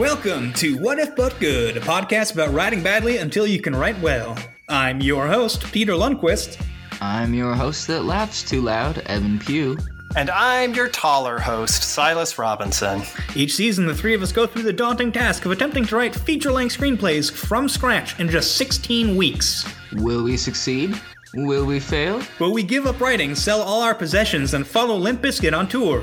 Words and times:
Welcome 0.00 0.54
to 0.54 0.78
What 0.78 0.98
If 0.98 1.14
But 1.14 1.38
Good, 1.40 1.76
a 1.76 1.80
podcast 1.80 2.32
about 2.32 2.54
writing 2.54 2.82
badly 2.82 3.18
until 3.18 3.46
you 3.46 3.60
can 3.60 3.76
write 3.76 4.00
well. 4.00 4.34
I'm 4.66 5.02
your 5.02 5.26
host, 5.26 5.70
Peter 5.72 5.92
Lundquist. 5.92 6.58
I'm 7.02 7.34
your 7.34 7.54
host 7.54 7.86
that 7.88 8.06
laughs 8.06 8.42
too 8.42 8.62
loud, 8.62 8.96
Evan 9.00 9.38
Pugh. 9.38 9.76
And 10.16 10.30
I'm 10.30 10.72
your 10.72 10.88
taller 10.88 11.38
host, 11.38 11.82
Silas 11.82 12.38
Robinson. 12.38 13.02
Each 13.36 13.54
season, 13.54 13.84
the 13.84 13.94
three 13.94 14.14
of 14.14 14.22
us 14.22 14.32
go 14.32 14.46
through 14.46 14.62
the 14.62 14.72
daunting 14.72 15.12
task 15.12 15.44
of 15.44 15.52
attempting 15.52 15.84
to 15.84 15.96
write 15.96 16.14
feature 16.14 16.50
length 16.50 16.78
screenplays 16.78 17.30
from 17.30 17.68
scratch 17.68 18.18
in 18.18 18.30
just 18.30 18.56
16 18.56 19.14
weeks. 19.14 19.70
Will 19.96 20.22
we 20.22 20.38
succeed? 20.38 20.98
Will 21.34 21.66
we 21.66 21.78
fail? 21.78 22.22
Will 22.38 22.54
we 22.54 22.62
give 22.62 22.86
up 22.86 23.02
writing, 23.02 23.34
sell 23.34 23.60
all 23.60 23.82
our 23.82 23.94
possessions, 23.94 24.54
and 24.54 24.66
follow 24.66 24.96
Limp 24.96 25.20
Bizkit 25.20 25.56
on 25.56 25.68
tour? 25.68 26.02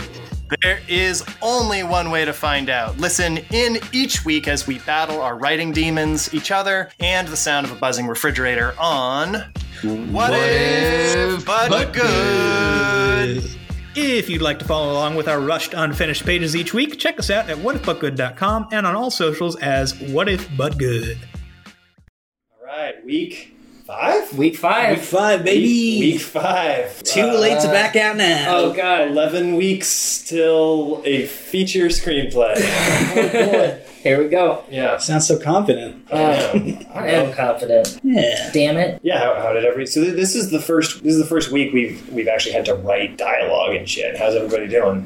There 0.62 0.80
is 0.88 1.26
only 1.42 1.84
one 1.84 2.10
way 2.10 2.24
to 2.24 2.32
find 2.32 2.70
out. 2.70 2.98
Listen 2.98 3.40
in 3.52 3.80
each 3.92 4.24
week 4.24 4.48
as 4.48 4.66
we 4.66 4.80
battle 4.80 5.22
our 5.22 5.38
writing 5.38 5.74
demons, 5.74 6.34
each 6.34 6.52
other, 6.52 6.90
and 7.00 7.28
the 7.28 7.36
sound 7.36 7.66
of 7.66 7.72
a 7.74 7.76
buzzing 7.76 8.08
refrigerator 8.08 8.74
on 8.80 9.34
What, 10.12 10.32
If 10.34 11.46
But, 11.46 11.70
But 11.70 11.92
Good. 11.92 13.44
If 13.96 14.30
you'd 14.30 14.42
like 14.42 14.60
to 14.60 14.66
follow 14.66 14.94
along 14.94 15.16
with 15.16 15.28
our 15.28 15.42
rushed 15.42 15.74
unfinished 15.74 16.24
pages 16.24 16.56
each 16.56 16.74
week, 16.74 16.98
check 16.98 17.20
us 17.20 17.30
out 17.30 17.50
at 17.50 17.58
whatifbutgood.com 17.58 18.70
and 18.72 18.88
on 18.88 18.96
all 18.96 19.12
socials 19.12 19.58
as 19.58 20.00
What 20.00 20.30
If 20.30 20.48
But 20.56 20.78
Good. 20.78 21.18
All 22.62 22.68
right, 22.68 23.04
week 23.04 23.57
five? 23.88 24.38
Week 24.38 24.56
five. 24.58 24.98
Week 24.98 25.06
five, 25.06 25.44
baby. 25.46 25.64
Week, 26.00 26.14
week 26.14 26.22
five. 26.22 27.02
Too 27.04 27.22
Uh, 27.22 27.40
late 27.40 27.60
to 27.62 27.68
back 27.70 27.96
out 27.96 28.18
now. 28.18 28.46
Oh 28.58 28.74
god. 28.74 29.08
11 29.08 29.56
weeks 29.56 30.22
till 30.28 31.02
a 31.06 31.26
feature 31.26 31.86
screenplay. 31.88 32.58
Here 34.04 34.22
we 34.22 34.30
go. 34.30 34.64
yeah. 34.70 34.98
Sounds 34.98 35.28
so 35.28 35.40
confident. 35.40 36.06
Uh, 36.12 36.16
I 36.94 37.08
am 37.10 37.34
confident. 37.34 38.00
Yeah. 38.04 38.52
Damn 38.54 38.78
it. 38.78 39.00
Yeah, 39.04 39.20
how, 39.20 39.42
how 39.42 39.54
did 39.54 39.66
every 39.66 39.86
so 39.88 40.02
th- 40.04 40.16
this 40.16 40.36
is 40.36 40.52
the 40.52 40.60
first 40.62 41.04
this 41.04 41.14
is 41.14 41.20
the 41.20 41.26
first 41.28 41.52
week 41.52 41.74
we've 41.74 42.08
we've 42.12 42.28
actually 42.28 42.54
had 42.54 42.66
to 42.66 42.76
write 42.76 43.18
dialogue 43.18 43.74
and 43.76 43.88
shit. 43.90 44.18
How's 44.18 44.36
everybody 44.36 44.68
doing? 44.68 45.02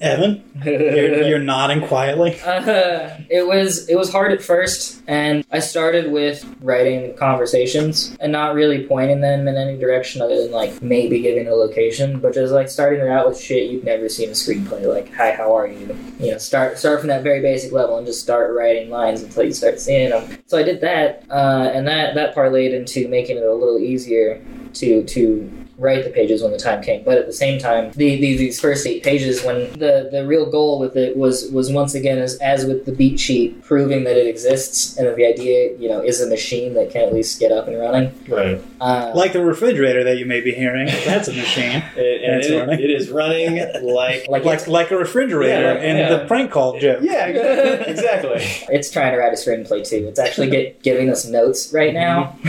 Evan, 0.00 0.44
you're, 0.62 1.22
you're 1.22 1.38
nodding 1.54 1.86
quietly. 1.86 2.38
Uh, 2.42 3.16
it 3.30 3.46
was 3.46 3.88
it 3.88 3.96
was 3.96 4.12
hard 4.12 4.30
at 4.30 4.42
first, 4.42 5.02
and 5.06 5.44
I 5.50 5.60
started 5.60 6.12
with 6.12 6.44
writing 6.60 7.16
conversations 7.16 8.14
and 8.20 8.30
not 8.30 8.54
really 8.54 8.86
pointing 8.86 9.22
them 9.22 9.48
in 9.48 9.56
any 9.56 9.78
direction 9.78 10.20
other 10.20 10.42
than 10.42 10.52
like 10.52 10.82
maybe 10.82 11.20
giving 11.20 11.48
a 11.48 11.54
location, 11.54 12.20
but 12.20 12.34
just 12.34 12.52
like 12.52 12.68
starting 12.68 13.00
it 13.00 13.08
out 13.08 13.26
with 13.26 13.40
shit 13.40 13.70
you've 13.70 13.84
never 13.84 14.08
seen 14.10 14.26
in 14.26 14.32
a 14.32 14.34
screenplay. 14.34 14.84
Like, 14.86 15.12
hi, 15.14 15.32
how 15.32 15.56
are 15.56 15.66
you? 15.66 15.96
You 16.20 16.32
know, 16.32 16.38
start 16.38 16.78
start 16.78 17.00
from 17.00 17.08
that 17.08 17.22
very 17.22 17.40
basic 17.40 17.72
level 17.72 17.96
and 17.96 18.06
just 18.06 18.20
start 18.20 18.54
writing 18.54 18.90
lines 18.90 19.22
until 19.22 19.44
you 19.44 19.52
start 19.52 19.80
seeing 19.80 20.10
them. 20.10 20.38
So 20.46 20.58
I 20.58 20.62
did 20.62 20.82
that, 20.82 21.24
uh, 21.30 21.70
and 21.72 21.88
that 21.88 22.14
that 22.16 22.34
parlayed 22.34 22.74
into 22.74 23.08
making 23.08 23.38
it 23.38 23.44
a 23.44 23.54
little 23.54 23.78
easier 23.78 24.44
to 24.74 25.04
to 25.04 25.65
write 25.78 26.04
the 26.04 26.10
pages 26.10 26.42
when 26.42 26.52
the 26.52 26.58
time 26.58 26.82
came. 26.82 27.04
But 27.04 27.18
at 27.18 27.26
the 27.26 27.32
same 27.32 27.58
time, 27.58 27.90
the, 27.92 28.16
the, 28.16 28.36
these 28.36 28.58
first 28.60 28.86
eight 28.86 29.02
pages, 29.02 29.42
when 29.44 29.70
the, 29.78 30.08
the 30.10 30.26
real 30.26 30.50
goal 30.50 30.78
with 30.78 30.96
it 30.96 31.16
was 31.16 31.50
was 31.50 31.70
once 31.70 31.94
again 31.94 32.18
as 32.18 32.36
as 32.38 32.64
with 32.64 32.86
the 32.86 32.92
beat 32.92 33.20
sheet, 33.20 33.62
proving 33.62 34.04
that 34.04 34.16
it 34.16 34.26
exists 34.26 34.96
and 34.96 35.06
that 35.06 35.16
the 35.16 35.26
idea 35.26 35.76
you 35.78 35.88
know 35.88 36.00
is 36.00 36.20
a 36.20 36.28
machine 36.28 36.74
that 36.74 36.90
can 36.90 37.02
at 37.02 37.12
least 37.12 37.38
get 37.40 37.52
up 37.52 37.68
and 37.68 37.78
running. 37.78 38.12
Right. 38.28 38.62
Uh, 38.80 39.12
Like 39.14 39.32
the 39.32 39.42
refrigerator 39.44 40.02
that 40.04 40.16
you 40.18 40.26
may 40.26 40.40
be 40.40 40.52
hearing. 40.52 40.86
That's 40.86 41.28
a 41.28 41.32
machine. 41.32 41.82
It, 41.96 42.22
and 42.22 42.42
it- 42.44 42.58
running. 42.58 42.80
it 42.80 42.90
is 42.90 43.10
running 43.10 43.56
like 43.82 44.28
like 44.28 44.44
Like 44.44 44.66
like 44.66 44.90
a 44.90 44.96
refrigerator 44.96 45.74
Yeah, 45.74 45.82
in 45.90 45.96
yeah. 45.96 46.08
the 46.16 46.26
prank 46.26 46.50
call 46.50 46.78
joke. 46.78 47.00
yeah 47.02 47.26
exactly. 47.26 47.92
exactly. 47.92 48.74
it's 48.74 48.90
trying 48.90 49.12
to 49.12 49.18
write 49.18 49.32
a 49.32 49.36
screenplay 49.36 49.86
too. 49.88 50.06
It's 50.08 50.18
actually 50.18 50.50
get, 50.50 50.82
giving 50.82 51.10
us 51.10 51.26
notes 51.26 51.72
right 51.72 51.92
now. 51.94 52.36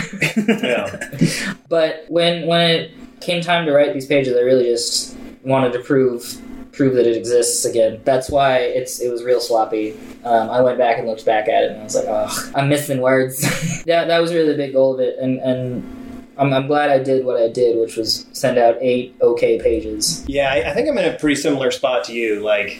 Yeah. 0.47 1.53
But 1.69 2.05
when 2.09 2.47
when 2.47 2.61
it 2.69 2.91
came 3.19 3.41
time 3.41 3.65
to 3.65 3.73
write 3.73 3.93
these 3.93 4.05
pages, 4.05 4.35
I 4.35 4.41
really 4.41 4.65
just 4.65 5.15
wanted 5.43 5.73
to 5.73 5.79
prove 5.79 6.41
prove 6.71 6.93
that 6.93 7.07
it 7.07 7.17
exists 7.17 7.65
again. 7.65 7.99
That's 8.03 8.29
why 8.29 8.59
it's 8.59 9.01
it 9.01 9.11
was 9.11 9.23
real 9.23 9.41
sloppy. 9.41 9.97
Um, 10.23 10.49
I 10.49 10.61
went 10.61 10.77
back 10.77 10.99
and 10.99 11.07
looked 11.07 11.25
back 11.25 11.47
at 11.49 11.63
it, 11.63 11.71
and 11.71 11.81
I 11.81 11.83
was 11.83 11.95
like, 11.95 12.05
oh, 12.07 12.51
I'm 12.55 12.69
missing 12.69 13.01
words. 13.01 13.43
yeah, 13.85 14.05
that 14.05 14.19
was 14.19 14.33
really 14.33 14.51
the 14.51 14.57
big 14.57 14.73
goal 14.73 14.93
of 14.93 14.99
it, 14.99 15.17
and 15.19 15.39
and 15.39 16.33
I'm, 16.37 16.53
I'm 16.53 16.67
glad 16.67 16.89
I 16.89 16.99
did 16.99 17.25
what 17.25 17.41
I 17.41 17.49
did, 17.49 17.79
which 17.79 17.97
was 17.97 18.27
send 18.31 18.57
out 18.57 18.77
eight 18.79 19.15
okay 19.21 19.59
pages. 19.59 20.23
Yeah, 20.27 20.51
I, 20.51 20.69
I 20.69 20.73
think 20.73 20.87
I'm 20.87 20.97
in 20.97 21.13
a 21.13 21.17
pretty 21.17 21.35
similar 21.35 21.71
spot 21.71 22.03
to 22.05 22.13
you. 22.13 22.41
Like, 22.41 22.79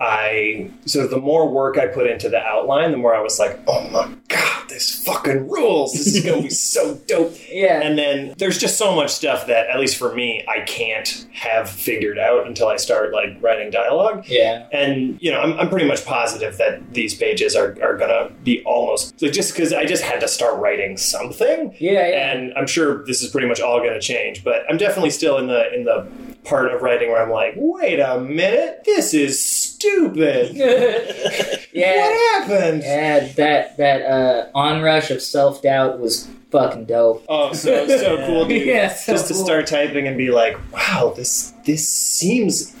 I 0.00 0.70
so 0.84 1.06
the 1.06 1.18
more 1.18 1.48
work 1.48 1.78
I 1.78 1.86
put 1.86 2.06
into 2.06 2.28
the 2.28 2.38
outline, 2.40 2.90
the 2.90 2.98
more 2.98 3.14
I 3.14 3.20
was 3.20 3.38
like, 3.38 3.58
oh 3.66 3.88
my 3.88 4.10
god, 4.28 4.68
this 4.68 5.02
fucking 5.04 5.48
rules. 5.48 5.94
This 5.94 6.08
is 6.08 6.24
gonna 6.24 6.42
be 6.42 6.50
so 6.50 6.96
dope. 7.06 7.34
Yeah, 7.50 7.80
And 7.80 7.96
then 7.96 8.34
there's 8.36 8.58
just 8.58 8.76
so 8.76 8.94
much 8.94 9.10
stuff 9.10 9.46
that, 9.46 9.68
at 9.68 9.80
least 9.80 9.96
for 9.96 10.14
me, 10.14 10.44
I 10.48 10.60
can't 10.60 11.26
have 11.32 11.70
figured 11.70 12.18
out 12.18 12.46
until 12.46 12.68
I 12.68 12.76
start 12.76 13.12
like 13.12 13.42
writing 13.42 13.70
dialogue. 13.70 14.24
yeah, 14.28 14.66
And 14.70 15.18
you 15.22 15.30
know, 15.30 15.40
I'm, 15.40 15.58
I'm 15.58 15.68
pretty 15.70 15.86
much 15.86 16.04
positive 16.04 16.58
that 16.58 16.92
these 16.92 17.14
pages 17.14 17.56
are, 17.56 17.76
are 17.82 17.96
gonna 17.96 18.30
be 18.44 18.62
almost 18.64 19.20
like 19.22 19.32
just 19.32 19.54
because 19.54 19.72
I 19.72 19.86
just 19.86 20.02
had 20.02 20.20
to 20.20 20.28
start 20.28 20.60
writing 20.60 20.98
something, 20.98 21.74
yeah, 21.78 22.06
yeah. 22.08 22.32
and 22.32 22.52
I'm 22.54 22.66
sure 22.66 23.04
this 23.06 23.22
is 23.22 23.30
pretty 23.30 23.48
much 23.48 23.60
all 23.60 23.78
gonna 23.78 24.00
change. 24.00 24.44
But 24.44 24.64
I'm 24.68 24.76
definitely 24.76 25.10
still 25.10 25.38
in 25.38 25.46
the 25.46 25.72
in 25.74 25.84
the 25.84 26.06
part 26.44 26.72
of 26.72 26.80
writing 26.80 27.10
where 27.10 27.22
I'm 27.22 27.30
like, 27.30 27.54
wait 27.56 27.98
a 27.98 28.20
minute, 28.20 28.82
this 28.84 29.12
is 29.14 29.44
stupid. 29.76 30.54
yeah. 31.72 31.96
What 32.08 32.48
happened? 32.48 32.82
Yeah, 32.82 33.28
that 33.34 33.76
that 33.76 34.02
uh, 34.02 34.46
onrush 34.54 35.10
of 35.10 35.22
self 35.22 35.62
doubt 35.62 35.98
was 35.98 36.28
fucking 36.50 36.86
dope. 36.86 37.24
Oh, 37.28 37.52
so 37.52 37.86
so 37.88 38.16
cool, 38.26 38.46
dude. 38.46 38.66
Yeah, 38.66 38.88
so 38.92 39.12
just 39.12 39.28
to 39.28 39.34
cool. 39.34 39.44
start 39.44 39.66
typing 39.66 40.06
and 40.06 40.16
be 40.16 40.30
like, 40.30 40.56
wow, 40.72 41.12
this 41.16 41.52
this 41.64 41.88
seems 41.88 42.74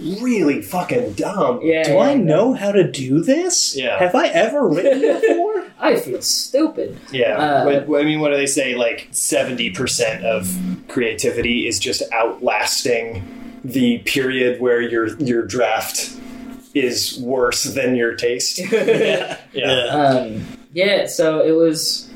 really 0.00 0.62
fucking 0.62 1.12
dumb. 1.12 1.60
Yeah, 1.62 1.84
Do 1.84 1.92
yeah, 1.92 1.98
I 1.98 2.14
know 2.14 2.54
how 2.54 2.72
to 2.72 2.90
do 2.90 3.20
this? 3.22 3.76
Yeah. 3.76 3.98
Have 3.98 4.14
I 4.14 4.28
ever 4.28 4.66
written 4.66 5.00
before? 5.20 5.66
I 5.78 5.96
feel 5.96 6.20
stupid. 6.22 6.98
Yeah, 7.12 7.36
Uh, 7.36 7.96
I 7.96 8.02
mean, 8.04 8.20
what 8.20 8.30
do 8.30 8.36
they 8.36 8.46
say? 8.46 8.74
Like 8.74 9.08
seventy 9.12 9.70
percent 9.70 10.24
of 10.24 10.56
creativity 10.88 11.66
is 11.68 11.78
just 11.78 12.02
outlasting 12.12 13.36
the 13.64 13.98
period 13.98 14.60
where 14.60 14.80
your 14.80 15.08
your 15.18 15.42
draft 15.46 16.16
is 16.74 17.18
worse 17.20 17.64
than 17.64 17.96
your 17.96 18.14
taste. 18.14 18.58
yeah, 18.72 19.38
yeah. 19.52 19.84
Um, 19.86 20.46
yeah, 20.72 21.06
so 21.06 21.40
it 21.40 21.52
was, 21.52 22.09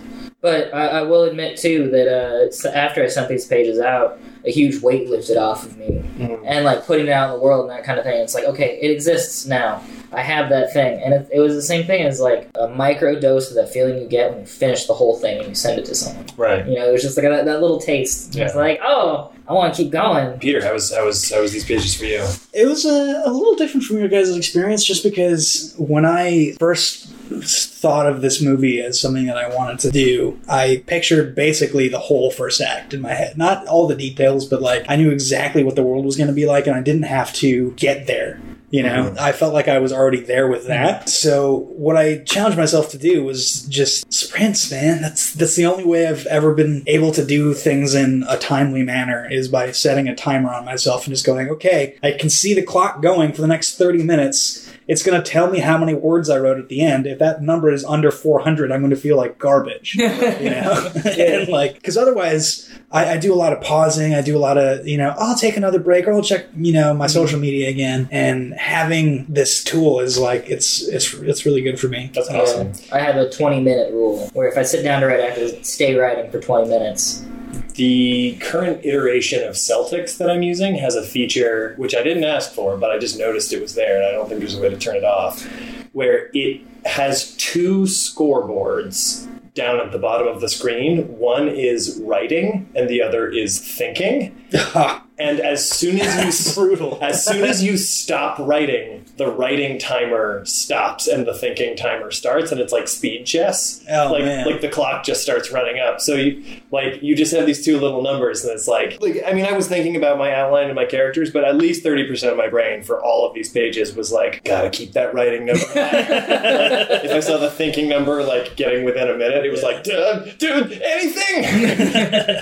but 0.44 0.74
I, 0.74 0.86
I 0.98 1.02
will 1.02 1.22
admit 1.24 1.56
too 1.56 1.88
that 1.90 2.06
uh, 2.06 2.68
after 2.68 3.02
I 3.02 3.08
sent 3.08 3.30
these 3.30 3.46
pages 3.46 3.80
out, 3.80 4.18
a 4.44 4.50
huge 4.50 4.82
weight 4.82 5.08
lifted 5.08 5.38
off 5.38 5.64
of 5.64 5.78
me, 5.78 6.02
Mhm. 6.18 6.42
and 6.44 6.64
like 6.66 6.84
putting 6.86 7.06
it 7.06 7.12
out 7.12 7.30
in 7.32 7.38
the 7.38 7.42
world 7.42 7.62
and 7.62 7.70
that 7.70 7.82
kind 7.82 7.98
of 7.98 8.04
thing. 8.04 8.20
It's 8.20 8.34
like 8.34 8.44
okay, 8.44 8.78
it 8.82 8.90
exists 8.90 9.46
now. 9.46 9.82
I 10.12 10.20
have 10.20 10.48
that 10.50 10.72
thing, 10.72 11.02
and 11.02 11.14
it, 11.14 11.28
it 11.32 11.40
was 11.40 11.54
the 11.54 11.62
same 11.62 11.86
thing 11.86 12.02
as 12.04 12.20
like 12.20 12.48
a 12.56 12.68
micro 12.68 13.18
dose 13.18 13.48
of 13.48 13.56
that 13.56 13.72
feeling 13.72 13.98
you 14.00 14.06
get 14.06 14.30
when 14.32 14.40
you 14.40 14.46
finish 14.46 14.86
the 14.86 14.92
whole 14.92 15.16
thing 15.16 15.38
and 15.38 15.48
you 15.48 15.54
send 15.54 15.78
it 15.80 15.86
to 15.86 15.94
someone. 15.94 16.26
Right. 16.36 16.64
You 16.68 16.74
know, 16.76 16.86
it 16.88 16.92
was 16.92 17.02
just 17.02 17.16
like 17.16 17.24
that, 17.26 17.46
that 17.46 17.60
little 17.62 17.80
taste. 17.80 18.36
It's 18.36 18.54
Yeah. 18.54 18.60
like, 18.60 18.78
oh, 18.84 19.32
I 19.48 19.54
want 19.54 19.74
to 19.74 19.82
keep 19.82 19.90
going. 19.90 20.38
Peter, 20.38 20.62
how 20.62 20.74
was 20.74 20.94
how 20.94 21.06
was 21.06 21.30
how 21.32 21.40
was 21.40 21.52
these 21.52 21.64
pages 21.64 21.94
for 21.96 22.04
you? 22.04 22.22
It 22.52 22.66
was 22.68 22.84
a, 22.84 23.22
a 23.24 23.32
little 23.32 23.54
different 23.56 23.84
from 23.86 23.96
your 23.98 24.08
guys' 24.08 24.36
experience 24.36 24.84
just 24.84 25.02
because 25.02 25.74
when 25.78 26.04
I 26.04 26.52
first 26.60 27.08
thought 27.42 28.06
of 28.06 28.22
this 28.22 28.42
movie 28.42 28.80
as 28.80 29.00
something 29.00 29.26
that 29.26 29.36
I 29.36 29.54
wanted 29.54 29.78
to 29.80 29.90
do, 29.90 30.40
I 30.48 30.82
pictured 30.86 31.34
basically 31.34 31.88
the 31.88 31.98
whole 31.98 32.30
first 32.30 32.60
act 32.60 32.94
in 32.94 33.02
my 33.02 33.12
head. 33.12 33.36
Not 33.36 33.66
all 33.66 33.86
the 33.86 33.94
details, 33.94 34.46
but 34.46 34.62
like 34.62 34.84
I 34.88 34.96
knew 34.96 35.10
exactly 35.10 35.64
what 35.64 35.76
the 35.76 35.82
world 35.82 36.04
was 36.04 36.16
going 36.16 36.28
to 36.28 36.34
be 36.34 36.46
like 36.46 36.66
and 36.66 36.76
I 36.76 36.80
didn't 36.80 37.02
have 37.02 37.32
to 37.34 37.72
get 37.72 38.06
there. 38.06 38.40
You 38.74 38.82
know, 38.82 39.04
mm-hmm. 39.04 39.20
I 39.20 39.30
felt 39.30 39.54
like 39.54 39.68
I 39.68 39.78
was 39.78 39.92
already 39.92 40.20
there 40.20 40.48
with 40.48 40.66
that. 40.66 41.08
So 41.08 41.68
what 41.76 41.96
I 41.96 42.18
challenged 42.24 42.58
myself 42.58 42.90
to 42.90 42.98
do 42.98 43.22
was 43.22 43.62
just 43.68 44.12
sprints, 44.12 44.68
man. 44.68 45.00
That's 45.00 45.32
that's 45.32 45.54
the 45.54 45.66
only 45.66 45.84
way 45.84 46.08
I've 46.08 46.26
ever 46.26 46.52
been 46.52 46.82
able 46.88 47.12
to 47.12 47.24
do 47.24 47.54
things 47.54 47.94
in 47.94 48.24
a 48.28 48.36
timely 48.36 48.82
manner 48.82 49.30
is 49.30 49.46
by 49.46 49.70
setting 49.70 50.08
a 50.08 50.16
timer 50.16 50.52
on 50.52 50.64
myself 50.64 51.06
and 51.06 51.14
just 51.14 51.24
going, 51.24 51.50
okay, 51.50 51.96
I 52.02 52.12
can 52.18 52.28
see 52.28 52.52
the 52.52 52.62
clock 52.64 53.00
going 53.00 53.32
for 53.32 53.42
the 53.42 53.46
next 53.46 53.76
30 53.76 54.02
minutes. 54.02 54.63
It's 54.86 55.02
going 55.02 55.20
to 55.20 55.30
tell 55.30 55.50
me 55.50 55.60
how 55.60 55.78
many 55.78 55.94
words 55.94 56.28
I 56.28 56.38
wrote 56.38 56.58
at 56.58 56.68
the 56.68 56.82
end. 56.82 57.06
If 57.06 57.18
that 57.18 57.42
number 57.42 57.70
is 57.70 57.84
under 57.84 58.10
400, 58.10 58.70
I'm 58.70 58.80
going 58.80 58.90
to 58.90 58.96
feel 58.96 59.16
like 59.16 59.38
garbage. 59.38 59.94
you 60.44 60.50
know 60.50 60.92
and 61.04 61.48
like 61.48 61.74
because 61.74 61.96
otherwise 61.96 62.70
I, 62.90 63.12
I 63.12 63.16
do 63.16 63.32
a 63.32 63.36
lot 63.36 63.52
of 63.52 63.60
pausing 63.60 64.14
i 64.14 64.20
do 64.20 64.36
a 64.36 64.38
lot 64.38 64.58
of 64.58 64.86
you 64.86 64.96
know 64.96 65.14
i'll 65.18 65.36
take 65.36 65.56
another 65.56 65.78
break 65.78 66.06
or 66.06 66.12
i'll 66.12 66.22
check 66.22 66.46
you 66.56 66.72
know 66.72 66.92
my 66.94 67.06
mm-hmm. 67.06 67.12
social 67.12 67.38
media 67.38 67.68
again 67.68 68.08
and 68.10 68.54
having 68.54 69.26
this 69.28 69.62
tool 69.62 70.00
is 70.00 70.18
like 70.18 70.48
it's 70.48 70.86
it's 70.88 71.12
it's 71.14 71.46
really 71.46 71.62
good 71.62 71.78
for 71.78 71.88
me 71.88 72.10
That's 72.14 72.28
awesome. 72.28 72.72
I 72.92 73.00
have 73.00 73.16
a 73.16 73.30
20 73.30 73.60
minute 73.60 73.92
rule 73.92 74.28
where 74.32 74.48
if 74.48 74.56
I 74.56 74.62
sit 74.62 74.82
down 74.82 75.00
to 75.00 75.06
write, 75.06 75.20
I 75.20 75.30
have 75.30 75.36
to 75.36 75.64
stay 75.64 75.96
writing 75.96 76.30
for 76.30 76.40
20 76.40 76.68
minutes. 76.68 77.24
The 77.74 78.36
current 78.40 78.84
iteration 78.84 79.42
of 79.42 79.54
Celtx 79.56 80.16
that 80.18 80.30
I'm 80.30 80.42
using 80.42 80.76
has 80.76 80.94
a 80.94 81.02
feature 81.02 81.74
which 81.76 81.94
I 81.94 82.02
didn't 82.02 82.24
ask 82.24 82.52
for, 82.52 82.76
but 82.76 82.90
I 82.90 82.98
just 82.98 83.18
noticed 83.18 83.52
it 83.52 83.60
was 83.60 83.74
there, 83.74 83.96
and 83.96 84.06
I 84.06 84.12
don't 84.12 84.28
think 84.28 84.40
there's 84.40 84.54
a 84.56 84.60
way 84.60 84.68
to 84.68 84.78
turn 84.78 84.96
it 84.96 85.04
off. 85.04 85.44
where 85.92 86.28
it 86.34 86.60
has 86.84 87.36
two 87.36 87.82
scoreboards 87.82 89.28
down 89.54 89.78
at 89.80 89.92
the 89.92 89.98
bottom 89.98 90.26
of 90.26 90.40
the 90.40 90.48
screen. 90.48 91.18
One 91.18 91.48
is 91.48 92.00
writing, 92.02 92.68
and 92.74 92.88
the 92.88 93.00
other 93.02 93.28
is 93.28 93.58
thinking. 93.60 94.36
And 95.16 95.38
as 95.38 95.70
soon 95.70 96.00
as 96.00 96.48
you 96.48 96.54
Brutal. 96.64 96.98
as 97.00 97.24
soon 97.24 97.44
as 97.44 97.62
you 97.62 97.76
stop 97.76 98.36
writing, 98.40 99.04
the 99.16 99.28
writing 99.28 99.78
timer 99.78 100.44
stops 100.44 101.06
and 101.06 101.24
the 101.24 101.32
thinking 101.34 101.76
timer 101.76 102.10
starts, 102.10 102.50
and 102.50 102.60
it's 102.60 102.72
like 102.72 102.88
speed 102.88 103.24
chess. 103.24 103.84
Oh, 103.88 104.10
like 104.10 104.24
man. 104.24 104.44
like 104.44 104.60
the 104.60 104.68
clock 104.68 105.04
just 105.04 105.22
starts 105.22 105.52
running 105.52 105.78
up. 105.78 106.00
So 106.00 106.16
you 106.16 106.42
like 106.72 107.00
you 107.00 107.14
just 107.14 107.32
have 107.32 107.46
these 107.46 107.64
two 107.64 107.78
little 107.78 108.02
numbers, 108.02 108.42
and 108.42 108.52
it's 108.52 108.66
like 108.66 109.00
like 109.00 109.22
I 109.24 109.32
mean 109.32 109.44
I 109.44 109.52
was 109.52 109.68
thinking 109.68 109.94
about 109.94 110.18
my 110.18 110.34
outline 110.34 110.66
and 110.66 110.74
my 110.74 110.84
characters, 110.84 111.30
but 111.30 111.44
at 111.44 111.54
least 111.56 111.84
thirty 111.84 112.08
percent 112.08 112.32
of 112.32 112.38
my 112.38 112.48
brain 112.48 112.82
for 112.82 113.00
all 113.00 113.24
of 113.24 113.34
these 113.34 113.50
pages 113.50 113.94
was 113.94 114.10
like 114.10 114.42
gotta 114.42 114.68
keep 114.68 114.94
that 114.94 115.14
writing 115.14 115.46
number. 115.46 115.62
if 115.74 117.12
I 117.12 117.20
saw 117.20 117.38
the 117.38 117.50
thinking 117.50 117.88
number 117.88 118.24
like 118.24 118.56
getting 118.56 118.84
within 118.84 119.08
a 119.08 119.14
minute, 119.14 119.44
it 119.44 119.50
was 119.52 119.62
like 119.62 119.84
dude, 119.84 120.38
dude, 120.38 120.72
anything. 120.82 121.44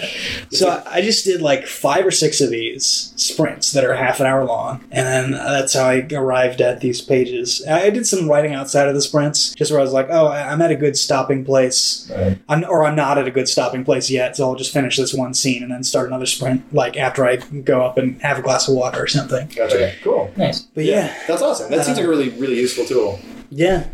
So 0.53 0.83
I 0.87 1.01
just 1.01 1.25
did 1.25 1.41
like 1.41 1.67
five 1.67 2.05
or 2.05 2.11
six 2.11 2.41
of 2.43 2.51
these 2.51 2.62
sprints 2.79 3.73
that 3.73 3.85
are 3.85 3.95
half 3.95 4.21
an 4.21 4.27
hour 4.27 4.45
long, 4.45 4.81
and 4.91 5.07
then 5.07 5.31
that's 5.33 5.75
how 5.75 5.85
I 5.85 6.07
arrived 6.13 6.61
at 6.61 6.81
these 6.81 7.01
pages. 7.01 7.63
I 7.67 7.91
did 7.91 8.07
some 8.07 8.29
writing 8.29 8.55
outside 8.55 8.89
of 8.89 8.95
the 8.95 9.03
sprints, 9.03 9.55
just 9.55 9.71
where 9.71 9.81
I 9.81 9.83
was 9.83 9.93
like, 9.93 10.09
"Oh, 10.11 10.27
I- 10.27 10.51
I'm 10.53 10.61
at 10.63 10.71
a 10.71 10.77
good 10.77 10.97
stopping 10.97 11.45
place," 11.45 12.11
I'm, 12.49 12.65
or 12.69 12.85
I'm 12.85 12.97
not 12.97 13.19
at 13.19 13.27
a 13.27 13.31
good 13.31 13.49
stopping 13.49 13.85
place 13.85 14.11
yet, 14.11 14.37
so 14.37 14.45
I'll 14.49 14.55
just 14.57 14.73
finish 14.73 14.97
this 14.97 15.13
one 15.15 15.35
scene 15.35 15.63
and 15.63 15.71
then 15.73 15.83
start 15.83 16.09
another 16.09 16.27
sprint, 16.27 16.63
like 16.75 16.97
after 16.97 17.25
I 17.27 17.37
go 17.37 17.83
up 17.83 17.99
and 17.99 18.21
have 18.23 18.39
a 18.39 18.43
glass 18.43 18.69
of 18.69 18.75
water 18.75 19.03
or 19.03 19.07
something. 19.07 19.49
Gotcha. 19.55 19.93
Cool. 20.03 20.31
Nice. 20.37 20.61
But 20.61 20.85
yeah, 20.85 21.15
That's 21.27 21.43
awesome. 21.43 21.71
That 21.71 21.81
uh, 21.81 21.83
seems 21.83 21.99
like 21.99 22.07
a 22.07 22.11
really, 22.11 22.31
really 22.31 22.57
useful 22.57 22.85
tool. 22.85 23.19
yeah. 23.51 23.85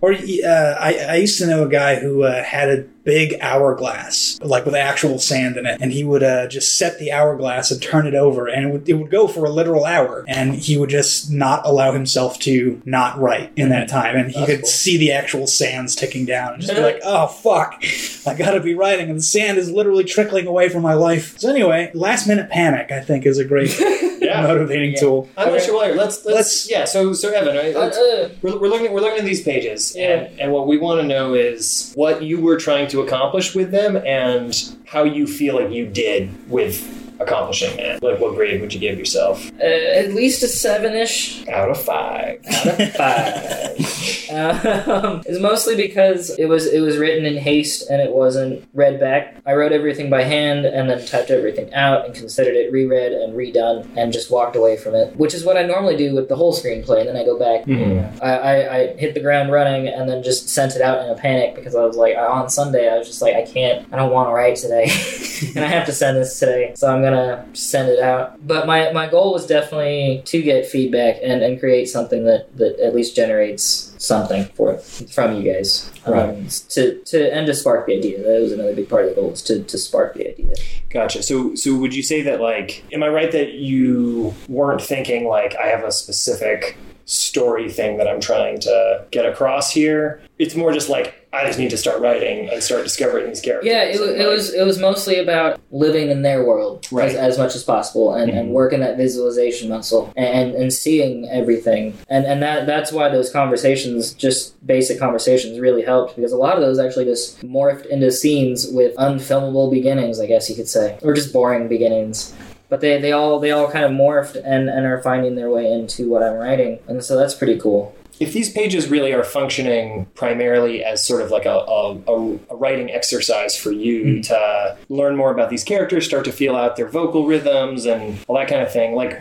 Or 0.00 0.12
uh, 0.12 0.76
I, 0.78 1.06
I 1.08 1.14
used 1.16 1.38
to 1.38 1.46
know 1.46 1.64
a 1.64 1.68
guy 1.68 1.96
who 1.96 2.22
uh, 2.22 2.42
had 2.42 2.68
a 2.68 2.82
big 3.06 3.36
hourglass, 3.40 4.38
like 4.42 4.66
with 4.66 4.74
actual 4.74 5.18
sand 5.18 5.56
in 5.56 5.64
it, 5.64 5.80
and 5.80 5.92
he 5.92 6.04
would 6.04 6.22
uh, 6.22 6.48
just 6.48 6.76
set 6.76 6.98
the 6.98 7.12
hourglass 7.12 7.70
and 7.70 7.80
turn 7.80 8.06
it 8.06 8.14
over, 8.14 8.46
and 8.46 8.66
it 8.66 8.72
would, 8.72 8.88
it 8.88 8.94
would 8.94 9.10
go 9.10 9.26
for 9.26 9.46
a 9.46 9.50
literal 9.50 9.84
hour, 9.84 10.24
and 10.28 10.54
he 10.54 10.76
would 10.76 10.90
just 10.90 11.30
not 11.30 11.64
allow 11.64 11.92
himself 11.92 12.38
to 12.40 12.82
not 12.84 13.18
write 13.18 13.52
in 13.56 13.70
that 13.70 13.88
time, 13.88 14.16
and 14.16 14.32
he 14.32 14.40
That's 14.40 14.50
could 14.50 14.60
cool. 14.62 14.68
see 14.68 14.96
the 14.98 15.12
actual 15.12 15.46
sands 15.46 15.94
ticking 15.96 16.26
down, 16.26 16.54
and 16.54 16.62
just 16.62 16.74
be 16.74 16.82
like, 16.82 17.00
"Oh 17.02 17.28
fuck, 17.28 17.82
I 18.26 18.34
gotta 18.34 18.60
be 18.60 18.74
writing," 18.74 19.08
and 19.08 19.18
the 19.18 19.22
sand 19.22 19.56
is 19.56 19.70
literally 19.70 20.04
trickling 20.04 20.46
away 20.46 20.68
from 20.68 20.82
my 20.82 20.94
life. 20.94 21.38
So 21.38 21.48
anyway, 21.48 21.90
last 21.94 22.26
minute 22.26 22.50
panic, 22.50 22.90
I 22.90 23.00
think, 23.00 23.24
is 23.24 23.38
a 23.38 23.44
great 23.44 23.70
Yeah. 24.20 24.42
motivating 24.46 24.92
Yeah. 24.92 25.00
tool. 25.00 25.28
I'm 25.36 25.52
not 25.52 25.62
sure 25.62 25.74
why. 25.76 25.90
Let's, 25.92 26.24
let's 26.24 26.36
Let's- 26.36 26.70
yeah. 26.70 26.84
So 26.84 27.12
so 27.12 27.30
Evan, 27.32 27.56
right? 27.56 27.74
Uh, 27.74 27.80
uh, 27.80 28.28
we're, 28.42 28.58
we're 28.60 28.68
looking 28.68 28.92
we're 28.92 29.00
looking 29.00 29.18
at 29.20 29.24
these 29.24 29.42
pages, 29.42 29.94
Yeah. 29.96 30.12
and, 30.12 30.40
and 30.40 30.52
what 30.52 30.66
we 30.66 30.78
want 30.78 31.00
to 31.00 31.06
know 31.06 31.34
is 31.34 31.92
what 31.94 32.22
you 32.22 32.40
were 32.40 32.56
trying 32.56 32.88
to 32.88 33.00
accomplish 33.02 33.54
with 33.54 33.70
them, 33.70 33.96
and 33.96 34.54
how 34.86 35.04
you 35.04 35.26
feel 35.26 35.54
like 35.56 35.70
you 35.70 35.86
did 35.86 36.30
with 36.50 37.05
accomplishing 37.20 37.76
that. 37.76 38.02
Like, 38.02 38.20
what 38.20 38.34
grade 38.34 38.60
would 38.60 38.72
you 38.72 38.80
give 38.80 38.98
yourself 38.98 39.50
uh, 39.60 39.64
at 39.64 40.12
least 40.12 40.42
a 40.42 40.48
seven-ish 40.48 41.46
out 41.48 41.70
of 41.70 41.80
five? 41.80 42.40
out 42.46 42.80
of 42.80 42.92
five. 42.94 43.66
um, 44.30 45.22
it's 45.26 45.40
mostly 45.40 45.76
because 45.76 46.30
it 46.38 46.46
was 46.46 46.66
it 46.66 46.80
was 46.80 46.96
written 46.98 47.24
in 47.24 47.36
haste 47.36 47.88
and 47.90 48.00
it 48.00 48.12
wasn't 48.12 48.66
read 48.74 49.00
back. 49.00 49.36
I 49.46 49.54
wrote 49.54 49.72
everything 49.72 50.10
by 50.10 50.22
hand 50.22 50.64
and 50.66 50.88
then 50.88 51.04
typed 51.06 51.30
everything 51.30 51.72
out 51.74 52.04
and 52.04 52.14
considered 52.14 52.54
it 52.54 52.72
reread 52.72 53.12
and 53.12 53.34
redone 53.34 53.88
and 53.96 54.12
just 54.12 54.30
walked 54.30 54.56
away 54.56 54.76
from 54.76 54.94
it, 54.94 55.16
which 55.16 55.34
is 55.34 55.44
what 55.44 55.56
I 55.56 55.62
normally 55.62 55.96
do 55.96 56.14
with 56.14 56.28
the 56.28 56.36
whole 56.36 56.54
screenplay. 56.54 57.00
And 57.00 57.08
then 57.08 57.16
I 57.16 57.24
go 57.24 57.38
back. 57.38 57.66
Mm-hmm. 57.66 58.22
I, 58.22 58.38
I, 58.38 58.76
I 58.76 58.96
hit 58.96 59.14
the 59.14 59.20
ground 59.20 59.52
running 59.52 59.88
and 59.88 60.08
then 60.08 60.22
just 60.22 60.48
sent 60.48 60.74
it 60.74 60.82
out 60.82 61.04
in 61.04 61.10
a 61.10 61.14
panic 61.14 61.54
because 61.54 61.74
I 61.74 61.84
was 61.84 61.96
like 61.96 62.16
on 62.16 62.48
Sunday 62.48 62.92
I 62.92 62.98
was 62.98 63.06
just 63.06 63.22
like 63.22 63.34
I 63.34 63.42
can't 63.42 63.86
I 63.92 63.96
don't 63.96 64.12
want 64.12 64.28
to 64.28 64.32
write 64.32 64.56
today 64.56 64.84
and 65.54 65.64
I 65.64 65.68
have 65.68 65.86
to 65.86 65.92
send 65.92 66.16
this 66.16 66.38
today 66.38 66.72
so 66.74 66.92
I'm 66.92 67.02
gonna 67.10 67.46
send 67.54 67.88
it 67.88 68.00
out. 68.00 68.46
But 68.46 68.66
my, 68.66 68.92
my 68.92 69.08
goal 69.08 69.32
was 69.32 69.46
definitely 69.46 70.22
to 70.26 70.42
get 70.42 70.66
feedback 70.66 71.16
and, 71.22 71.42
and 71.42 71.58
create 71.58 71.86
something 71.86 72.24
that, 72.24 72.56
that 72.56 72.78
at 72.80 72.94
least 72.94 73.14
generates 73.14 73.94
something 73.98 74.44
for 74.54 74.78
from 74.78 75.36
you 75.36 75.52
guys. 75.52 75.90
Um, 76.04 76.46
to 76.70 77.02
to 77.02 77.34
and 77.34 77.46
to 77.46 77.54
spark 77.54 77.86
the 77.86 77.96
idea. 77.96 78.22
That 78.22 78.40
was 78.40 78.52
another 78.52 78.74
big 78.74 78.88
part 78.88 79.04
of 79.04 79.10
the 79.10 79.16
goal 79.16 79.30
was 79.30 79.42
to, 79.42 79.62
to 79.62 79.78
spark 79.78 80.14
the 80.14 80.28
idea. 80.28 80.54
Gotcha. 80.90 81.22
So, 81.22 81.54
so 81.54 81.74
would 81.76 81.94
you 81.94 82.02
say 82.02 82.22
that 82.22 82.40
like, 82.40 82.84
am 82.92 83.02
I 83.02 83.08
right 83.08 83.32
that 83.32 83.54
you 83.54 84.34
weren't 84.48 84.82
thinking 84.82 85.26
like 85.26 85.56
I 85.56 85.66
have 85.66 85.84
a 85.84 85.92
specific 85.92 86.76
story 87.06 87.70
thing 87.70 87.96
that 87.98 88.06
I'm 88.08 88.20
trying 88.20 88.58
to 88.60 89.04
get 89.10 89.24
across 89.24 89.70
here? 89.72 90.20
It's 90.38 90.54
more 90.54 90.72
just 90.72 90.88
like 90.90 91.14
I 91.32 91.44
just 91.46 91.58
need 91.58 91.70
to 91.70 91.76
start 91.76 92.00
writing 92.00 92.48
and 92.50 92.62
start 92.62 92.82
discovering 92.84 93.26
these 93.28 93.40
characters. 93.40 93.66
Yeah, 93.70 93.82
it, 93.84 94.00
wa- 94.00 94.06
it 94.06 94.26
was 94.26 94.52
it 94.54 94.64
was 94.64 94.78
mostly 94.78 95.18
about 95.18 95.60
living 95.70 96.10
in 96.10 96.22
their 96.22 96.44
world 96.44 96.86
Right. 96.90 97.10
as, 97.10 97.14
as 97.16 97.38
much 97.38 97.54
as 97.54 97.62
possible 97.62 98.14
and, 98.14 98.30
and 98.30 98.48
Mhm. 98.48 98.52
working 98.52 98.80
that 98.80 98.96
visualization 98.96 99.68
muscle 99.68 100.12
and, 100.16 100.54
and 100.54 100.72
seeing 100.72 101.28
everything 101.28 101.94
and 102.08 102.24
and 102.24 102.42
that 102.42 102.66
that's 102.66 102.90
why 102.92 103.08
those 103.08 103.30
conversations 103.30 104.12
just 104.14 104.54
basic 104.66 104.98
conversations 104.98 105.58
really 105.60 105.82
helped 105.82 106.16
because 106.16 106.32
a 106.32 106.36
lot 106.36 106.54
of 106.56 106.60
those 106.62 106.78
actually 106.78 107.04
just 107.04 107.40
morphed 107.42 107.86
into 107.86 108.10
scenes 108.10 108.68
with 108.70 108.94
unfilmable 108.96 109.70
beginnings 109.70 110.20
I 110.20 110.26
guess 110.26 110.48
you 110.48 110.56
could 110.56 110.68
say 110.68 110.98
or 111.02 111.12
just 111.12 111.32
boring 111.32 111.68
beginnings 111.68 112.32
but 112.68 112.80
they, 112.80 113.00
they 113.00 113.12
all 113.12 113.38
they 113.40 113.50
all 113.50 113.70
kind 113.70 113.84
of 113.84 113.90
morphed 113.92 114.36
and, 114.36 114.68
and 114.68 114.86
are 114.86 115.00
finding 115.02 115.34
their 115.36 115.50
way 115.50 115.70
into 115.70 116.08
what 116.08 116.22
I'm 116.22 116.34
writing 116.34 116.78
and 116.88 117.02
so 117.04 117.16
that's 117.16 117.34
pretty 117.34 117.58
cool 117.58 117.94
if 118.18 118.32
these 118.32 118.50
pages 118.50 118.88
really 118.88 119.12
are 119.12 119.22
functioning 119.22 120.06
primarily 120.14 120.82
as 120.82 121.04
sort 121.04 121.20
of 121.20 121.30
like 121.30 121.44
a, 121.44 121.50
a, 121.50 121.92
a, 122.08 122.38
a 122.50 122.56
writing 122.56 122.90
exercise 122.90 123.54
for 123.56 123.70
you 123.70 124.22
to 124.22 124.78
learn 124.88 125.16
more 125.16 125.30
about 125.30 125.50
these 125.50 125.62
characters, 125.62 126.06
start 126.06 126.24
to 126.24 126.32
feel 126.32 126.56
out 126.56 126.76
their 126.76 126.88
vocal 126.88 127.26
rhythms 127.26 127.84
and 127.84 128.18
all 128.26 128.36
that 128.36 128.48
kind 128.48 128.62
of 128.62 128.72
thing, 128.72 128.94
like 128.94 129.20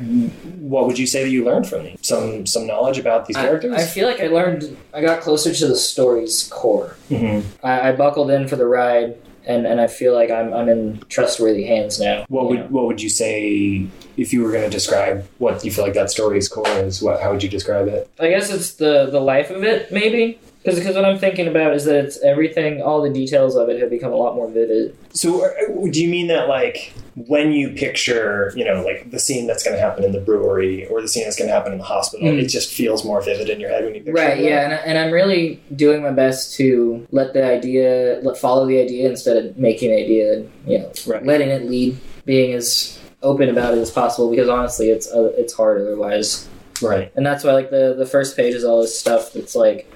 what 0.59 0.87
would 0.87 0.97
you 0.97 1.05
say 1.07 1.23
that 1.23 1.29
you 1.29 1.43
learned 1.43 1.67
from 1.67 1.83
them? 1.83 1.97
Some 2.01 2.45
some 2.45 2.65
knowledge 2.65 2.97
about 2.97 3.25
these 3.25 3.35
characters? 3.35 3.73
I 3.73 3.83
feel 3.83 4.07
like 4.07 4.21
I 4.21 4.27
learned 4.27 4.77
I 4.93 5.01
got 5.01 5.21
closer 5.21 5.53
to 5.53 5.67
the 5.67 5.75
story's 5.75 6.47
core 6.47 6.95
Mhm. 7.09 7.43
I, 7.63 7.89
I 7.89 7.91
buckled 7.91 8.31
in 8.31 8.47
for 8.47 8.55
the 8.55 8.65
ride, 8.65 9.17
and, 9.47 9.65
and 9.65 9.79
I 9.81 9.87
feel 9.87 10.13
like 10.13 10.31
I'm 10.31 10.53
I'm 10.53 10.69
in 10.69 11.01
trustworthy 11.09 11.65
hands 11.65 11.99
now. 11.99 12.25
What 12.27 12.49
would 12.49 12.59
know? 12.59 12.67
what 12.67 12.85
would 12.85 13.01
you 13.01 13.09
say 13.09 13.87
if 14.17 14.33
you 14.33 14.43
were 14.43 14.51
going 14.51 14.63
to 14.63 14.69
describe 14.69 15.27
what 15.37 15.63
you 15.63 15.71
feel 15.71 15.83
like 15.83 15.93
that 15.93 16.09
story's 16.09 16.47
core 16.47 16.67
is? 16.67 17.01
What 17.01 17.21
how 17.21 17.31
would 17.31 17.43
you 17.43 17.49
describe 17.49 17.87
it? 17.87 18.09
I 18.19 18.29
guess 18.29 18.51
it's 18.51 18.73
the 18.75 19.07
the 19.07 19.21
life 19.21 19.49
of 19.49 19.63
it, 19.63 19.91
maybe. 19.91 20.39
Because 20.65 20.95
what 20.95 21.05
I'm 21.05 21.19
thinking 21.19 21.47
about 21.47 21.73
is 21.75 21.85
that 21.85 21.95
it's 22.03 22.21
everything, 22.23 22.81
all 22.81 23.01
the 23.01 23.09
details 23.09 23.55
of 23.55 23.69
it 23.69 23.79
have 23.79 23.89
become 23.89 24.11
a 24.11 24.15
lot 24.15 24.35
more 24.35 24.49
vivid. 24.49 24.97
So 25.13 25.45
uh, 25.45 25.49
do 25.91 26.01
you 26.01 26.09
mean 26.09 26.27
that 26.27 26.47
like 26.49 26.91
when 27.15 27.51
you 27.53 27.69
picture 27.69 28.51
you 28.55 28.65
know 28.65 28.83
like 28.83 29.09
the 29.11 29.19
scene 29.19 29.47
that's 29.47 29.63
going 29.63 29.75
to 29.75 29.81
happen 29.81 30.03
in 30.03 30.11
the 30.11 30.19
brewery 30.19 30.85
or 30.87 31.01
the 31.01 31.07
scene 31.07 31.23
that's 31.23 31.37
going 31.37 31.47
to 31.47 31.53
happen 31.53 31.71
in 31.71 31.77
the 31.77 31.83
hospital, 31.85 32.27
Mm. 32.27 32.41
it 32.41 32.47
just 32.47 32.73
feels 32.73 33.05
more 33.05 33.21
vivid 33.21 33.49
in 33.49 33.59
your 33.59 33.69
head 33.69 33.83
when 33.85 33.93
you 33.95 34.01
picture 34.01 34.13
Right, 34.13 34.37
it? 34.39 34.43
yeah, 34.45 34.65
and, 34.65 34.73
I- 34.73 34.77
and 34.77 34.97
I'm 34.97 35.11
really 35.11 35.61
doing 35.75 36.01
my 36.01 36.11
best 36.11 36.55
to 36.55 37.05
let 37.11 37.33
the 37.33 37.43
idea, 37.45 38.19
let 38.23 38.37
follow 38.37 38.65
the 38.65 38.79
idea 38.81 39.07
instead 39.09 39.37
of 39.37 39.57
making 39.57 39.91
the 39.91 39.97
idea, 40.03 40.43
you 40.67 40.79
know, 40.79 40.91
Right. 41.07 41.25
letting 41.25 41.49
it 41.49 41.69
lead, 41.69 41.97
being 42.25 42.53
as 42.53 42.97
open 43.23 43.49
about 43.49 43.73
it 43.75 43.79
as 43.79 43.91
possible. 43.91 44.29
Because 44.29 44.49
honestly, 44.49 44.89
it's 44.89 45.07
uh, 45.11 45.31
it's 45.37 45.53
hard 45.53 45.81
otherwise. 45.81 46.47
Right. 46.81 47.09
and 47.15 47.25
that's 47.25 47.43
why 47.45 47.53
like 47.53 47.69
the 47.69 47.95
the 47.97 48.05
first 48.05 48.35
page 48.35 48.53
is 48.53 48.65
all 48.65 48.81
this 48.81 48.99
stuff 48.99 49.31
that's 49.31 49.55
like 49.55 49.89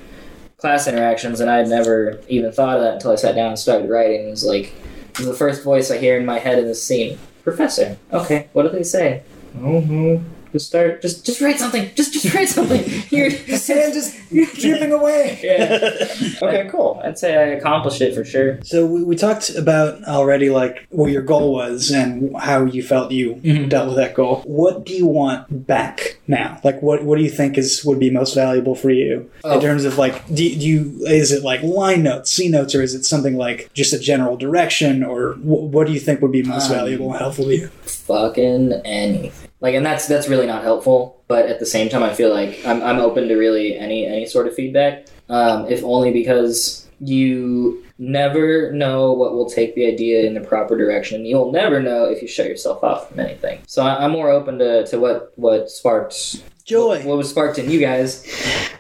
class 0.60 0.88
interactions 0.88 1.40
and 1.40 1.50
i 1.50 1.58
had 1.58 1.68
never 1.68 2.20
even 2.28 2.52
thought 2.52 2.78
of 2.78 2.84
that 2.84 2.96
until 2.96 3.12
i 3.12 3.16
sat 3.16 3.36
down 3.36 3.50
and 3.50 3.60
started 3.60 3.90
writing. 3.90 4.28
It 4.28 4.30
was 4.30 4.44
like 4.44 4.74
the 5.16 5.34
first 5.34 5.64
voice 5.64 5.92
i 5.92 5.98
hear 5.98 6.18
in 6.18 6.26
my 6.26 6.40
head 6.40 6.60
in 6.60 6.66
this 6.66 6.84
scene. 6.84 7.18
Professor 7.44 7.98
okay. 8.14 8.50
what 8.54 8.64
do 8.64 8.70
they 8.70 8.84
say? 8.84 9.24
Mm-hmm. 9.56 10.24
Just 10.52 10.68
start 10.68 11.02
just 11.02 11.26
just 11.26 11.42
write 11.42 11.60
something 11.60 11.90
just 11.96 12.14
just 12.14 12.34
write 12.34 12.50
something 12.50 12.84
you're 13.10 13.30
The 13.30 13.58
sand 13.58 13.96
is 13.96 14.16
dripping 14.60 14.92
away. 14.92 15.40
yeah 15.44 16.08
Okay, 16.42 16.68
cool. 16.72 17.00
i'd 17.04 17.18
say 17.20 17.36
i 17.38 17.48
accomplished 17.58 18.02
it 18.02 18.14
for 18.16 18.24
sure 18.26 18.60
So 18.64 18.86
we, 18.86 19.04
we 19.04 19.16
talked 19.16 19.50
about 19.56 20.04
already 20.06 20.50
like 20.50 20.88
what 20.90 21.12
your 21.12 21.22
goal 21.22 21.54
was 21.54 21.92
and 21.92 22.36
how 22.38 22.66
you 22.66 22.82
felt 22.84 23.12
you 23.12 23.36
Mhm. 23.36 23.70
dealt 23.70 23.88
with 23.88 23.98
that 23.98 24.14
goal. 24.14 24.42
What 24.46 24.86
do 24.86 24.94
you 24.94 25.06
want 25.06 25.66
back 25.68 26.20
now? 26.28 26.60
Like 26.64 26.82
what 26.82 27.04
what 27.04 27.18
do 27.18 27.24
you 27.24 27.30
think 27.30 27.58
is 27.58 27.84
would 27.86 28.00
be 28.00 28.10
most 28.10 28.34
valuable 28.36 28.76
for 28.76 28.90
you 28.92 29.30
Oh. 29.44 29.54
in 29.56 29.62
terms 29.62 29.86
of 29.86 29.98
like 29.98 30.26
do, 30.28 30.36
do 30.36 30.66
you 30.68 31.06
is 31.08 31.32
it 31.32 31.44
like 31.44 31.62
line 31.64 32.04
notes, 32.04 32.32
C 32.32 32.50
notes, 32.50 32.74
or 32.76 32.82
is 32.82 32.94
it 32.96 33.06
something 33.06 33.36
like 33.38 33.70
just 33.74 33.94
a 33.94 34.00
general 34.00 34.36
direction, 34.38 35.04
or 35.04 35.34
wh- 35.34 35.72
what 35.74 35.88
do 35.88 35.94
you 35.94 36.00
think 36.00 36.22
would 36.22 36.32
be 36.32 36.44
most 36.44 36.70
Um, 36.70 36.76
valuable 36.78 37.10
and 37.12 37.20
helpful 37.20 37.46
to 37.46 37.56
you? 37.56 37.68
fucking 37.84 38.74
anything. 38.86 39.49
Like, 39.62 39.76
and 39.76 39.86
that's 39.86 40.08
that's 40.08 40.28
really 40.28 40.48
not 40.48 40.64
helpful. 40.64 41.22
But 41.28 41.48
at 41.48 41.60
the 41.60 41.66
same 41.66 41.90
time, 41.90 42.04
I 42.04 42.14
feel 42.14 42.34
like 42.34 42.60
I'm 42.66 42.82
I'm 42.82 43.00
open 43.00 43.28
to 43.28 43.36
really 43.36 43.78
any 43.78 44.06
any 44.06 44.26
sort 44.26 44.48
of 44.48 44.56
feedback. 44.56 45.08
Um, 45.30 45.68
if 45.68 45.84
only 45.84 46.12
because 46.12 46.88
you 47.00 47.86
never 47.98 48.72
know 48.72 49.12
what 49.14 49.34
will 49.34 49.50
take 49.50 49.76
the 49.76 49.86
idea 49.86 50.26
in 50.26 50.34
the 50.34 50.42
proper 50.42 50.78
direction. 50.78 51.26
You'll 51.26 51.52
never 51.52 51.82
know 51.82 52.06
if 52.06 52.22
you 52.22 52.28
shut 52.28 52.48
yourself 52.48 52.84
off 52.84 53.10
from 53.10 53.20
anything. 53.20 53.62
So 53.68 53.84
I, 53.84 54.04
I'm 54.04 54.12
more 54.12 54.30
open 54.30 54.60
to, 54.60 54.86
to 54.88 55.00
what 55.00 55.34
what 55.36 55.70
sparked 55.70 56.44
Joy. 56.66 57.04
What, 57.04 57.18
was 57.18 57.30
sparked 57.30 57.58
in 57.58 57.70
you 57.70 57.80
guys? 57.80 58.26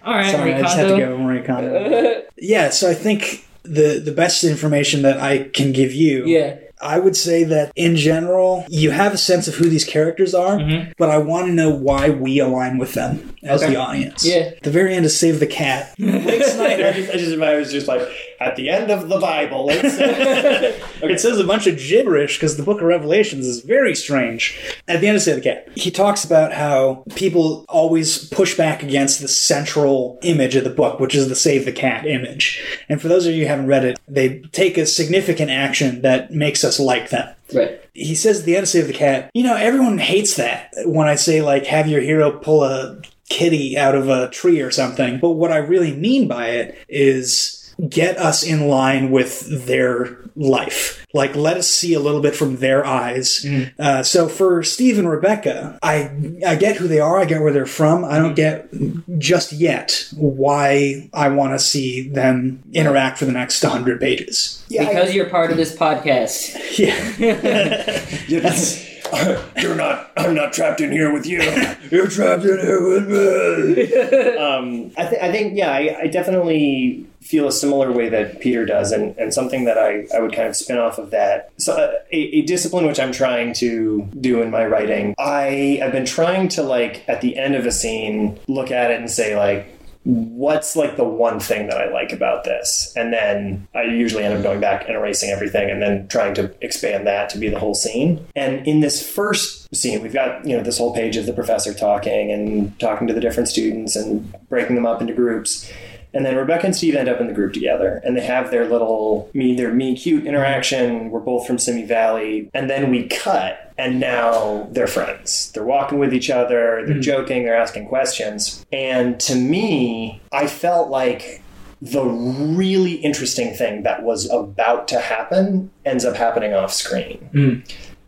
All 0.04 0.14
right, 0.14 0.32
Sorry, 0.32 0.54
I 0.54 0.62
just 0.62 0.78
had 0.78 0.88
to 0.90 0.98
go 0.98 1.18
Marie 1.18 1.44
Kondo. 1.44 2.24
Yeah, 2.42 2.70
so 2.70 2.90
I 2.90 2.94
think 2.94 3.48
the 3.64 4.00
the 4.00 4.14
best 4.14 4.46
information 4.46 5.02
that 5.02 5.20
I 5.20 5.50
can 5.50 5.74
give 5.74 5.94
you 5.94 6.26
yeah, 6.26 6.58
I 6.82 6.98
would 7.00 7.16
say 7.18 7.44
that 7.44 7.72
in 7.76 7.96
general, 7.96 8.66
you 8.70 8.92
have 8.92 9.14
a 9.14 9.18
sense 9.18 9.48
of 9.48 9.56
who 9.56 9.70
these 9.70 9.84
characters 9.84 10.34
are, 10.34 10.58
Mhm. 10.58 10.94
but 10.98 11.10
I 11.10 11.18
want 11.18 11.48
to 11.48 11.54
know 11.54 11.70
why 11.70 12.10
we 12.10 12.40
align 12.40 12.78
with 12.78 12.94
them 12.94 13.36
as 13.44 13.62
Okay. 13.62 13.74
the 13.74 13.78
audience. 13.80 14.26
Yeah. 14.26 14.52
The 14.64 14.72
very 14.72 14.96
end 14.96 15.06
is 15.06 15.18
Save 15.18 15.40
the 15.40 15.48
Cat. 15.48 15.94
Nick 16.00 16.26
I 16.26 16.38
just, 16.38 16.60
I 16.60 17.18
just, 17.18 17.42
I 17.42 17.56
was 17.58 17.72
just 17.72 17.88
like, 17.88 18.02
at 18.40 18.56
the 18.56 18.70
end 18.70 18.90
of 18.90 19.10
the 19.10 19.20
Bible, 19.20 19.70
it 19.70 19.82
says, 19.92 20.82
It 21.02 21.20
says 21.20 21.40
a 21.40 21.44
bunch 21.44 21.68
of 21.68 21.78
gibberish 21.78 22.38
because 22.38 22.58
the 22.58 22.64
book 22.64 22.78
of 22.82 22.88
Revelations 22.88 23.46
is 23.46 23.62
very 23.62 23.96
strange. 23.96 24.60
At 24.88 25.02
the 25.02 25.08
end 25.08 25.18
of 25.18 25.24
Save 25.24 25.36
the 25.36 25.42
Cat, 25.42 25.68
he 25.76 25.92
talks 25.92 26.24
about 26.24 26.54
how 26.54 27.04
people 27.16 27.66
always 27.68 28.30
push 28.30 28.56
back 28.56 28.82
against 28.82 29.22
the 29.22 29.28
central 29.28 30.20
image 30.24 30.56
of 30.56 30.64
the 30.64 30.70
book, 30.70 31.00
which 31.00 31.16
is 31.16 31.28
the 31.28 31.36
Save 31.36 31.66
the 31.66 31.72
Cat 31.72 32.06
image. 32.06 32.64
And 32.88 33.02
for 33.02 33.08
those 33.08 33.26
of 33.26 33.34
you 33.34 33.44
who 33.44 33.50
haven't 33.50 33.68
read 33.68 33.86
it, 33.86 34.00
they 34.08 34.40
take 34.52 34.78
a 34.78 34.86
significant 34.86 35.52
action 35.52 36.02
that 36.02 36.32
makes 36.32 36.64
us 36.64 36.80
like 36.80 37.10
them. 37.10 37.34
right. 37.54 37.82
he 37.94 38.16
says 38.16 38.40
at 38.40 38.46
the 38.46 38.56
end 38.56 38.64
of 38.64 38.70
Save 38.70 38.88
the 38.88 38.94
Cat, 38.94 39.32
you 39.34 39.44
know, 39.44 39.56
everyone 39.56 39.98
hates 39.98 40.36
that 40.36 40.72
when 40.86 41.08
I 41.08 41.16
say, 41.16 41.42
like, 41.42 41.66
have 41.66 41.88
your 41.88 42.02
hero 42.02 42.32
pull 42.32 42.64
a 42.64 43.02
kitty 43.30 43.78
out 43.78 43.96
of 43.96 44.10
a 44.10 44.30
tree 44.30 44.60
or 44.60 44.72
something. 44.72 45.20
But 45.20 45.32
what 45.32 45.52
I 45.52 45.58
really 45.58 45.96
mean 45.96 46.28
by 46.28 46.50
it 46.50 46.78
is 46.90 47.59
get 47.88 48.18
us 48.18 48.44
in 48.44 48.68
line 48.68 49.12
with 49.12 49.66
their 49.66 50.18
life. 50.36 51.06
Like, 51.14 51.36
let 51.36 51.58
us 51.58 51.68
see 51.68 51.94
a 51.94 52.00
little 52.00 52.22
bit 52.22 52.36
from 52.36 52.58
their 52.58 52.86
eyes. 52.86 53.46
Uh, 53.80 54.04
so 54.04 54.28
for 54.30 54.64
Steve 54.64 55.00
and 55.00 55.10
Rebecca, 55.10 55.80
I 55.82 56.12
I 56.46 56.56
get 56.56 56.76
who 56.78 56.88
they 56.88 57.00
are. 57.00 57.20
I 57.20 57.26
get 57.26 57.42
where 57.42 57.52
they're 57.54 57.66
from. 57.66 58.06
I 58.06 58.18
don't 58.20 58.36
get 58.36 58.70
just 59.18 59.52
yet 59.52 60.08
why 60.16 61.10
I 61.14 61.30
want 61.30 61.54
to 61.54 61.60
see 61.60 62.08
them 62.10 62.64
interact 62.74 63.18
for 63.18 63.26
the 63.26 63.32
next 63.32 63.64
100 63.64 64.00
pages. 64.00 64.64
Yeah, 64.70 64.88
because 64.88 65.14
you're 65.16 65.30
part 65.30 65.52
of 65.52 65.58
this 65.58 65.76
podcast. 65.76 66.56
Yeah. 66.80 66.96
Yeah, 68.30 68.40
that's- 68.42 68.86
you're 69.58 69.74
not. 69.76 70.12
I'm 70.16 70.36
not 70.36 70.54
trapped 70.54 70.82
in 70.82 70.92
here 70.92 71.12
with 71.12 71.26
you. 71.26 71.42
You're 71.90 72.08
trapped 72.08 72.44
in 72.44 72.60
here 72.60 72.88
with 72.88 73.08
me. 73.10 74.38
um, 74.38 74.92
I, 74.98 75.06
th- 75.08 75.22
I 75.22 75.32
think, 75.32 75.58
yeah, 75.58 75.72
I, 75.72 76.02
I 76.02 76.08
definitely 76.08 77.08
feel 77.22 77.48
a 77.48 77.52
similar 77.52 77.92
way 77.92 78.10
that 78.10 78.40
Peter 78.40 78.66
does, 78.66 78.92
and, 78.92 79.18
and 79.18 79.34
something 79.34 79.66
that 79.66 79.78
I, 79.78 80.08
I 80.16 80.20
would 80.20 80.34
kind 80.34 80.48
of 80.48 80.56
spin 80.56 80.78
off 80.78 80.98
of 80.98 81.12
that. 81.12 81.52
So, 81.58 81.74
uh, 81.74 82.00
a, 82.12 82.18
a 82.18 82.42
discipline 82.44 82.88
which 82.88 83.00
I'm 83.00 83.12
trying 83.12 83.54
to 83.56 84.08
do 84.20 84.42
in 84.42 84.50
my 84.50 84.66
writing, 84.66 85.16
I 85.20 85.80
have 85.82 85.92
been 85.92 86.06
trying 86.06 86.48
to, 86.50 86.64
like, 86.64 87.04
at 87.08 87.22
the 87.22 87.38
end 87.38 87.56
of 87.56 87.66
a 87.66 87.72
scene, 87.72 88.40
look 88.48 88.72
at 88.72 88.92
it 88.92 89.00
and 89.00 89.10
say, 89.10 89.36
like, 89.36 89.76
what's 90.04 90.76
like 90.76 90.96
the 90.96 91.04
one 91.04 91.40
thing 91.40 91.68
that 91.68 91.78
I 91.78 91.92
like 91.92 92.14
about 92.14 92.46
this? 92.46 92.94
And 92.96 93.12
then 93.12 93.68
I 93.76 93.84
usually 93.84 94.24
end 94.24 94.34
up 94.34 94.42
going 94.42 94.62
back 94.62 94.88
and 94.88 94.96
erasing 94.96 95.30
everything 95.30 95.70
and 95.70 95.82
then 95.82 96.08
trying 96.08 96.34
to 96.36 96.56
expand 96.62 97.06
that 97.06 97.30
to 97.32 97.38
be 97.38 97.50
the 97.50 97.60
whole 97.60 97.76
scene. 97.76 98.26
And 98.36 98.66
in 98.66 98.80
this 98.80 99.08
first 99.08 99.74
scene, 99.76 100.02
we've 100.02 100.14
got, 100.14 100.46
you 100.48 100.56
know, 100.56 100.64
this 100.64 100.78
whole 100.78 100.96
page 100.96 101.18
of 101.18 101.26
the 101.26 101.34
professor 101.34 101.74
talking 101.74 102.32
and 102.32 102.80
talking 102.80 103.08
to 103.08 103.14
the 103.14 103.20
different 103.20 103.50
students 103.50 103.96
and 103.96 104.34
breaking 104.48 104.76
them 104.76 104.86
up 104.86 105.02
into 105.02 105.14
groups. 105.14 105.70
And 106.14 106.26
then 106.26 106.36
Rebecca 106.36 106.66
and 106.66 106.76
Steve 106.76 106.96
end 106.96 107.08
up 107.08 107.22
in 107.22 107.28
the 107.28 107.34
group 107.34 107.54
together, 107.54 108.02
and 108.04 108.18
they 108.18 108.22
have 108.22 108.50
their 108.50 108.68
little 108.68 109.30
me, 109.34 109.56
their 109.56 109.74
meet 109.74 110.00
cute 110.00 110.26
interaction. 110.26 111.12
We're 111.12 111.20
both 111.20 111.46
from 111.46 111.60
Simi 111.60 111.86
Valley, 111.86 112.50
and 112.54 112.70
then 112.70 112.90
we 112.90 113.08
cut, 113.08 113.74
and 113.78 114.00
now 114.00 114.68
they're 114.72 114.88
friends. 114.88 115.52
They're 115.52 115.64
walking 115.64 116.00
with 116.00 116.14
each 116.14 116.30
other, 116.30 116.84
they're 116.86 116.96
hmm. 116.96 117.02
joking, 117.02 117.44
they're 117.44 117.56
asking 117.56 117.88
questions. 117.88 118.66
And 118.72 119.20
to 119.22 119.36
me, 119.36 120.22
I 120.32 120.48
felt 120.48 120.90
like 120.90 121.44
the 121.82 122.04
really 122.04 122.96
interesting 122.96 123.54
thing 123.54 123.84
that 123.84 124.04
was 124.04 124.30
about 124.30 124.88
to 124.90 125.00
happen 125.00 125.72
ends 125.86 126.04
up 126.04 126.16
happening 126.16 126.54
off 126.54 126.74
screen. 126.74 127.30
Hmm. 127.32 127.60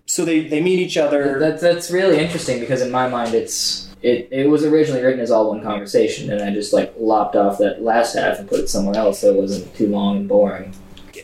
So 0.06 0.26
they, 0.26 0.46
they 0.48 0.62
meet 0.62 0.80
each 0.80 0.98
other. 0.98 1.40
That's 1.40 1.62
that's 1.62 1.90
really 1.90 2.18
interesting 2.18 2.60
because 2.60 2.82
in 2.82 2.92
my 2.92 3.08
mind 3.08 3.34
it's 3.34 3.88
it, 4.02 4.28
it 4.32 4.50
was 4.50 4.66
originally 4.66 5.04
written 5.04 5.20
as 5.20 5.32
all 5.32 5.50
one 5.50 5.60
mm-hmm. 5.60 5.68
conversation 5.68 6.32
and 6.32 6.42
I 6.42 6.52
just 6.52 6.74
like 6.74 6.94
lopped 7.00 7.36
off 7.36 7.58
that 7.60 7.82
last 7.82 8.16
half 8.16 8.40
and 8.40 8.50
put 8.50 8.60
it 8.60 8.70
somewhere 8.70 8.98
else 8.98 9.20
so 9.20 9.34
it 9.34 9.40
wasn't 9.40 9.74
too 9.76 9.88
long 9.88 10.18
and 10.18 10.28
boring. 10.28 10.74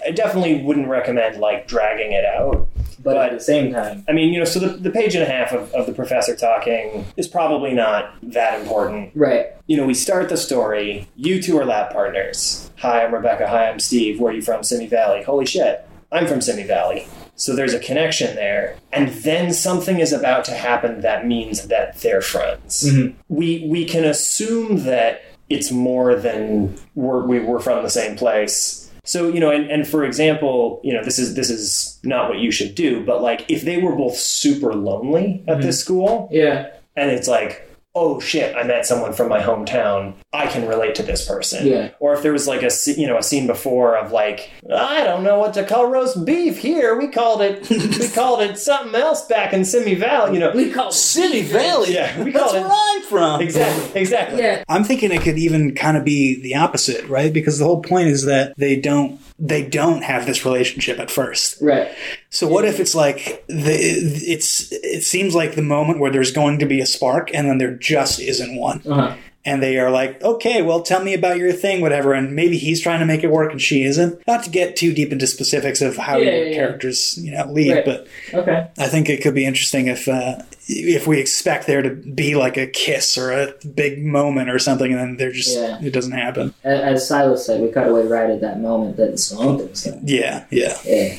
I 0.06 0.12
definitely 0.12 0.64
wouldn't 0.64 0.88
recommend 0.88 1.38
like 1.40 1.68
dragging 1.68 2.12
it 2.12 2.26
out. 2.26 2.68
But, 3.04 3.14
But- 3.14 3.18
at 3.18 3.32
the 3.32 3.44
same 3.44 3.72
time, 3.74 4.04
I 4.08 4.12
mean, 4.12 4.34
you 4.34 4.40
know, 4.40 4.46
so 4.46 4.60
the, 4.60 4.70
the 4.70 4.90
page 4.90 5.16
and 5.16 5.24
a 5.24 5.28
half 5.28 5.52
of, 5.52 5.72
of 5.74 5.86
the 5.86 5.94
professor 5.94 6.36
talking 6.36 7.06
is 7.16 7.28
probably 7.28 7.74
not 7.74 8.16
that 8.24 8.60
important. 8.60 9.12
right? 9.16 9.48
You 9.68 9.78
know, 9.78 9.86
we 9.86 9.94
start 9.94 10.30
the 10.30 10.38
story. 10.38 11.08
You 11.16 11.42
two 11.42 11.58
are 11.58 11.66
lab 11.66 11.92
partners. 11.92 12.70
Hi, 12.80 13.04
I'm 13.06 13.14
Rebecca. 13.14 13.48
Hi, 13.48 13.70
I'm 13.70 13.80
Steve. 13.80 14.20
Where 14.20 14.32
are 14.32 14.36
you 14.36 14.42
from? 14.42 14.64
Simi 14.64 14.88
Valley. 14.88 15.24
Holy 15.24 15.46
shit. 15.46 15.88
I'm 16.12 16.28
from 16.28 16.42
Simi 16.42 16.64
Valley. 16.64 17.08
So 17.38 17.56
there's 17.56 17.74
a 17.74 17.80
connection 17.80 18.36
there. 18.36 18.76
And 18.92 19.10
then 19.10 19.54
something 19.54 20.00
is 20.00 20.12
about 20.12 20.44
to 20.46 20.52
happen 20.54 21.02
that 21.02 21.26
means 21.26 21.68
that 21.68 21.98
they're 22.02 22.22
friends. 22.22 22.84
Mhm. 22.92 23.14
We, 23.30 23.66
we 23.70 23.86
can 23.86 24.04
assume 24.04 24.84
that 24.84 25.22
it's 25.50 25.72
more 25.72 26.16
than 26.16 26.76
we're, 26.96 27.26
we 27.26 27.40
were 27.40 27.60
from 27.60 27.84
the 27.84 27.90
same 27.90 28.18
place. 28.18 28.90
So, 29.04 29.30
you 29.30 29.40
know, 29.40 29.52
and, 29.52 29.72
and 29.72 29.88
for 29.88 30.04
example, 30.04 30.82
you 30.84 30.92
know, 30.94 31.02
this 31.04 31.18
is 31.18 31.36
this 31.36 31.50
is 31.50 31.98
not 32.04 32.28
what 32.28 32.40
you 32.40 32.52
should 32.52 32.76
do, 32.76 33.06
but 33.06 33.22
like 33.22 33.46
if 33.50 33.62
they 33.64 33.78
were 33.78 33.96
both 33.96 34.18
super 34.18 34.74
lonely 34.74 35.44
at 35.48 35.62
this 35.62 35.80
school, 35.80 36.28
Yeah, 36.30 36.68
and 36.98 37.10
it's 37.12 37.28
like, 37.30 37.67
oh 37.98 38.20
shit, 38.20 38.56
I 38.56 38.64
met 38.64 38.86
someone 38.86 39.12
from 39.14 39.28
my 39.28 39.42
hometown. 39.42 40.14
I 40.32 40.46
can 40.46 40.68
relate 40.68 40.94
to 40.96 41.04
this 41.04 41.26
person. 41.28 41.66
Yeah. 41.66 41.90
Or 42.00 42.14
if 42.14 42.22
there 42.22 42.32
was 42.32 42.48
like 42.48 42.62
a 42.62 42.70
you 42.96 43.08
know 43.08 43.18
a 43.18 43.24
scene 43.24 43.48
before 43.48 43.98
of 43.98 44.12
like, 44.12 44.52
I 44.72 45.04
don't 45.04 45.24
know 45.24 45.40
what 45.40 45.56
to 45.56 45.66
call 45.66 45.88
roast 45.90 46.24
beef 46.24 46.60
here. 46.60 46.96
We 46.98 47.08
called 47.08 47.42
it 47.42 47.68
we 47.70 48.08
called 48.14 48.42
it 48.42 48.60
something 48.60 48.94
else 48.94 49.26
back 49.26 49.52
in 49.54 49.66
Simi 49.66 49.96
Valley. 49.96 50.34
You 50.36 50.40
know, 50.40 50.52
we 50.52 50.72
call 50.72 50.92
City 50.92 51.42
Valley. 51.42 51.94
yeah, 51.94 52.24
we 52.24 52.32
That's 52.32 52.52
called 52.52 52.64
where 52.64 52.72
I'm 52.72 53.02
from. 53.04 53.42
exactly 53.42 54.00
exactly. 54.00 54.40
Yeah, 54.40 54.64
I'm 54.70 54.84
thinking 54.84 55.12
it 55.12 55.22
could 55.22 55.40
even 55.40 55.74
kind 55.74 55.98
of 55.98 56.06
be 56.06 56.40
the 56.40 56.56
opposite, 56.56 57.08
right? 57.08 57.34
Because 57.34 57.58
the 57.58 57.66
whole 57.66 57.82
point 57.82 58.10
is 58.10 58.26
that 58.26 58.56
they 58.58 58.76
don't 58.80 59.20
they 59.40 59.64
don't 59.64 60.04
have 60.04 60.26
this 60.26 60.46
relationship 60.46 61.00
at 61.00 61.12
first. 61.12 61.62
right. 61.62 61.92
So 62.30 62.48
what 62.48 62.66
if 62.66 62.80
it's 62.80 62.96
like 62.96 63.46
the 63.48 63.74
it's 63.74 64.72
it 64.72 65.04
seems 65.04 65.36
like 65.36 65.56
the 65.56 65.62
moment 65.62 66.00
where 66.00 66.12
there's 66.12 66.32
going 66.32 66.60
to 66.60 66.66
be 66.66 66.82
a 66.82 66.86
spark 66.86 67.30
and 67.34 67.48
then 67.48 67.58
there 67.58 67.76
just 67.76 68.20
isn't 68.20 68.56
one. 68.56 68.82
Uh 68.88 68.94
huh. 68.94 69.18
And 69.48 69.64
they 69.64 69.80
are 69.80 69.90
like, 69.90 70.22
okay, 70.22 70.62
well, 70.62 70.82
tell 70.82 71.02
me 71.02 71.14
about 71.14 71.38
your 71.38 71.54
thing, 71.54 71.80
whatever. 71.80 72.14
And 72.14 72.36
maybe 72.36 72.58
he's 72.58 72.82
trying 72.82 73.00
to 73.00 73.06
make 73.06 73.24
it 73.24 73.32
work 73.32 73.54
and 73.54 73.62
she 73.62 73.84
isn't. 73.84 74.22
Not 74.28 74.44
to 74.44 74.50
get 74.50 74.76
too 74.76 74.92
deep 74.94 75.14
into 75.14 75.26
specifics 75.26 75.82
of 75.82 75.96
how 75.96 76.18
Yeah, 76.18 76.32
your 76.32 76.46
yeah, 76.48 76.54
characters, 76.56 77.18
you 77.18 77.32
know, 77.32 77.46
lead, 77.50 77.72
Right. 77.72 77.86
but 77.86 78.08
Okay. 78.34 78.68
I 78.78 78.88
think 78.88 79.10
it 79.10 79.22
could 79.24 79.34
be 79.34 79.46
interesting 79.46 79.88
if 79.88 80.06
uh, 80.10 80.40
if 80.68 81.08
we 81.08 81.22
expect 81.22 81.66
there 81.66 81.82
to 81.82 81.92
be 81.92 82.36
like 82.36 82.58
a 82.58 82.68
kiss 82.68 83.18
or 83.18 83.32
a 83.32 83.54
big 83.74 84.04
moment 84.04 84.50
or 84.50 84.60
something, 84.60 84.92
and 84.92 85.00
then 85.00 85.16
there 85.16 85.32
just 85.32 85.56
Yeah. 85.58 85.80
it 85.82 85.94
doesn't 85.94 86.12
happen. 86.12 86.54
As 86.66 87.08
Silas 87.08 87.46
said, 87.46 87.62
we 87.62 87.70
cut 87.70 87.88
away 87.88 88.04
right 88.06 88.30
at 88.30 88.42
that 88.42 88.60
moment 88.60 88.98
that 88.98 89.18
something's 89.18 89.82
gonna. 89.86 90.02
Yeah, 90.04 90.44
yeah, 90.52 90.76
Yeah. 90.86 91.14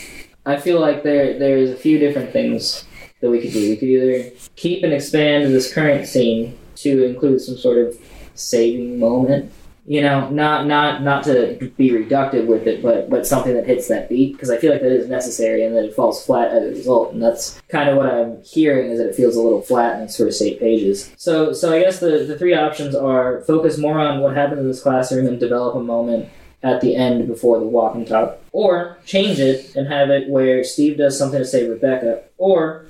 I 0.45 0.59
feel 0.59 0.81
like 0.81 1.03
there 1.03 1.39
there's 1.39 1.71
a 1.71 1.77
few 1.77 1.99
different 1.99 2.31
things 2.31 2.85
that 3.23 3.31
we 3.31 3.41
could 3.41 3.55
do. 3.55 3.71
We 3.71 3.77
could 3.77 3.89
either 3.89 4.31
keep 4.57 4.85
and 4.85 4.93
expand 4.93 5.55
this 5.55 5.73
current 5.73 6.07
scene 6.07 6.59
to 6.77 7.05
include 7.07 7.41
some 7.41 7.57
sort 7.57 7.79
of 7.79 7.99
saving 8.39 8.99
moment. 8.99 9.53
You 9.87 10.03
know, 10.03 10.29
not 10.29 10.67
not 10.67 11.03
not 11.03 11.25
to 11.25 11.73
be 11.79 11.91
reductive 11.91 12.47
with 12.47 12.67
it, 12.67 12.83
but 12.83 13.09
but 13.09 13.27
something 13.27 13.55
that 13.55 13.67
hits 13.67 13.89
that 13.89 14.11
beat 14.11 14.33
because 14.33 14.51
I 14.51 14.59
feel 14.59 14.71
like 14.71 14.83
that 14.83 14.93
is 14.93 15.09
necessary 15.09 15.65
and 15.65 15.75
that 15.75 15.85
it 15.87 15.95
falls 15.95 16.27
flat 16.27 16.53
as 16.53 16.63
a 16.63 16.69
result, 16.69 17.15
and 17.15 17.23
that's 17.23 17.59
kind 17.71 17.89
of 17.89 17.97
what 17.97 18.05
I'm 18.05 18.43
hearing 18.43 18.91
is 18.91 18.99
that 18.99 19.09
it 19.09 19.15
feels 19.15 19.35
a 19.35 19.41
little 19.41 19.63
flat 19.63 19.97
in 19.97 20.03
its 20.03 20.15
sort 20.15 20.29
of 20.29 20.35
eight 20.43 20.61
pages. 20.61 21.11
So 21.17 21.55
so 21.55 21.73
I 21.75 21.81
guess 21.81 22.01
the 22.01 22.25
the 22.29 22.37
three 22.39 22.55
options 22.55 22.95
are 22.95 23.41
focus 23.47 23.79
more 23.79 23.99
on 23.99 24.21
what 24.21 24.37
happened 24.37 24.61
in 24.61 24.69
this 24.69 24.83
classroom 24.83 25.27
and 25.27 25.41
develop 25.41 25.75
a 25.75 25.83
moment 25.83 26.29
at 26.63 26.83
the 26.83 26.95
end 26.95 27.27
before 27.27 27.59
the 27.59 27.65
walk 27.65 27.95
and 27.95 28.07
talk, 28.07 28.37
or 28.53 28.99
change 29.07 29.39
it 29.41 29.75
and 29.75 29.89
have 29.89 30.11
it 30.11 30.29
where 30.29 30.65
Steve 30.65 30.99
does 30.99 31.17
something 31.19 31.39
to 31.39 31.47
save 31.47 31.71
Rebecca, 31.71 32.25
or 32.37 32.85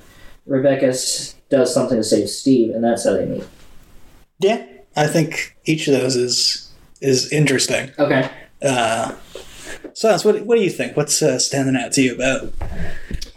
Rebecca 0.46 0.92
does 1.48 1.72
something 1.72 1.98
to 1.98 2.02
save 2.02 2.28
Steve, 2.28 2.74
and 2.74 2.82
that's 2.82 3.04
how 3.04 3.12
they 3.12 3.26
meet. 3.26 3.44
yeah. 4.40 4.66
I 4.96 5.06
think 5.06 5.56
each 5.64 5.86
of 5.88 5.94
those 5.94 6.16
is 6.16 6.70
is 7.00 7.32
interesting. 7.32 7.90
Okay. 7.98 8.30
Uh, 8.62 9.14
so, 9.94 10.16
what 10.24 10.44
what 10.46 10.56
do 10.56 10.62
you 10.62 10.70
think? 10.70 10.96
What's 10.96 11.22
uh, 11.22 11.38
standing 11.38 11.76
out 11.80 11.92
to 11.92 12.02
you 12.02 12.14
about? 12.14 12.52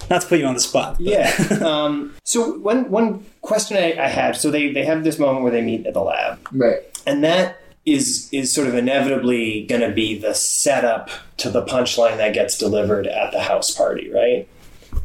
Not 0.10 0.24
to 0.24 0.27
put 0.27 0.39
you 0.39 0.46
on 0.46 0.53
the 0.55 0.60
spot. 0.60 0.96
but- 0.98 1.05
Yeah. 1.05 1.31
um, 1.65 2.13
so 2.24 2.58
one 2.60 2.89
one 2.91 3.25
question 3.41 3.77
I, 3.77 3.93
I 4.03 4.08
had. 4.08 4.36
So 4.36 4.51
they 4.51 4.72
they 4.72 4.84
have 4.86 5.03
this 5.03 5.20
moment 5.20 5.43
where 5.43 5.51
they 5.51 5.62
meet 5.62 5.86
at 5.86 5.93
the 5.93 6.01
lab, 6.01 6.39
Right. 6.51 6.79
and 7.05 7.24
that 7.24 7.58
is 7.86 8.29
is 8.31 8.53
sort 8.53 8.67
of 8.67 8.75
inevitably 8.75 9.65
going 9.67 9.81
to 9.81 9.91
be 9.91 10.17
the 10.17 10.34
setup 10.34 11.10
to 11.38 11.50
the 11.50 11.63
punchline 11.65 12.17
that 12.17 12.34
gets 12.34 12.58
delivered 12.58 13.08
at 13.08 13.31
the 13.31 13.41
house 13.41 13.72
party, 13.72 14.12
right? 14.12 14.48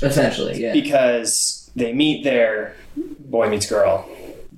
Essentially, 0.02 0.60
yeah. 0.62 0.72
Because 0.72 1.70
they 1.76 1.92
meet 1.92 2.24
there, 2.24 2.74
boy 2.96 3.48
meets 3.48 3.66
girl. 3.68 4.08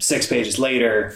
Six 0.01 0.27
pages 0.27 0.59
later, 0.59 1.15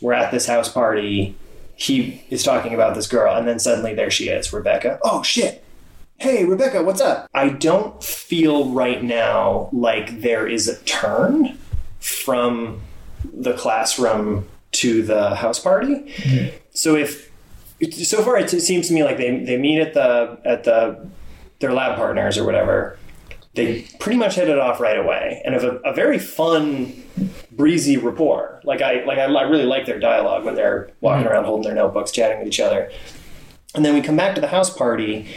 we're 0.00 0.12
at 0.12 0.30
this 0.30 0.46
house 0.46 0.68
party. 0.68 1.34
He 1.74 2.24
is 2.30 2.42
talking 2.42 2.74
about 2.74 2.94
this 2.94 3.06
girl, 3.06 3.34
and 3.34 3.46
then 3.46 3.58
suddenly 3.58 3.94
there 3.94 4.10
she 4.10 4.28
is, 4.28 4.52
Rebecca. 4.52 4.98
Oh 5.02 5.22
shit! 5.22 5.62
Hey, 6.18 6.44
Rebecca, 6.44 6.82
what's 6.82 7.00
up? 7.00 7.28
I 7.34 7.50
don't 7.50 8.02
feel 8.02 8.70
right 8.70 9.02
now 9.02 9.68
like 9.72 10.22
there 10.22 10.46
is 10.46 10.66
a 10.66 10.76
turn 10.84 11.58
from 12.00 12.80
the 13.34 13.52
classroom 13.52 14.48
to 14.72 15.02
the 15.02 15.34
house 15.34 15.58
party. 15.58 16.12
Hmm. 16.22 16.46
So 16.72 16.96
if 16.96 17.30
so 18.02 18.22
far 18.22 18.38
it 18.38 18.48
seems 18.48 18.88
to 18.88 18.94
me 18.94 19.04
like 19.04 19.18
they, 19.18 19.44
they 19.44 19.58
meet 19.58 19.80
at 19.80 19.92
the 19.92 20.38
at 20.44 20.64
the 20.64 21.06
their 21.58 21.72
lab 21.72 21.96
partners 21.96 22.38
or 22.38 22.44
whatever. 22.44 22.98
They 23.56 23.82
pretty 23.98 24.18
much 24.18 24.36
hit 24.36 24.48
it 24.48 24.58
off 24.58 24.80
right 24.80 24.98
away 24.98 25.42
and 25.44 25.54
have 25.54 25.64
a, 25.64 25.76
a 25.78 25.92
very 25.92 26.18
fun, 26.18 26.92
breezy 27.50 27.96
rapport. 27.96 28.60
Like 28.64 28.82
I 28.82 29.02
like 29.04 29.18
I, 29.18 29.24
I 29.24 29.42
really 29.42 29.64
like 29.64 29.86
their 29.86 29.98
dialogue 29.98 30.44
when 30.44 30.54
they're 30.54 30.90
walking 31.00 31.24
mm-hmm. 31.24 31.32
around 31.32 31.44
holding 31.44 31.64
their 31.64 31.74
notebooks, 31.74 32.12
chatting 32.12 32.38
with 32.38 32.48
each 32.48 32.60
other. 32.60 32.90
And 33.74 33.84
then 33.84 33.94
we 33.94 34.02
come 34.02 34.16
back 34.16 34.34
to 34.36 34.40
the 34.40 34.46
house 34.46 34.74
party, 34.74 35.28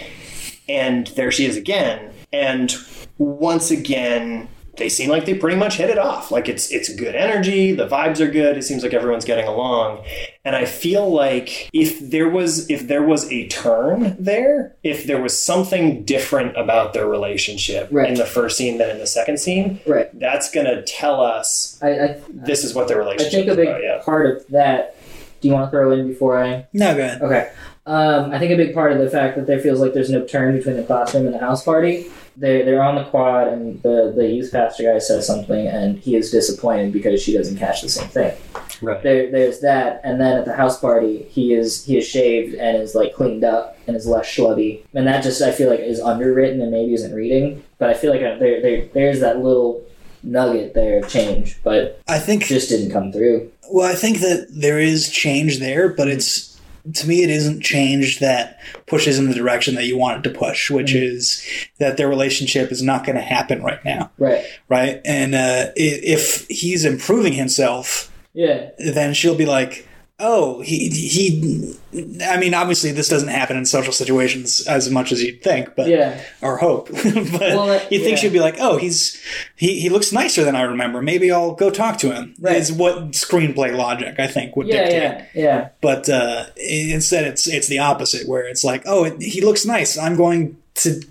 and 0.68 1.08
there 1.08 1.32
she 1.32 1.46
is 1.46 1.58
again. 1.58 2.14
And 2.32 2.76
once 3.18 3.72
again, 3.72 4.48
they 4.78 4.90
seem 4.90 5.10
like 5.10 5.26
they 5.26 5.34
pretty 5.34 5.58
much 5.58 5.78
hit 5.78 5.90
it 5.90 5.98
off. 5.98 6.32
Like 6.32 6.50
it's 6.50 6.72
it's 6.72 6.94
good 6.94 7.16
energy, 7.16 7.74
the 7.74 7.88
vibes 7.88 8.20
are 8.20 8.30
good. 8.30 8.58
It 8.58 8.64
seems 8.64 8.84
like 8.84 8.94
everyone's 8.94 9.26
getting 9.26 9.48
along. 9.48 10.04
And 10.46 10.56
I 10.56 10.64
feel 10.66 11.12
like 11.12 11.70
if 11.74 12.00
there 12.00 12.30
was 12.30 12.70
if 12.70 12.88
there 12.88 13.04
was 13.04 13.30
a 13.32 13.48
turn 13.50 14.16
there, 14.18 14.74
if 14.84 15.04
there 15.06 15.22
was 15.22 15.38
something 15.42 16.06
different 16.06 16.56
about 16.58 16.94
their 16.94 17.08
relationship 17.08 17.90
Right. 17.92 18.08
in 18.08 18.16
the 18.16 18.26
first 18.26 18.58
scene 18.58 18.78
than 18.78 18.90
in 18.90 19.00
the 19.00 19.08
second 19.08 19.40
scene, 19.40 19.82
right. 19.86 20.08
that's 20.18 20.50
gonna 20.50 20.82
tell 20.84 21.22
us 21.22 21.78
I, 21.82 21.90
I, 22.00 22.22
this 22.30 22.64
is 22.64 22.74
what 22.74 22.88
their 22.88 22.98
relationship. 23.00 23.34
I 23.34 23.46
think 23.46 23.52
a 23.52 23.56
big 23.56 23.68
about. 23.68 23.84
Yeah. 23.84 24.02
part 24.04 24.26
of 24.38 24.48
that. 24.48 24.96
Do 25.42 25.48
you 25.48 25.54
want 25.54 25.68
to 25.68 25.72
throw 25.72 25.92
in 25.92 26.08
before 26.08 26.44
I? 26.44 26.68
No, 26.74 26.94
go 26.96 27.02
ahead. 27.04 27.22
Okay. 27.22 27.52
Um, 27.90 28.32
I 28.32 28.38
think 28.38 28.52
a 28.52 28.56
big 28.56 28.76
part 28.76 28.92
of 28.92 29.00
the 29.00 29.10
fact 29.10 29.36
that 29.36 29.48
there 29.48 29.60
feels 29.60 29.80
like 29.80 29.94
there's 29.94 30.12
no 30.12 30.24
turn 30.24 30.56
between 30.56 30.78
the 30.78 30.84
classroom 30.84 31.26
and 31.26 31.34
the 31.34 31.40
house 31.40 31.64
party. 31.64 32.06
They're, 32.38 32.64
they're 32.64 32.84
on 32.84 32.94
the 32.94 33.04
quad, 33.06 33.48
and 33.48 33.82
the, 33.82 34.14
the 34.16 34.28
youth 34.28 34.52
pastor 34.52 34.84
guy 34.84 35.00
says 35.00 35.26
something, 35.26 35.68
and 35.68 35.98
he 35.98 36.16
is 36.16 36.30
disappointed 36.30 36.94
because 36.94 37.20
she 37.20 37.34
doesn't 37.34 37.58
catch 37.58 37.82
the 37.82 37.90
same 37.90 38.08
thing. 38.08 38.38
Right. 38.84 39.02
There, 39.02 39.32
there's 39.32 39.62
that, 39.62 40.02
and 40.04 40.22
then 40.22 40.38
at 40.38 40.46
the 40.46 40.56
house 40.56 40.80
party, 40.80 41.24
he 41.32 41.54
is 41.54 41.84
he 41.84 41.98
is 41.98 42.08
shaved 42.08 42.54
and 42.54 42.78
is 42.78 42.94
like 42.94 43.16
cleaned 43.16 43.44
up 43.44 43.76
and 43.88 43.98
is 43.98 44.06
less 44.06 44.28
schlubby, 44.28 44.86
and 44.94 45.08
that 45.08 45.24
just 45.24 45.42
I 45.42 45.52
feel 45.52 45.70
like 45.70 45.80
is 45.80 46.00
underwritten 46.00 46.62
and 46.62 46.72
maybe 46.72 46.94
isn't 46.94 47.14
reading. 47.14 47.64
But 47.80 47.90
I 47.90 47.96
feel 47.96 48.12
like 48.12 48.22
uh, 48.22 48.38
there, 48.38 48.62
there 48.62 48.86
there's 48.94 49.20
that 49.20 49.40
little 49.40 49.84
nugget 50.22 50.76
there 50.76 51.00
of 51.00 51.10
change, 51.10 51.60
but 51.64 52.00
I 52.08 52.20
think 52.20 52.46
just 52.46 52.70
didn't 52.70 52.92
come 52.92 53.12
through. 53.12 53.52
Well, 53.72 53.92
I 53.92 53.96
think 53.96 54.20
that 54.20 54.48
there 54.52 54.80
is 54.80 55.10
change 55.10 55.60
there, 55.60 55.90
but 55.90 56.08
it's 56.08 56.49
to 56.96 57.08
me 57.08 57.24
it 57.24 57.30
isn't 57.30 57.62
change 57.62 58.20
that 58.20 58.60
pushes 58.88 59.20
in 59.20 59.28
the 59.28 59.34
direction 59.36 59.76
that 59.76 59.86
you 59.86 59.98
want 59.98 60.26
it 60.26 60.30
to 60.30 60.38
push, 60.38 60.70
which 60.70 60.94
is 60.94 61.46
that 61.80 61.98
their 61.98 62.08
relationship 62.08 62.72
is 62.72 62.82
not 62.82 63.06
going 63.06 63.16
to 63.16 63.22
happen 63.22 63.62
right 63.64 63.84
now, 63.84 64.12
Right. 64.18 64.46
right? 64.70 65.02
And 65.06 65.36
uh, 65.36 65.72
if 65.76 66.46
he's 66.50 66.86
improving 66.86 67.34
himself, 67.34 68.12
Yeah. 68.34 68.70
then 68.78 69.14
she'll 69.14 69.36
be 69.36 69.46
like, 69.46 69.88
"Oh, 70.20 70.62
he 70.62 70.90
he." 70.90 71.76
I 72.24 72.38
mean, 72.38 72.54
obviously, 72.54 72.92
this 72.92 73.10
doesn't 73.10 73.30
happen 73.30 73.58
in 73.58 73.66
social 73.66 73.92
situations 73.94 74.62
as 74.68 74.90
much 74.92 75.12
as 75.12 75.24
you'd 75.24 75.42
think, 75.42 75.76
but 75.76 75.88
Yeah. 75.88 76.22
or 76.42 76.58
hope. 76.58 76.90
but 76.94 77.04
Well, 77.04 77.68
that- 77.68 77.92
you 77.92 78.00
think 78.00 78.12
yeah. 78.12 78.16
she'd 78.18 78.34
be 78.34 78.40
like, 78.40 78.56
"Oh, 78.60 78.78
he's 78.78 79.20
he, 79.56 79.80
he 79.80 79.90
looks 79.90 80.12
nicer 80.12 80.44
than 80.44 80.56
I 80.56 80.62
remember. 80.62 81.02
Maybe 81.02 81.32
I'll 81.32 81.54
go 81.54 81.70
talk 81.72 81.98
to 82.00 82.14
him." 82.14 82.36
Right. 82.40 82.58
Is 82.58 82.72
what 82.72 83.12
screenplay 83.12 83.76
logic 83.76 84.16
I 84.20 84.28
think 84.28 84.56
would 84.56 84.68
Yeah. 84.68 84.84
dictate. 84.86 85.28
Yeah. 85.34 85.44
Yeah. 85.44 85.70
But 85.82 86.08
uh, 86.10 86.46
instead, 86.58 87.26
it's 87.26 87.48
it's 87.48 87.68
the 87.68 87.80
opposite, 87.80 88.28
where 88.28 88.44
it's 88.48 88.64
like, 88.64 88.84
"Oh, 88.86 89.06
it, 89.06 89.22
he 89.22 89.42
looks 89.42 89.66
nice. 89.66 89.98
I'm 89.98 90.16
going 90.16 90.58
to 90.76 91.02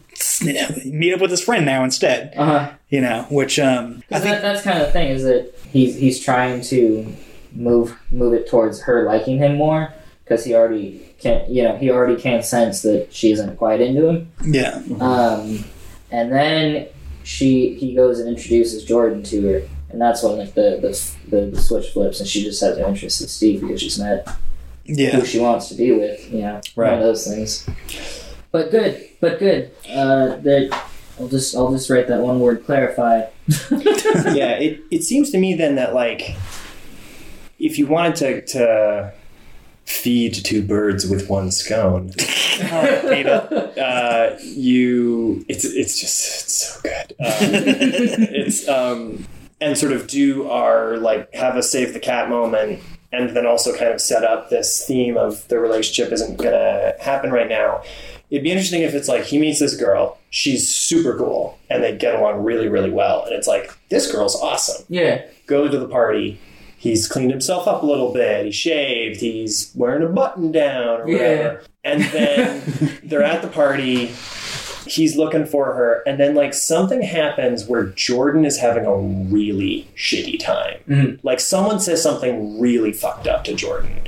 meet 0.87 1.13
up 1.13 1.21
with 1.21 1.31
his 1.31 1.43
friend 1.43 1.65
now 1.67 1.85
instead." 1.85 2.33
Uh 2.37 2.45
huh. 2.45 2.73
You 2.91 3.01
know, 3.03 3.27
which 3.31 3.59
um, 3.59 4.03
I 4.11 4.19
that, 4.19 4.23
think 4.23 4.43
that's 4.43 4.63
kind 4.63 4.79
of 4.81 4.87
the 4.87 4.93
thing 4.93 5.09
is 5.09 5.23
that 5.25 5.53
he's 5.71 5.97
he's 5.97 6.25
trying 6.25 6.63
to 6.63 7.15
move 7.59 7.99
move 8.13 8.33
it 8.35 8.49
towards 8.49 8.81
her 8.83 9.05
liking 9.05 9.39
him 9.39 9.57
more 9.57 9.93
because 10.25 10.45
he 10.45 10.55
already 10.55 11.15
can't 11.19 11.49
you 11.51 11.63
know 11.65 11.77
he 11.77 11.91
already 11.91 12.15
can't 12.21 12.45
sense 12.45 12.83
that 12.83 13.13
she 13.13 13.33
isn't 13.33 13.57
quite 13.57 13.81
into 13.81 14.07
him. 14.09 14.31
yeah, 14.45 14.81
Um, 15.01 15.65
and 16.13 16.31
then 16.33 16.87
she 17.25 17.75
he 17.75 17.95
goes 17.95 18.21
and 18.21 18.29
introduces 18.29 18.85
Jordan 18.85 19.23
to 19.25 19.43
her, 19.49 19.63
and 19.91 20.01
that's 20.01 20.23
when 20.23 20.39
like 20.39 20.55
the 20.55 20.79
the, 20.81 21.37
the, 21.37 21.47
the 21.51 21.61
switch 21.61 21.89
flips, 21.89 22.21
and 22.21 22.29
she 22.29 22.43
just 22.45 22.61
has 22.63 22.79
an 22.79 22.85
interest 22.85 23.21
in 23.21 23.29
Steve 23.29 23.61
because 23.63 23.81
she's 23.83 23.99
met 23.99 24.27
yeah. 24.85 25.11
who 25.11 25.25
she 25.27 25.39
wants 25.41 25.69
to 25.69 25.75
be 25.75 25.93
with. 25.93 26.33
You 26.33 26.41
know, 26.43 26.61
one 26.75 26.87
Right. 26.87 26.95
of 26.95 27.01
those 27.01 27.27
things. 27.27 27.69
But 28.53 28.71
good, 28.71 29.07
but 29.21 29.39
good. 29.39 29.73
Uh, 29.91 30.37
that 30.37 30.81
I'll 31.21 31.29
just 31.29 31.55
I'll 31.57 31.71
just 31.73 31.91
write 31.91 32.07
that 32.09 32.21
one 32.21 32.39
word 32.41 32.65
clarify. 32.65 33.23
yeah, 33.71 34.57
it, 34.59 34.81
it 34.91 35.03
seems 35.03 35.31
to 35.33 35.39
me 35.39 35.55
then 35.55 35.75
that 35.77 35.95
like 35.95 36.35
if 37.59 37.79
you 37.79 37.87
wanted 37.87 38.17
to 38.17 38.47
to 38.47 39.13
feed 39.85 40.35
two 40.35 40.63
birds 40.63 41.09
with 41.09 41.29
one 41.29 41.51
scone, 41.51 42.13
uh, 43.79 44.37
you 44.43 45.45
it's 45.49 45.65
it's 45.65 46.01
just 46.01 46.45
it's 46.45 46.55
so 46.55 46.81
good. 46.83 47.13
Um, 47.13 47.17
it's 48.35 48.69
um 48.69 49.27
and 49.61 49.77
sort 49.77 49.93
of 49.93 50.07
do 50.07 50.49
our 50.49 50.99
like 50.99 51.33
have 51.35 51.57
a 51.57 51.63
save 51.63 51.93
the 51.93 52.01
cat 52.01 52.29
moment 52.29 52.81
and 53.13 53.31
then 53.31 53.47
also 53.47 53.75
kind 53.77 53.91
of 53.91 54.01
set 54.01 54.25
up 54.25 54.51
this 54.51 54.87
theme 54.87 55.17
of 55.17 55.47
the 55.49 55.59
relationship 55.59 56.13
isn't 56.13 56.37
gonna 56.37 56.95
happen 57.01 57.31
right 57.31 57.49
now. 57.49 57.83
It'd 58.31 58.45
be 58.45 58.51
interesting 58.51 58.83
if 58.83 58.93
it's 58.93 59.09
like 59.09 59.25
he 59.25 59.39
meets 59.39 59.59
this 59.59 59.75
girl, 59.75 60.19
she's 60.29 60.69
super 60.69 61.17
cool, 61.17 61.59
and 61.71 61.83
they 61.83 61.97
get 61.97 62.15
along 62.15 62.45
really, 62.45 62.69
really 62.69 62.91
well, 62.91 63.25
and 63.25 63.35
it's 63.35 63.47
like 63.47 63.77
this 63.89 64.11
girl's 64.13 64.37
awesome. 64.37 64.85
yeah. 64.89 65.23
Go 65.47 65.67
to 65.67 65.79
the 65.79 65.89
party. 65.89 66.39
He's 66.81 67.09
cleaned 67.09 67.31
himself 67.33 67.67
up 67.67 67.83
a 67.83 67.87
little 67.87 68.13
bit. 68.13 68.47
He 68.47 68.53
shaved. 68.53 69.21
He's 69.21 69.73
wearing 69.75 70.03
a 70.03 70.09
button 70.09 70.53
down 70.53 71.01
or 71.03 71.09
Yeah. 71.09 71.19
whatever. 71.19 71.63
And 71.85 72.03
then 72.05 72.99
they're 73.03 73.23
at 73.25 73.43
the 73.43 73.49
party. 73.49 74.13
He's 74.87 75.17
looking 75.17 75.45
for 75.45 75.67
her, 75.75 76.03
and 76.07 76.19
then 76.19 76.35
like 76.35 76.55
something 76.55 77.03
happens 77.03 77.67
where 77.67 77.85
Jordan 77.85 78.47
is 78.47 78.59
having 78.59 78.87
a 78.87 78.97
really 78.97 79.87
shitty 79.97 80.39
time. 80.43 80.77
Mhm. 80.89 81.19
Like 81.23 81.41
someone 81.41 81.79
says 81.79 82.03
something 82.03 82.59
really 82.59 82.93
fucked 82.93 83.27
up 83.27 83.45
to 83.45 83.55
Jordan. 83.55 84.01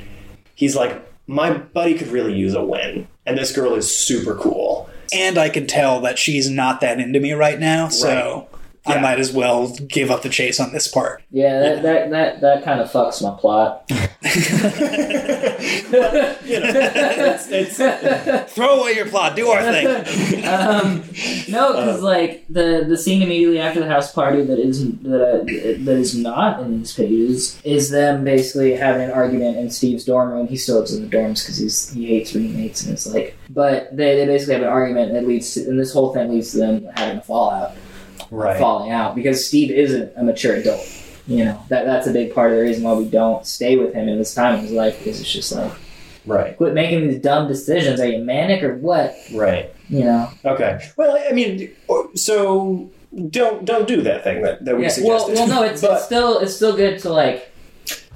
He's 0.55 0.75
like, 0.75 0.99
"My 1.27 1.51
buddy 1.51 1.93
could 1.93 2.07
really 2.07 2.33
use 2.33 2.55
a 2.55 2.63
win," 2.63 3.07
and 3.27 3.37
this 3.37 3.51
girl 3.51 3.75
is 3.75 3.95
super 3.95 4.33
cool. 4.33 4.89
and 5.13 5.37
I 5.37 5.49
can 5.49 5.67
tell 5.67 5.99
that 6.01 6.17
she's 6.17 6.49
not 6.49 6.79
that 6.79 6.97
into 6.99 7.19
me 7.19 7.33
right 7.33 7.59
now, 7.59 7.89
so 7.89 8.47
I 8.53 8.57
Yeah. 8.87 9.01
might 9.01 9.19
as 9.19 9.31
well 9.31 9.75
give 9.87 10.09
up 10.09 10.23
the 10.23 10.29
chase 10.29 10.59
on 10.59 10.73
this 10.73 10.87
part. 10.87 11.21
Yeah, 11.29 11.59
that, 11.59 11.83
that, 11.83 12.09
that, 12.09 12.41
that 12.41 12.63
kind 12.63 12.81
of 12.81 12.91
fucks 12.91 13.21
my 13.21 13.37
plot. 13.39 13.85
You 16.43 16.59
know, 16.59 16.73
it's, 17.39 17.77
it's 17.77 18.53
Throw 18.53 18.81
away 18.81 18.93
your 18.93 19.07
plot, 19.07 19.35
do 19.35 19.47
our 19.49 19.61
thing. 19.61 19.87
um, 20.45 21.03
no, 21.49 21.73
because 21.73 22.01
like 22.01 22.45
the 22.49 22.85
the 22.87 22.97
scene 22.97 23.21
immediately 23.21 23.59
after 23.59 23.79
the 23.79 23.87
house 23.87 24.11
party 24.11 24.41
that 24.43 24.59
isn't 24.59 25.03
that 25.03 25.41
uh, 25.41 25.83
that 25.85 25.97
is 25.97 26.15
not 26.15 26.59
in 26.61 26.79
these 26.79 26.93
pages 26.93 27.61
is 27.63 27.89
them 27.89 28.23
basically 28.23 28.73
having 28.73 29.03
an 29.03 29.11
argument 29.11 29.57
in 29.57 29.69
Steve's 29.69 30.03
dorm 30.05 30.31
room. 30.31 30.47
He 30.47 30.57
still 30.57 30.79
lives 30.79 30.93
in 30.93 31.07
the 31.07 31.15
dorms 31.15 31.43
because 31.43 31.57
he's 31.57 31.89
he 31.91 32.07
hates 32.07 32.33
roommates 32.33 32.83
and 32.83 32.93
it's 32.93 33.07
like, 33.07 33.35
but 33.49 33.95
they, 33.95 34.15
they 34.15 34.25
basically 34.25 34.55
have 34.55 34.63
an 34.63 34.69
argument 34.69 35.13
that 35.13 35.27
leads 35.27 35.53
to 35.53 35.61
and 35.67 35.79
this 35.79 35.93
whole 35.93 36.13
thing 36.13 36.31
leads 36.31 36.51
to 36.51 36.57
them 36.57 36.89
having 36.95 37.19
a 37.19 37.21
fallout, 37.21 37.75
right. 38.31 38.57
falling 38.59 38.91
out 38.91 39.15
because 39.15 39.47
Steve 39.47 39.69
isn't 39.71 40.11
a 40.15 40.23
mature 40.23 40.55
adult. 40.55 40.85
You 41.27 41.45
know 41.45 41.63
that 41.69 41.85
that's 41.85 42.07
a 42.07 42.11
big 42.11 42.33
part 42.33 42.51
of 42.51 42.57
the 42.57 42.63
reason 42.63 42.83
why 42.83 42.93
we 42.93 43.05
don't 43.05 43.45
stay 43.45 43.77
with 43.77 43.93
him 43.93 44.09
in 44.09 44.17
this 44.17 44.33
time 44.33 44.55
in 44.55 44.61
his 44.61 44.71
life 44.71 44.97
because 44.97 45.19
it's 45.21 45.31
just 45.31 45.51
like 45.51 45.71
Right. 46.25 46.55
quit 46.57 46.73
making 46.73 47.07
these 47.07 47.19
dumb 47.19 47.47
decisions. 47.47 47.99
Are 47.99 48.07
you 48.07 48.23
manic 48.23 48.63
or 48.63 48.75
what? 48.77 49.15
Right. 49.33 49.73
You 49.89 50.03
know. 50.03 50.29
Okay. 50.45 50.79
Well, 50.97 51.17
I 51.27 51.31
mean, 51.33 51.71
so 52.15 52.89
don't 53.29 53.65
don't 53.65 53.87
do 53.87 54.01
that 54.03 54.23
thing 54.23 54.41
that, 54.41 54.63
that 54.65 54.75
we 54.77 54.83
Yeah, 54.83 54.91
well, 55.03 55.27
well, 55.31 55.47
no, 55.47 55.63
it's, 55.63 55.81
But- 55.81 55.93
it's 55.97 56.05
still 56.05 56.39
it's 56.39 56.55
still 56.55 56.75
good 56.75 56.99
to 56.99 57.09
like 57.13 57.51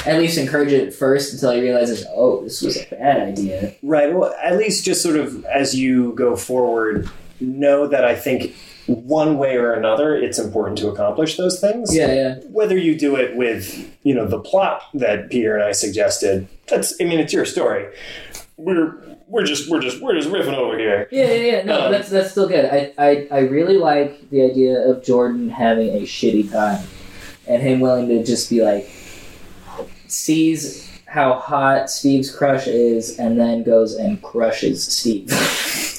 at 0.06 0.19
least 0.19 0.38
encourage 0.38 0.71
it 0.71 0.93
first 0.93 1.34
until 1.34 1.51
he 1.51 1.62
realizes, 1.62 2.06
oh, 2.13 2.43
this 2.43 2.62
was 2.62 2.78
a 2.78 2.86
bad 2.91 3.21
idea. 3.21 3.73
right. 3.82 4.13
Well, 4.13 4.36
at 4.41 4.58
least 4.58 4.86
just 4.86 5.01
sort 5.01 5.15
of 5.15 5.43
as 5.45 5.75
you 5.75 6.13
go 6.13 6.36
forward, 6.36 7.10
know 7.39 7.88
that 7.88 8.06
I 8.06 8.15
think 8.15 8.56
one 8.88 9.38
way 9.38 9.56
or 9.58 9.74
another, 9.74 10.15
it's 10.15 10.38
important 10.39 10.78
to 10.80 10.88
accomplish 10.89 11.38
those 11.38 11.60
things. 11.60 11.95
Yeah, 11.95 12.13
yeah. 12.13 12.36
Whether 12.50 12.78
you 12.78 12.98
do 12.98 13.15
it 13.15 13.36
with, 13.36 13.95
you 14.04 14.13
know, 14.13 14.26
the 14.28 14.39
plot 14.39 14.84
that 14.93 15.30
Peter 15.30 15.56
and 15.56 15.63
I 15.63 15.71
suggested, 15.71 16.48
that's 16.67 16.93
I 17.02 17.06
mean, 17.06 17.19
it's 17.19 17.34
your 17.34 17.45
story. 17.45 17.88
We're 18.58 18.95
we're 19.28 19.43
just 19.43 19.69
we're 19.69 19.82
just 19.82 20.02
we're 20.02 20.15
just 20.15 20.30
riffing 20.30 20.54
over 20.54 20.78
here. 20.78 21.08
Yeah, 21.12 21.26
yeah, 21.32 21.52
yeah. 21.58 21.63
No, 21.63 21.86
Um, 21.88 21.91
that's 21.91 22.10
that's 22.10 22.32
still 22.32 22.48
good. 22.48 22.65
I, 22.65 22.93
I 22.98 23.28
I 23.32 23.39
really 23.39 23.78
like 23.78 24.30
the 24.30 24.43
idea 24.43 24.80
of 24.88 25.04
Jordan 25.04 25.50
having 25.50 25.89
a 25.89 26.02
shitty 26.02 26.52
time, 26.52 26.86
and 27.48 27.62
him 27.62 27.80
willing 27.80 28.08
to 28.10 28.24
just 28.24 28.50
be 28.50 28.63
like, 28.63 28.89
sees 30.08 30.84
how 31.08 31.34
hot 31.34 31.89
Steve's 31.89 32.34
crush 32.34 32.67
is, 32.67 33.17
and 33.19 33.39
then 33.39 33.63
goes 33.63 33.95
and 33.95 34.21
crushes 34.21 34.86
Steve. 34.86 35.30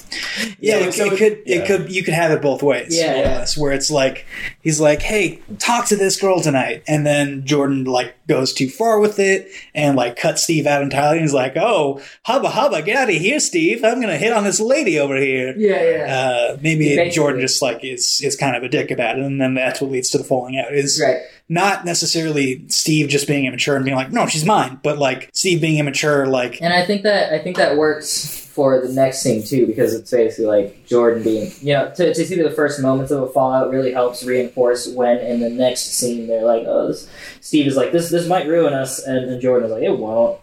Yeah, 0.58 0.76
it, 0.76 0.92
so 0.92 1.06
it 1.06 1.18
could 1.18 1.42
yeah. 1.46 1.56
it 1.56 1.66
could 1.66 1.90
you 1.90 2.02
could 2.02 2.14
have 2.14 2.30
it 2.30 2.42
both 2.42 2.62
ways. 2.62 2.96
Yeah, 2.96 3.12
more 3.12 3.22
yeah. 3.22 3.38
less, 3.38 3.56
where 3.56 3.72
it's 3.72 3.90
like 3.90 4.26
he's 4.60 4.80
like, 4.80 5.02
"Hey, 5.02 5.40
talk 5.58 5.86
to 5.86 5.96
this 5.96 6.20
girl 6.20 6.40
tonight," 6.40 6.82
and 6.86 7.06
then 7.06 7.44
Jordan 7.44 7.84
like 7.84 8.14
goes 8.26 8.52
too 8.52 8.68
far 8.68 8.98
with 8.98 9.18
it 9.18 9.48
and 9.74 9.96
like 9.96 10.16
cuts 10.16 10.42
Steve 10.42 10.66
out 10.66 10.82
entirely. 10.82 11.18
And 11.18 11.24
he's 11.24 11.34
like, 11.34 11.56
"Oh, 11.56 12.00
hubba 12.24 12.50
hubba, 12.50 12.82
get 12.82 12.96
out 12.96 13.10
of 13.10 13.14
here, 13.16 13.40
Steve! 13.40 13.84
I'm 13.84 14.00
gonna 14.00 14.18
hit 14.18 14.32
on 14.32 14.44
this 14.44 14.60
lady 14.60 14.98
over 14.98 15.16
here." 15.16 15.54
yeah, 15.56 15.82
yeah. 15.82 16.16
Uh, 16.16 16.58
maybe 16.60 17.10
Jordan 17.10 17.40
just 17.40 17.62
like 17.62 17.84
is 17.84 18.20
is 18.22 18.36
kind 18.36 18.56
of 18.56 18.62
a 18.62 18.68
dick 18.68 18.90
about 18.90 19.18
it, 19.18 19.24
and 19.24 19.40
then 19.40 19.54
that's 19.54 19.80
what 19.80 19.90
leads 19.90 20.10
to 20.10 20.18
the 20.18 20.24
falling 20.24 20.58
out. 20.58 20.74
Is 20.74 21.00
right. 21.02 21.20
Not 21.48 21.84
necessarily 21.84 22.64
Steve 22.68 23.08
just 23.08 23.28
being 23.28 23.44
immature 23.44 23.76
and 23.76 23.84
being 23.84 23.96
like, 23.96 24.10
"No, 24.12 24.26
she's 24.26 24.44
mine," 24.44 24.80
but 24.82 24.98
like 24.98 25.30
Steve 25.32 25.60
being 25.60 25.78
immature, 25.78 26.26
like 26.26 26.60
And 26.60 26.72
I 26.72 26.84
think 26.84 27.02
that 27.02 27.32
I 27.32 27.38
think 27.38 27.56
that 27.56 27.76
works 27.76 28.44
for 28.56 28.80
the 28.80 28.92
next 28.92 29.20
scene 29.20 29.44
too, 29.44 29.66
because 29.66 29.94
it's 29.94 30.10
basically 30.10 30.46
like 30.46 30.86
Jordan 30.86 31.22
being, 31.22 31.52
you 31.60 31.74
know, 31.74 31.92
to, 31.94 32.14
to 32.14 32.24
see 32.24 32.40
the 32.40 32.50
first 32.50 32.80
moments 32.80 33.12
of 33.12 33.22
a 33.22 33.28
fallout 33.28 33.70
really 33.70 33.92
helps 33.92 34.24
reinforce 34.24 34.88
when 34.88 35.18
in 35.18 35.40
the 35.40 35.50
next 35.50 35.82
scene 35.92 36.26
they're 36.26 36.46
like, 36.46 36.64
oh, 36.66 36.88
this, 36.88 37.06
Steve 37.42 37.66
is 37.66 37.76
like, 37.76 37.92
this 37.92 38.10
this 38.10 38.26
might 38.26 38.46
ruin 38.48 38.72
us, 38.72 39.04
and, 39.04 39.30
and 39.30 39.42
Jordan 39.42 39.66
is 39.66 39.72
like, 39.72 39.82
it 39.82 39.98
won't, 39.98 40.40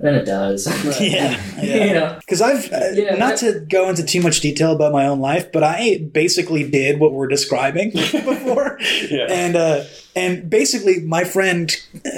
and 0.00 0.08
then 0.08 0.14
it 0.14 0.24
does. 0.24 0.66
yeah, 1.00 1.40
yeah. 1.62 1.84
you 1.84 1.94
know, 1.94 2.16
Because 2.20 2.40
I've 2.40 2.72
uh, 2.72 2.90
Yeah, 2.94 3.16
not 3.16 3.38
that- 3.38 3.52
to 3.54 3.60
go 3.60 3.88
into 3.90 4.02
too 4.02 4.22
much 4.22 4.40
detail 4.40 4.72
about 4.72 4.92
my 4.92 5.06
own 5.06 5.20
life, 5.20 5.52
but 5.52 5.62
I 5.62 5.98
basically 6.12 6.68
did 6.68 6.98
what 6.98 7.12
we're 7.12 7.28
describing 7.28 7.90
before, 7.94 8.78
Yeah. 9.10 9.26
and 9.28 9.56
uh, 9.56 9.84
and 10.16 10.48
basically 10.50 11.00
my 11.00 11.24
friend 11.24 11.70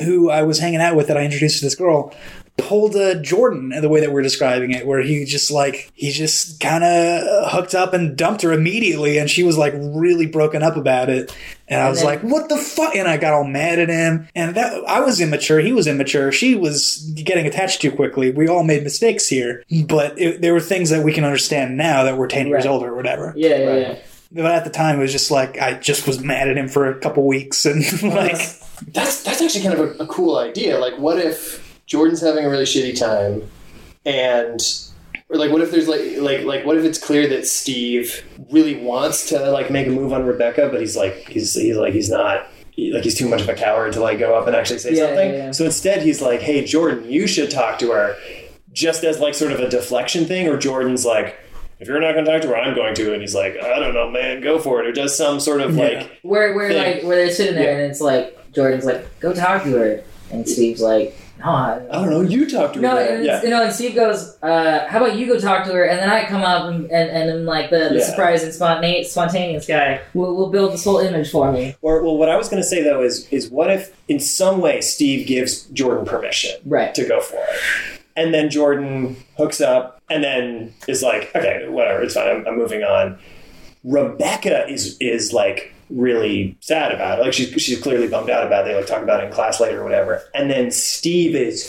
who 0.05 0.31
I 0.31 0.43
was 0.43 0.59
hanging 0.61 0.81
out 0.81 0.97
with 0.97 1.09
that 1.09 1.17
I 1.19 1.25
introduced 1.25 1.59
to 1.59 1.67
this 1.67 1.75
girl 1.75 2.15
pulled 2.59 2.95
a 2.95 3.21
Jordan 3.21 3.71
the 3.71 3.89
way 3.89 4.01
that 4.01 4.13
we're 4.13 4.23
describing 4.23 4.71
it, 4.73 4.87
where 4.87 5.01
he 5.01 5.25
just 5.25 5.51
like 5.51 5.91
he 5.95 6.11
just 6.13 6.61
kind 6.61 6.85
of 6.85 7.51
hooked 7.53 7.75
up 7.75 7.93
and 7.95 8.17
dumped 8.17 8.43
her 8.43 8.53
immediately, 8.53 9.19
and 9.19 9.29
she 9.31 9.43
was 9.43 9.57
like 9.59 9.73
really 9.77 10.27
broken 10.27 10.63
up 10.63 10.77
about 10.77 11.09
it. 11.11 11.35
And 11.69 11.81
I 11.81 11.85
And 11.85 11.91
was 11.91 11.99
then- 12.01 12.07
like, 12.07 12.21
"What 12.23 12.49
the 12.49 12.57
fuck?" 12.59 12.95
And 12.95 13.09
I 13.09 13.17
got 13.17 13.33
all 13.33 13.45
mad 13.45 13.79
at 13.79 13.89
him. 13.89 14.29
And 14.35 14.55
that 14.55 14.75
I 14.87 15.01
was 15.01 15.21
immature. 15.21 15.61
He 15.61 15.73
was 15.73 15.87
immature. 15.87 16.31
She 16.31 16.55
was 16.55 16.99
getting 17.15 17.47
attached 17.47 17.81
too 17.81 17.91
quickly. 17.91 18.31
We 18.31 18.49
all 18.49 18.63
made 18.65 18.83
mistakes 18.83 19.29
here, 19.29 19.65
but 19.87 20.19
it, 20.21 20.43
there 20.43 20.53
were 20.53 20.61
things 20.61 20.91
that 20.91 21.03
we 21.03 21.13
can 21.13 21.25
understand 21.25 21.77
now 21.77 22.05
that 22.05 22.19
we're 22.19 22.29
ten 22.29 22.47
years 22.49 22.65
Right. 22.65 22.71
older 22.71 22.89
or 22.89 22.95
whatever. 22.97 23.33
yeah, 23.37 23.57
yeah, 23.57 23.67
Right. 23.67 23.81
yeah. 23.81 23.97
But 24.35 24.53
at 24.53 24.65
the 24.65 24.71
time, 24.71 24.99
it 24.99 25.03
was 25.03 25.13
just 25.13 25.31
like 25.31 25.59
I 25.61 25.75
just 25.75 26.07
was 26.07 26.21
mad 26.21 26.49
at 26.49 26.57
him 26.57 26.69
for 26.69 26.87
a 26.91 26.99
couple 27.01 27.27
weeks, 27.27 27.65
and 27.67 27.81
like, 28.03 28.37
That's 28.93 29.23
that's 29.23 29.41
actually 29.43 29.63
kind 29.63 29.75
of 29.79 30.01
a, 30.01 30.05
a 30.05 30.07
cool 30.07 30.37
idea. 30.39 30.79
Like, 30.79 30.99
what 30.99 31.19
if 31.19 31.72
Jordan's 31.93 32.23
having 32.23 32.45
a 32.47 32.49
really 32.49 32.65
shitty 32.65 32.99
time, 32.99 33.49
and 34.07 34.59
or 35.29 35.37
like, 35.37 35.51
what 35.53 35.61
if 35.61 35.71
there's 35.71 35.89
like 35.89 36.17
like 36.19 36.41
like 36.45 36.65
what 36.65 36.79
if 36.79 36.85
it's 36.85 36.99
clear 36.99 37.27
that 37.29 37.47
Steve 37.47 38.25
really 38.51 38.83
wants 38.83 39.29
to 39.29 39.51
like 39.51 39.71
make 39.71 39.87
a 39.87 39.91
move 39.91 40.13
on 40.13 40.25
Rebecca, 40.25 40.69
but 40.73 40.81
he's 40.81 40.97
like 40.97 41.29
he's 41.29 41.55
he's 41.55 41.77
like 41.77 41.93
he's 41.93 42.09
not. 42.11 42.47
Like 42.79 43.05
he's 43.05 43.17
too 43.19 43.29
much 43.29 43.43
of 43.43 43.49
a 43.51 43.55
coward 43.55 43.93
to 43.93 44.01
like 44.01 44.19
go 44.19 44.35
up 44.35 44.47
and 44.47 44.57
actually 44.57 44.79
say 44.79 44.95
Yeah, 44.95 45.07
something. 45.09 45.31
yeah, 45.31 45.37
yeah. 45.37 45.51
So 45.53 45.67
instead, 45.67 46.01
he's 46.03 46.23
like, 46.23 46.41
"Hey, 46.41 46.65
Jordan, 46.65 47.09
you 47.09 47.27
should 47.27 47.51
talk 47.51 47.79
to 47.81 47.91
her," 47.93 48.17
just 48.73 49.05
as 49.05 49.21
like 49.21 49.35
sort 49.35 49.53
of 49.53 49.61
a 49.61 49.69
deflection 49.69 50.25
thing. 50.25 50.49
Or 50.49 50.57
Jordan's 50.57 51.05
like, 51.05 51.39
"If 51.81 51.87
you're 51.87 52.01
not 52.01 52.15
going 52.15 52.25
to 52.25 52.33
talk 52.33 52.41
to 52.43 52.49
her, 52.49 52.57
I'm 52.57 52.75
going 52.75 52.95
to," 52.95 53.13
and 53.13 53.21
he's 53.21 53.35
like, 53.35 53.57
"I 53.63 53.79
don't 53.79 53.93
know, 53.93 54.11
man, 54.11 54.41
go 54.41 54.59
for 54.59 54.81
it," 54.81 54.87
or 54.87 54.93
does 54.93 55.15
some 55.17 55.39
sort 55.39 55.61
of 55.61 55.77
like 55.77 56.19
Where 56.23 56.55
where 56.55 56.71
Thing. 56.71 56.95
like 56.95 57.03
where 57.05 57.17
they're 57.17 57.31
sitting 57.31 57.57
there, 57.57 57.83
and 57.83 57.91
it's 57.91 58.01
like 58.01 58.53
Jordan's 58.53 58.87
like, 58.87 59.21
go 59.21 59.35
talk 59.35 59.65
to 59.65 59.77
her, 59.77 60.03
and 60.31 60.49
Steve's 60.49 60.81
like, 60.81 61.15
I, 61.51 61.79
don't 61.93 62.11
know, 62.11 62.21
you 62.21 62.49
talk 62.49 62.73
to 62.75 62.79
her. 62.79 62.83
No, 62.83 62.95
man." 62.95 63.15
and, 63.17 63.25
yeah. 63.25 63.43
you 63.43 63.51
know, 63.51 63.63
and 63.63 63.73
Steve 63.73 63.95
goes, 63.95 64.37
uh, 64.43 64.87
"How 64.89 65.05
about 65.05 65.17
you 65.17 65.27
go 65.27 65.39
talk 65.39 65.67
to 65.67 65.73
her?" 65.73 65.85
And 65.85 65.99
then 65.99 66.09
I 66.09 66.25
come 66.27 66.43
up 66.43 66.67
and 66.71 66.91
and, 66.91 67.11
and 67.11 67.31
I'm 67.31 67.45
like 67.45 67.71
the, 67.71 67.89
the 67.91 67.99
Yeah. 67.99 68.05
surprise 68.05 68.43
and 68.45 68.53
spontaneous, 68.55 69.11
spontaneous 69.13 69.67
guy 69.67 70.01
will 70.15 70.35
will 70.37 70.51
build 70.51 70.73
this 70.73 70.85
whole 70.85 70.99
image 70.99 71.31
for 71.31 71.51
me. 71.53 71.75
Or 71.83 72.03
well, 72.03 72.17
what 72.17 72.29
I 72.29 72.37
was 72.37 72.49
going 72.49 72.63
to 72.63 72.69
say 72.69 72.83
though 72.83 73.03
is 73.03 73.27
is 73.31 73.51
what 73.51 73.71
if 73.71 73.95
in 74.09 74.21
some 74.21 74.61
way 74.61 74.81
Steve 74.81 75.27
gives 75.27 75.63
Jordan 75.69 76.05
permission 76.05 76.61
Right. 76.65 76.95
to 76.95 77.05
go 77.07 77.21
for 77.21 77.37
it, 77.37 78.01
and 78.17 78.33
then 78.33 78.51
Jordan 78.51 79.17
hooks 79.37 79.61
up 79.61 80.01
and 80.11 80.23
then 80.23 80.73
is 80.89 81.03
like, 81.03 81.31
okay, 81.35 81.67
whatever, 81.69 82.03
it's 82.03 82.15
fine, 82.15 82.29
I'm, 82.29 82.47
I'm 82.47 82.57
moving 82.59 82.83
on. 82.83 83.19
Rebecca 83.85 84.69
is 84.69 84.97
is 85.01 85.33
like 85.33 85.75
really 85.95 86.57
sad 86.61 86.93
about 86.93 87.19
it. 87.19 87.23
Like 87.23 87.33
she's 87.33 87.51
she's 87.63 87.81
clearly 87.81 88.09
bummed 88.09 88.31
out 88.31 88.47
about 88.47 88.67
it. 88.67 88.71
They 88.71 88.77
like 88.77 88.87
talk 88.87 89.03
about 89.03 89.23
it 89.23 89.27
in 89.27 89.33
class 89.33 89.61
later 89.61 89.81
or 89.81 89.85
whatever. 89.85 90.23
And 90.35 90.51
then 90.51 90.71
Steve 90.71 91.35
is 91.35 91.67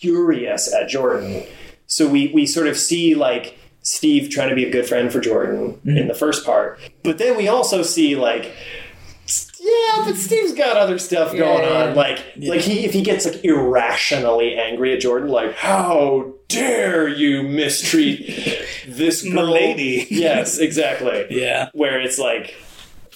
furious 0.00 0.72
at 0.72 0.88
Jordan. 0.88 1.44
So 1.86 2.08
we 2.08 2.30
we 2.32 2.46
sort 2.46 2.66
of 2.66 2.76
see 2.76 3.14
like 3.14 3.58
Steve 3.82 4.30
trying 4.30 4.48
to 4.48 4.54
be 4.54 4.64
a 4.64 4.70
good 4.70 4.86
friend 4.86 5.12
for 5.12 5.20
Jordan 5.20 5.74
mm-hmm. 5.74 5.96
in 5.96 6.08
the 6.08 6.14
first 6.14 6.44
part. 6.44 6.78
But 7.02 7.18
then 7.18 7.36
we 7.36 7.48
also 7.48 7.82
see 7.82 8.16
like 8.16 8.52
yeah, 9.66 10.04
but 10.04 10.16
Steve's 10.16 10.52
got 10.52 10.76
other 10.76 10.98
stuff 10.98 11.32
going 11.32 11.64
Yeah. 11.64 11.88
on. 11.88 11.94
Like, 11.96 12.22
like 12.36 12.60
he 12.60 12.84
if 12.84 12.92
he 12.92 13.02
gets 13.02 13.26
like 13.26 13.44
irrationally 13.44 14.54
angry 14.54 14.92
at 14.94 15.00
Jordan, 15.00 15.28
like, 15.28 15.54
how 15.54 16.34
dare 16.48 17.08
you 17.08 17.42
mistreat 17.42 18.26
this 18.86 19.22
girl? 19.22 19.32
Milady. 19.46 20.06
Yes, 20.08 20.58
exactly. 20.58 21.26
yeah, 21.30 21.70
Where 21.72 22.00
it's 22.00 22.18
like, 22.18 22.54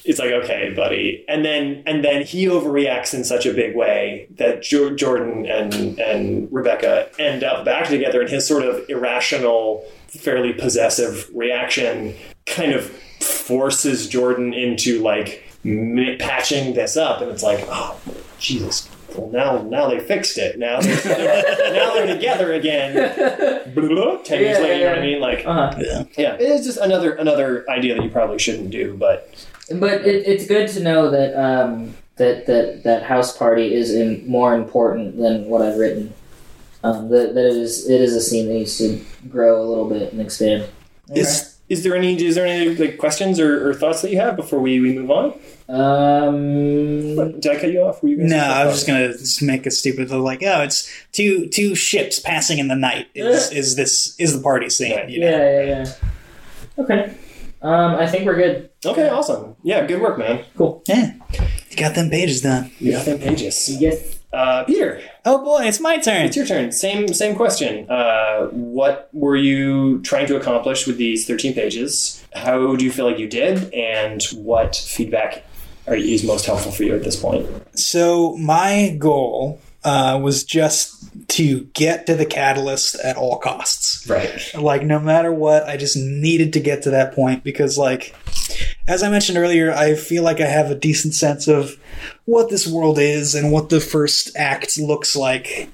it's 0.04 0.18
like, 0.18 0.30
okay, 0.32 0.72
buddy, 0.74 1.24
and 1.28 1.44
then 1.44 1.82
and 1.86 2.04
then 2.04 2.22
he 2.24 2.46
overreacts 2.46 3.12
in 3.14 3.24
such 3.24 3.46
a 3.46 3.52
big 3.52 3.76
way 3.76 4.26
that 4.36 4.62
jo- 4.62 4.94
Jordan 4.96 5.46
and 5.46 5.98
and 5.98 6.48
Rebecca 6.52 7.08
end 7.18 7.44
up 7.44 7.64
back 7.64 7.88
together, 7.88 8.20
and 8.20 8.30
his 8.30 8.46
sort 8.46 8.62
of 8.64 8.88
irrational, 8.88 9.84
fairly 10.08 10.52
possessive 10.52 11.28
reaction 11.34 12.14
kind 12.46 12.72
of 12.72 12.86
forces 13.20 14.08
Jordan 14.08 14.54
into 14.54 15.00
like 15.02 15.42
mi- 15.64 16.16
patching 16.16 16.74
this 16.74 16.96
up, 16.96 17.20
and 17.20 17.30
it's 17.30 17.42
like, 17.42 17.60
oh, 17.68 17.98
Jesus. 18.38 18.88
Well, 19.16 19.28
now, 19.30 19.62
now 19.62 19.88
they 19.88 19.98
fixed 19.98 20.38
it. 20.38 20.56
Now, 20.56 20.80
they're, 20.80 21.72
now 21.74 21.94
they're 21.94 22.06
together 22.06 22.52
again. 22.52 22.94
Ten 24.24 24.40
years 24.40 24.58
Yeah, 24.58 24.62
later, 24.62 24.74
you 24.74 24.84
know 24.84 24.90
what 24.90 24.98
I 24.98 25.00
mean? 25.02 25.20
Like, 25.20 25.42
Uh-huh. 25.44 25.74
yeah. 25.80 26.04
yeah, 26.16 26.36
it's 26.38 26.64
just 26.64 26.78
another 26.78 27.14
another 27.14 27.68
idea 27.68 27.96
that 27.96 28.04
you 28.04 28.10
probably 28.10 28.38
shouldn't 28.38 28.70
do, 28.70 28.96
but 28.96 29.28
But 29.72 30.06
it, 30.06 30.26
it's 30.26 30.46
good 30.46 30.68
to 30.68 30.82
know 30.82 31.10
that 31.10 31.34
um, 31.40 31.94
that 32.16 32.46
that 32.46 32.82
that 32.84 33.02
house 33.04 33.36
party 33.36 33.74
is 33.74 33.94
in, 33.94 34.26
more 34.28 34.54
important 34.54 35.16
than 35.16 35.46
what 35.46 35.62
I've 35.62 35.78
written. 35.78 36.12
Um, 36.82 37.08
that, 37.10 37.34
that 37.34 37.46
it 37.46 37.56
is 37.56 37.88
it 37.88 38.00
is 38.00 38.14
a 38.14 38.20
scene 38.20 38.48
that 38.48 38.54
needs 38.54 38.78
to 38.78 39.04
grow 39.28 39.62
a 39.62 39.66
little 39.66 39.88
bit 39.88 40.12
and 40.12 40.20
expand. 40.20 40.68
is 41.14 41.58
is 41.68 41.84
there 41.84 41.94
any 41.94 42.20
is 42.22 42.34
there 42.34 42.46
any 42.46 42.74
like 42.74 42.98
questions 42.98 43.38
or, 43.38 43.70
or 43.70 43.74
thoughts 43.74 44.02
that 44.02 44.10
you 44.10 44.18
have 44.18 44.34
before 44.34 44.58
we, 44.58 44.80
we 44.80 44.92
move 44.98 45.10
on? 45.10 45.32
Um, 45.68 47.38
Did 47.38 47.46
I 47.46 47.60
cut 47.60 47.70
you 47.70 47.82
off? 47.82 48.02
Were 48.02 48.08
you 48.08 48.16
guys 48.16 48.30
No, 48.30 48.38
I 48.38 48.66
was 48.66 48.74
just 48.74 48.86
gonna 48.88 49.12
just 49.12 49.40
make 49.40 49.66
a 49.66 49.70
stupid 49.70 50.10
like, 50.10 50.42
oh, 50.42 50.62
it's 50.62 50.90
two 51.12 51.46
two 51.48 51.76
ships 51.76 52.18
passing 52.18 52.58
in 52.58 52.66
the 52.66 52.74
night. 52.74 53.08
Is 53.14 53.52
is 53.52 53.76
this 53.76 54.18
is 54.18 54.36
the 54.36 54.42
party 54.42 54.68
scene? 54.68 54.96
Right. 54.96 55.08
You 55.08 55.20
know? 55.20 55.30
yeah, 55.30 55.62
yeah, 55.62 55.84
yeah. 55.84 55.94
Okay. 56.82 57.14
Um, 57.62 57.94
I 57.96 58.06
think 58.06 58.26
we're 58.26 58.36
good. 58.36 58.69
Okay, 58.84 59.08
awesome. 59.08 59.56
Yeah, 59.62 59.86
good 59.86 60.00
work, 60.00 60.18
man. 60.18 60.44
Cool. 60.56 60.82
Yeah, 60.86 61.12
you 61.70 61.76
got 61.76 61.94
them 61.94 62.08
pages 62.10 62.40
done. 62.40 62.70
You 62.78 62.92
got 62.92 63.04
them 63.04 63.18
pages. 63.18 63.68
Yes. 63.80 64.18
Uh, 64.32 64.62
Peter, 64.62 65.02
Oh 65.24 65.42
boy, 65.44 65.64
it's 65.66 65.80
my 65.80 65.98
turn. 65.98 66.24
it's 66.26 66.36
your 66.36 66.46
turn. 66.46 66.70
Same 66.70 67.08
same 67.08 67.34
question. 67.34 67.90
Uh, 67.90 68.46
what 68.46 69.10
were 69.12 69.34
you 69.36 70.00
trying 70.02 70.28
to 70.28 70.36
accomplish 70.36 70.86
with 70.86 70.96
these 70.98 71.26
thirteen 71.26 71.52
pages? 71.52 72.24
How 72.34 72.76
do 72.76 72.84
you 72.84 72.92
feel 72.92 73.06
like 73.06 73.18
you 73.18 73.28
did, 73.28 73.74
and 73.74 74.22
what 74.34 74.76
feedback 74.76 75.42
are 75.88 75.96
is 75.96 76.22
most 76.24 76.46
helpful 76.46 76.70
for 76.70 76.84
you 76.84 76.94
at 76.94 77.02
this 77.02 77.16
point? 77.16 77.44
So 77.76 78.36
my 78.36 78.94
goal 79.00 79.60
uh, 79.82 80.20
was 80.22 80.44
just 80.44 80.96
to 81.28 81.62
get 81.74 82.06
to 82.06 82.14
the 82.14 82.26
catalyst 82.26 82.94
at 83.00 83.16
all 83.16 83.38
costs. 83.38 84.08
Right. 84.08 84.30
Like 84.54 84.84
no 84.84 85.00
matter 85.00 85.32
what, 85.32 85.64
I 85.64 85.76
just 85.76 85.96
needed 85.96 86.52
to 86.52 86.60
get 86.60 86.82
to 86.84 86.90
that 86.90 87.14
point 87.14 87.42
because, 87.42 87.76
like, 87.76 88.14
as 88.88 89.02
I 89.02 89.10
mentioned 89.10 89.38
earlier, 89.38 89.72
I 89.72 89.94
feel 89.94 90.22
like 90.22 90.40
I 90.40 90.46
have 90.46 90.70
a 90.70 90.74
decent 90.74 91.14
sense 91.14 91.48
of 91.48 91.76
what 92.24 92.48
this 92.48 92.66
world 92.66 92.98
is 92.98 93.34
and 93.34 93.52
what 93.52 93.68
the 93.68 93.80
first 93.80 94.34
act 94.36 94.78
looks 94.78 95.14
like. 95.14 95.70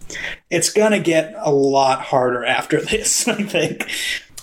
It's 0.50 0.72
gonna 0.72 1.00
get 1.00 1.34
a 1.38 1.50
lot 1.50 2.00
harder 2.02 2.44
after 2.44 2.80
this, 2.82 3.26
I 3.28 3.42
think. 3.42 3.88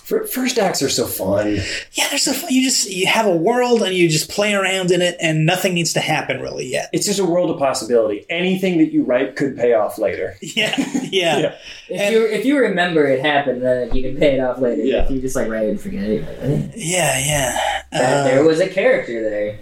Fir- 0.04 0.26
First 0.26 0.58
acts 0.58 0.82
are 0.82 0.88
so 0.90 1.06
fun. 1.06 1.58
Yeah, 1.92 2.08
they're 2.10 2.18
so 2.18 2.32
fun. 2.34 2.50
you 2.52 2.62
just 2.62 2.90
you 2.90 3.06
have 3.06 3.26
a 3.26 3.34
world 3.34 3.82
and 3.82 3.94
you 3.94 4.08
just 4.08 4.30
play 4.30 4.54
around 4.54 4.90
in 4.90 5.00
it, 5.00 5.16
and 5.20 5.46
nothing 5.46 5.72
needs 5.74 5.94
to 5.94 6.00
happen 6.00 6.40
really 6.42 6.66
yet. 6.66 6.90
It's 6.92 7.06
just 7.06 7.18
a 7.18 7.24
world 7.24 7.50
of 7.50 7.58
possibility. 7.58 8.26
Anything 8.28 8.78
that 8.78 8.92
you 8.92 9.02
write 9.02 9.34
could 9.36 9.56
pay 9.56 9.72
off 9.72 9.98
later. 9.98 10.36
Yeah, 10.42 10.74
yeah. 11.10 11.38
Yeah. 11.38 11.54
If 11.88 12.00
And- 12.00 12.14
you 12.14 12.26
if 12.26 12.44
you 12.44 12.58
remember 12.58 13.06
it 13.06 13.20
happened, 13.24 13.62
then 13.62 13.94
you 13.94 14.02
can 14.02 14.16
pay 14.18 14.34
it 14.36 14.40
off 14.40 14.58
later. 14.58 14.82
Yeah. 14.82 15.04
If 15.04 15.10
you 15.10 15.20
just 15.20 15.34
like 15.36 15.48
write 15.48 15.66
it 15.66 15.70
and 15.70 15.80
forget 15.80 16.04
it, 16.04 16.22
like, 16.22 16.38
eh, 16.40 16.72
Yeah, 16.76 17.18
yeah. 17.18 17.60
that- 17.92 18.20
Uh, 18.20 18.24
there 18.24 18.44
was 18.44 18.60
a 18.60 18.68
character 18.68 19.22
there. 19.22 19.58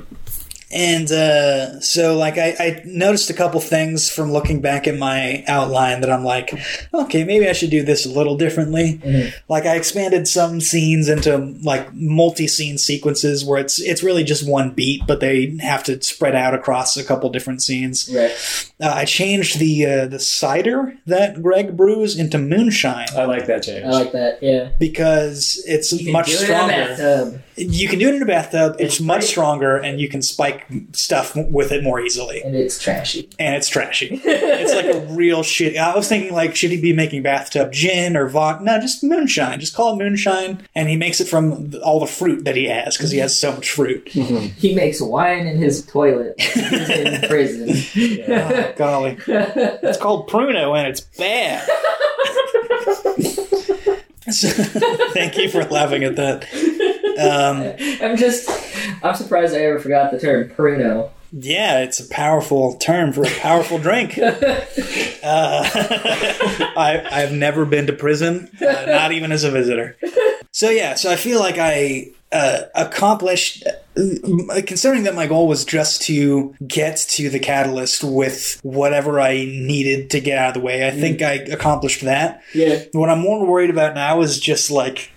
And 0.73 1.11
uh, 1.13 1.81
so, 1.81 2.17
like, 2.17 2.39
I, 2.39 2.55
I 2.59 2.83
noticed 2.85 3.29
a 3.31 3.35
couple 3.35 3.61
things 3.61 4.11
from 4.11 4.33
looking 4.33 4.61
back 4.61 4.87
at 4.89 4.97
my 4.97 5.45
outline 5.47 6.01
that 6.01 6.11
I'm 6.11 6.25
like, 6.25 6.53
okay, 6.95 7.25
maybe 7.25 7.49
I 7.49 7.53
should 7.53 7.71
do 7.71 7.83
this 7.83 8.07
a 8.07 8.09
little 8.11 8.37
differently. 8.37 9.01
Mhm. 9.05 9.33
Like, 9.49 9.67
I 9.67 9.77
expanded 9.77 10.27
some 10.27 10.61
scenes 10.61 11.09
into 11.09 11.37
like 11.63 11.93
multi-scene 11.95 12.79
sequences 12.79 13.45
where 13.45 13.61
it's 13.61 13.81
it's 13.81 14.03
really 14.03 14.25
just 14.25 14.49
one 14.49 14.71
beat, 14.71 15.03
but 15.07 15.21
they 15.21 15.57
have 15.61 15.83
to 15.85 16.01
spread 16.03 16.35
out 16.35 16.55
across 16.55 16.97
a 16.97 17.05
couple 17.05 17.29
different 17.31 17.63
scenes. 17.63 18.09
Right. 18.13 18.31
Uh, 18.81 18.93
I 18.95 19.05
changed 19.05 19.59
the 19.59 19.85
uh, 19.87 20.07
the 20.07 20.19
cider 20.19 20.95
that 21.07 21.43
Greg 21.43 21.77
brews 21.77 22.19
into 22.19 22.39
moonshine 22.39 23.07
I 23.17 23.25
like 23.27 23.47
that 23.47 23.63
change. 23.63 23.85
I 23.85 23.91
like 23.91 24.13
that. 24.13 24.43
Yeah. 24.43 24.71
because 24.79 25.63
it's 25.67 25.93
You 25.93 26.05
can 26.07 26.13
much 26.13 26.27
do 26.29 26.33
stronger. 26.33 27.43
It 27.57 27.63
in 27.63 27.69
a 27.69 27.73
bathtub. 27.73 27.83
You 27.83 27.89
can 27.89 27.99
do 27.99 28.09
it 28.09 28.15
in 28.15 28.23
a 28.23 28.27
bathtub. 28.27 28.77
It's, 28.79 28.95
It's 28.95 29.01
much 29.01 29.25
stronger, 29.25 29.77
and 29.77 30.01
you 30.01 30.09
can 30.09 30.23
spike 30.23 30.67
stuff 30.93 31.35
with 31.37 31.73
it 31.73 31.83
more 31.83 32.01
easily. 32.01 32.43
and 32.43 32.55
it's 32.57 32.79
trashy. 32.83 33.29
And 33.39 33.55
it's 33.55 33.69
trashy. 33.69 34.21
It's 34.63 34.75
like 34.75 34.87
a 34.95 35.01
real 35.15 35.43
shit. 35.43 35.77
I 35.77 35.95
was 35.97 36.09
thinking, 36.09 36.33
like, 36.33 36.55
should 36.55 36.71
he 36.71 36.81
be 36.81 36.93
making 36.93 37.23
bathtub 37.23 37.73
gin 37.73 38.17
or 38.17 38.29
vodka? 38.29 38.63
No, 38.65 38.81
just 38.81 39.03
moonshine. 39.03 39.59
Just 39.61 39.75
call 39.75 39.95
it 39.95 39.97
moonshine. 40.03 40.67
And 40.75 40.89
he 40.89 40.97
makes 40.97 41.21
it 41.21 41.27
from 41.29 41.73
all 41.85 41.99
the 42.01 42.07
fruit 42.07 42.45
that 42.45 42.55
he 42.57 42.67
has 42.67 42.97
because 42.97 43.11
he 43.11 43.19
has 43.19 43.37
so 43.39 43.53
much 43.53 43.71
fruit. 43.71 44.05
Mm-hmm. 44.07 44.47
He 44.59 44.75
makes 44.75 45.01
wine 45.01 45.47
in 45.47 45.57
his 45.59 45.85
toilet. 45.87 46.41
He's 46.41 46.91
in 46.91 47.21
prison. 47.29 48.25
Oh, 48.29 48.73
golly, 48.77 49.19
it's 49.27 49.99
called 49.99 50.29
Pruno, 50.29 50.79
and 50.79 50.87
it's 50.89 51.01
bad. 51.01 51.69
So, 54.31 54.49
thank 54.49 55.37
you 55.37 55.51
for 55.51 55.65
laughing 55.65 56.05
at 56.05 56.15
that. 56.15 56.47
Um, 57.19 57.75
I'm 58.03 58.17
just, 58.17 58.49
I'm 59.03 59.15
surprised 59.15 59.55
I 59.55 59.59
ever 59.59 59.79
forgot 59.79 60.11
the 60.11 60.19
term 60.21 60.49
pruno. 60.51 61.11
Yeah, 61.33 61.81
it's 61.81 61.99
a 61.99 62.09
powerful 62.09 62.75
term 62.75 63.13
for 63.13 63.25
a 63.25 63.31
powerful 63.41 63.79
drink. 63.79 64.19
Uh, 65.25 65.63
I, 66.77 67.07
I've 67.09 67.31
never 67.31 67.65
been 67.65 67.87
to 67.87 67.93
prison, 67.93 68.51
uh, 68.61 68.87
not 68.87 69.13
even 69.13 69.31
as 69.31 69.45
a 69.45 69.53
visitor. 69.53 69.97
So 70.51 70.69
yeah, 70.69 70.97
so 70.97 71.13
I 71.13 71.15
feel 71.15 71.39
like 71.39 71.59
I 71.59 72.11
uh, 72.33 72.63
accomplished. 72.75 73.65
Uh, 73.65 74.63
considering 74.67 75.05
that 75.05 75.15
my 75.15 75.29
goal 75.29 75.47
was 75.47 75.65
just 75.65 76.03
to 76.03 76.57
get 76.67 76.97
to 77.11 77.31
the 77.31 77.39
catalyst 77.39 78.03
with 78.03 78.59
whatever 78.65 79.21
I 79.21 79.45
needed 79.45 80.11
to 80.11 80.21
get 80.21 80.39
out 80.39 80.49
of 80.49 80.55
the 80.55 80.61
way, 80.61 80.89
I 80.89 80.91
think 80.91 81.23
I 81.23 81.35
accomplished 81.35 82.01
that. 82.03 82.43
Yeah. 82.53 82.83
What 82.91 83.09
I'm 83.09 83.21
more 83.21 83.47
worried 83.47 83.71
about 83.71 83.95
now 83.95 84.23
is 84.23 84.41
just 84.41 84.73
like, 84.73 85.12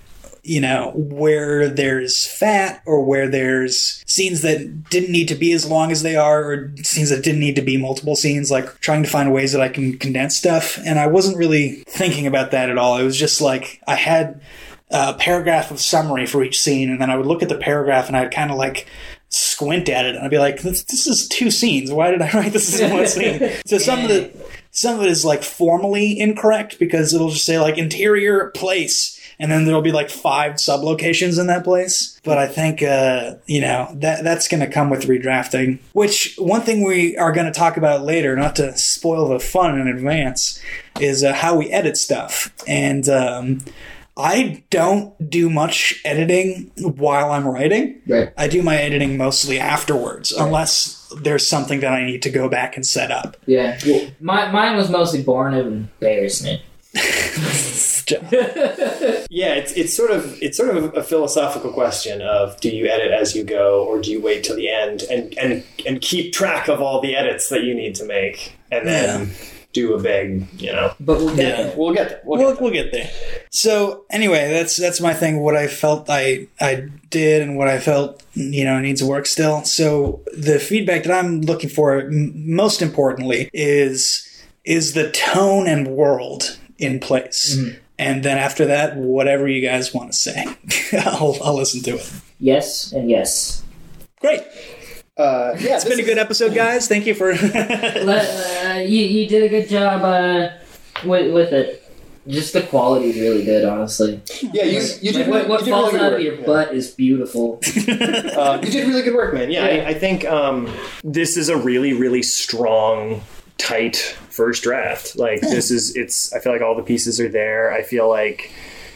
you 0.46 0.62
know, 0.62 0.92
where 0.96 1.68
there's 1.68 2.26
fat 2.26 2.84
or 2.86 3.04
where 3.04 3.28
there's 3.28 4.04
scenes 4.06 4.42
that 4.44 4.90
didn't 4.90 5.12
need 5.12 5.28
to 5.28 5.36
be 5.36 5.52
as 5.52 5.66
long 5.66 5.92
as 5.92 6.04
they 6.04 6.16
are 6.16 6.44
or 6.44 6.72
scenes 6.84 7.10
that 7.10 7.24
didn't 7.24 7.40
need 7.40 7.56
to 7.56 7.62
be 7.64 7.78
multiple 7.78 8.16
scenes, 8.16 8.52
like 8.52 8.80
trying 8.80 9.02
to 9.02 9.10
find 9.10 9.34
ways 9.34 9.52
that 9.54 9.62
I 9.62 9.70
can 9.70 9.98
condense 9.98 10.38
stuff. 10.38 10.78
And 10.86 11.00
I 11.00 11.08
wasn't 11.08 11.38
really 11.38 11.84
thinking 11.88 12.28
about 12.28 12.52
that 12.52 12.70
at 12.70 12.78
all. 12.78 12.98
It 12.98 13.04
was 13.04 13.18
just 13.18 13.42
like 13.42 13.82
I 13.88 13.96
had 13.96 14.40
a 14.92 15.16
paragraph 15.16 15.72
of 15.72 15.80
summary 15.80 16.28
for 16.28 16.44
each 16.44 16.62
scene, 16.62 16.92
and 16.92 17.02
then 17.02 17.10
I 17.10 17.18
would 17.18 17.26
look 17.26 17.42
at 17.42 17.50
the 17.50 17.58
paragraph 17.58 18.08
and 18.08 18.16
I'd 18.16 18.34
kind 18.34 18.52
of 18.52 18.58
like 18.58 18.88
squint 19.30 19.90
at 19.90 20.06
it 20.06 20.16
and 20.16 20.24
I'd 20.24 20.32
be 20.32 20.38
like, 20.38 20.62
this, 20.62 20.84
this 20.84 21.08
is 21.08 21.28
two 21.28 21.50
scenes. 21.50 21.92
Why 21.92 22.12
did 22.12 22.22
I 22.22 22.32
write 22.34 22.54
this 22.54 22.80
as 22.80 22.92
one 22.92 23.08
scene? 23.08 23.52
So 23.66 23.80
some 23.80 24.02
of 24.02 24.10
the 24.10 24.32
some 24.70 25.00
of 25.00 25.06
it 25.06 25.10
is 25.10 25.26
like 25.26 25.42
formally 25.42 26.20
incorrect 26.20 26.78
because 26.78 27.14
it'll 27.14 27.30
just 27.30 27.46
say 27.46 27.60
like 27.60 27.78
interior 27.78 28.52
place 28.52 29.20
and 29.40 29.52
then 29.52 29.66
there'll 29.66 29.82
be 29.82 29.92
like 29.92 30.10
five 30.10 30.54
sublocations 30.54 31.40
in 31.40 31.48
that 31.48 31.64
place 31.64 32.20
but 32.24 32.38
i 32.38 32.48
think 32.48 32.82
uh, 32.82 33.36
you 33.46 33.62
know 33.62 33.88
that 33.96 34.24
that's 34.24 34.48
going 34.48 34.62
to 34.62 34.68
come 34.70 34.90
with 34.90 35.04
redrafting 35.08 35.80
which 35.94 36.36
one 36.38 36.62
thing 36.62 36.84
we 36.84 37.18
are 37.18 37.32
going 37.32 37.46
to 37.46 37.52
talk 37.60 37.78
about 37.78 38.04
later 38.04 38.36
not 38.36 38.56
to 38.56 38.76
spoil 38.78 39.28
the 39.30 39.40
fun 39.40 39.80
in 39.80 39.88
advance 39.88 40.60
is 41.00 41.24
uh, 41.24 41.34
how 41.34 41.56
we 41.56 41.70
edit 41.72 41.98
stuff 41.98 42.54
and 42.68 43.10
um, 43.10 43.60
i 44.18 44.64
don't 44.70 45.30
do 45.30 45.50
much 45.50 46.00
editing 46.06 46.72
while 46.78 47.32
i'm 47.32 47.46
writing 47.48 48.02
Right. 48.08 48.32
i 48.38 48.48
do 48.48 48.62
my 48.64 48.78
editing 48.78 49.18
mostly 49.18 49.60
afterwards 49.60 50.32
unless 50.32 51.02
there's 51.22 51.46
something 51.48 51.82
that 51.82 51.92
i 51.94 52.06
need 52.06 52.22
to 52.24 52.30
go 52.30 52.48
back 52.50 52.76
and 52.78 52.86
set 52.86 53.12
up 53.12 53.36
Yeah. 53.46 53.78
Well, 53.86 54.08
my, 54.20 54.52
mine 54.52 54.76
was 54.78 54.90
mostly 54.90 55.22
born 55.22 55.54
of 55.54 55.68
embarrassment. 55.68 56.62
Yeah, 59.30 59.56
it's 59.56 59.72
it's 59.74 59.94
sort 59.94 60.12
of 60.12 60.42
it's 60.42 60.58
sort 60.58 60.76
of 60.78 60.94
a 60.96 61.04
philosophical 61.04 61.74
question 61.74 62.22
of 62.22 62.60
do 62.62 62.70
you 62.70 62.88
edit 62.88 63.12
as 63.12 63.36
you 63.36 63.44
go 63.44 63.84
or 63.84 64.00
do 64.00 64.12
you 64.12 64.22
wait 64.22 64.44
till 64.44 64.56
the 64.56 64.70
end 64.70 65.04
and 65.10 65.36
and 65.38 65.64
and 65.88 66.00
keep 66.02 66.32
track 66.34 66.68
of 66.68 66.82
all 66.82 67.02
the 67.02 67.16
edits 67.16 67.50
that 67.50 67.64
you 67.64 67.74
need 67.74 67.96
to 67.96 68.06
make 68.06 68.56
and 68.72 68.88
then 68.88 69.32
do 69.74 69.94
a 69.96 70.00
big 70.02 70.48
you 70.62 70.72
know 70.72 70.94
But 71.00 71.18
we'll 71.18 71.36
get 71.36 71.48
Yeah. 71.58 71.64
there. 71.64 71.74
we'll 71.78 71.94
get 71.94 72.10
there. 72.10 72.22
We'll 72.24 72.40
we'll, 72.40 72.48
get 72.52 72.54
there. 72.60 72.64
we'll 72.64 72.74
get 72.74 72.92
there. 72.92 73.10
So 73.50 74.06
anyway, 74.12 74.50
that's 74.52 74.78
that's 74.78 75.02
my 75.02 75.14
thing. 75.14 75.40
What 75.42 75.56
I 75.58 75.68
felt 75.68 76.08
I 76.10 76.48
I 76.62 76.88
did 77.10 77.42
and 77.42 77.58
what 77.58 77.68
I 77.68 77.80
felt 77.80 78.24
you 78.36 78.64
know 78.64 78.80
needs 78.80 79.04
work 79.04 79.26
still. 79.26 79.64
So 79.64 80.22
the 80.38 80.60
feedback 80.60 81.04
that 81.04 81.12
I'm 81.12 81.42
looking 81.42 81.70
for, 81.72 82.02
m- 82.02 82.34
most 82.56 82.82
importantly, 82.84 83.50
is 83.52 84.30
is 84.64 84.94
the 84.94 85.10
tone 85.12 85.68
and 85.68 85.88
world 85.88 86.58
in 86.78 87.00
place. 87.00 87.58
And 87.98 88.24
then 88.24 88.38
after 88.38 88.66
that, 88.66 88.98
whatever 88.98 89.48
you 89.48 89.62
guys 89.66 89.94
want 89.94 90.12
to 90.12 90.18
say, 90.18 90.46
I'll, 91.06 91.38
I'll 91.44 91.56
listen 91.56 91.82
to 91.84 91.96
it. 91.96 92.12
Yes 92.40 92.92
and 92.92 93.10
yes. 93.10 93.64
Great. 94.20 94.42
Uh, 95.18 95.56
yeah, 95.60 95.76
It's 95.76 95.86
been 95.86 96.00
a 96.00 96.04
good 96.04 96.18
episode, 96.18 96.54
guys. 96.54 96.88
Thank 96.90 97.06
you 97.06 97.16
for. 97.16 97.34
Le- 97.34 98.18
uh, 98.18 98.80
you, 98.80 99.06
you 99.06 99.28
did 99.30 99.44
a 99.44 99.50
good 99.50 99.70
job 99.70 100.02
uh, 100.04 100.50
with, 101.08 101.34
with 101.34 101.54
it. 101.54 101.82
Just 102.28 102.54
the 102.54 102.64
quality 102.64 103.12
is 103.12 103.16
really 103.18 103.46
good, 103.46 103.64
honestly. 103.66 104.20
Yeah, 104.42 104.64
you, 104.64 104.82
you 105.00 105.12
did 105.14 105.28
what 105.30 105.48
what 105.48 105.60
you 105.60 105.66
did 105.68 105.72
falls 105.72 105.94
really 105.94 106.06
out 106.06 106.10
good 106.10 106.20
of 106.20 106.22
your 106.26 106.36
work. 106.38 106.46
butt 106.48 106.74
is 106.76 106.90
beautiful. 106.92 107.62
Uh, 107.88 108.60
you 108.64 108.72
did 108.72 108.88
really 108.88 109.04
good 109.04 109.14
work, 109.16 109.34
man. 109.34 109.50
Yeah, 109.52 109.70
Yeah. 109.70 109.84
I, 109.84 109.90
I 109.90 109.94
think 109.94 110.26
um, 110.26 110.68
this 111.04 111.38
is 111.38 111.50
a 111.50 111.56
really, 111.56 111.94
really 111.94 112.24
strong, 112.24 113.22
tight 113.58 113.96
first 114.30 114.64
draft. 114.64 115.16
Like 115.16 115.42
this 115.42 115.72
is, 115.72 115.96
it's. 115.96 116.34
I 116.34 116.40
feel 116.40 116.52
like 116.52 116.62
all 116.62 116.76
the 116.76 116.84
pieces 116.84 117.20
are 117.20 117.30
there. 117.30 117.72
I 117.72 117.84
feel 117.84 118.10
like 118.10 118.52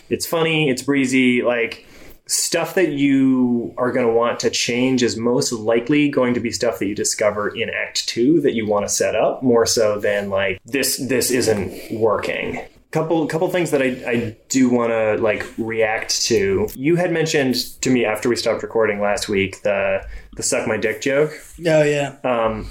it's 0.10 0.26
funny, 0.26 0.70
it's 0.70 0.82
breezy. 0.82 1.42
Like 1.42 1.86
stuff 2.28 2.76
that 2.76 2.90
you 2.90 3.74
are 3.78 3.92
going 3.92 4.06
to 4.06 4.14
want 4.14 4.40
to 4.42 4.50
change 4.50 5.02
is 5.02 5.18
most 5.18 5.52
likely 5.52 6.10
going 6.10 6.34
to 6.36 6.40
be 6.40 6.52
stuff 6.52 6.80
that 6.80 6.88
you 6.88 6.96
discover 6.96 7.50
in 7.50 7.70
Act 7.70 8.08
Two 8.08 8.42
that 8.42 8.54
you 8.54 8.68
want 8.68 8.88
to 8.88 8.94
set 8.94 9.16
up 9.16 9.42
more 9.44 9.66
so 9.66 10.00
than 10.00 10.30
like 10.30 10.60
this. 10.66 10.98
This 10.98 11.32
isn't 11.32 11.92
working 12.00 12.60
couple 12.92 13.28
couple 13.28 13.48
things 13.50 13.72
that 13.72 13.82
I, 13.82 13.86
I 14.10 14.38
do 14.50 14.70
want 14.70 14.92
to 14.92 15.22
like 15.22 15.46
react 15.58 16.22
to. 16.24 16.68
You 16.74 16.96
had 16.96 17.12
mentioned 17.12 17.56
to 17.82 17.90
me 17.90 18.06
after 18.06 18.30
we 18.30 18.36
stopped 18.36 18.64
recording 18.64 19.00
last 19.00 19.30
week 19.30 19.62
the 19.62 20.06
the 20.36 20.44
suck 20.44 20.68
my 20.68 20.78
dick 20.78 21.02
joke. 21.02 21.32
oh 21.66 21.84
yeah. 21.84 22.16
Um, 22.24 22.68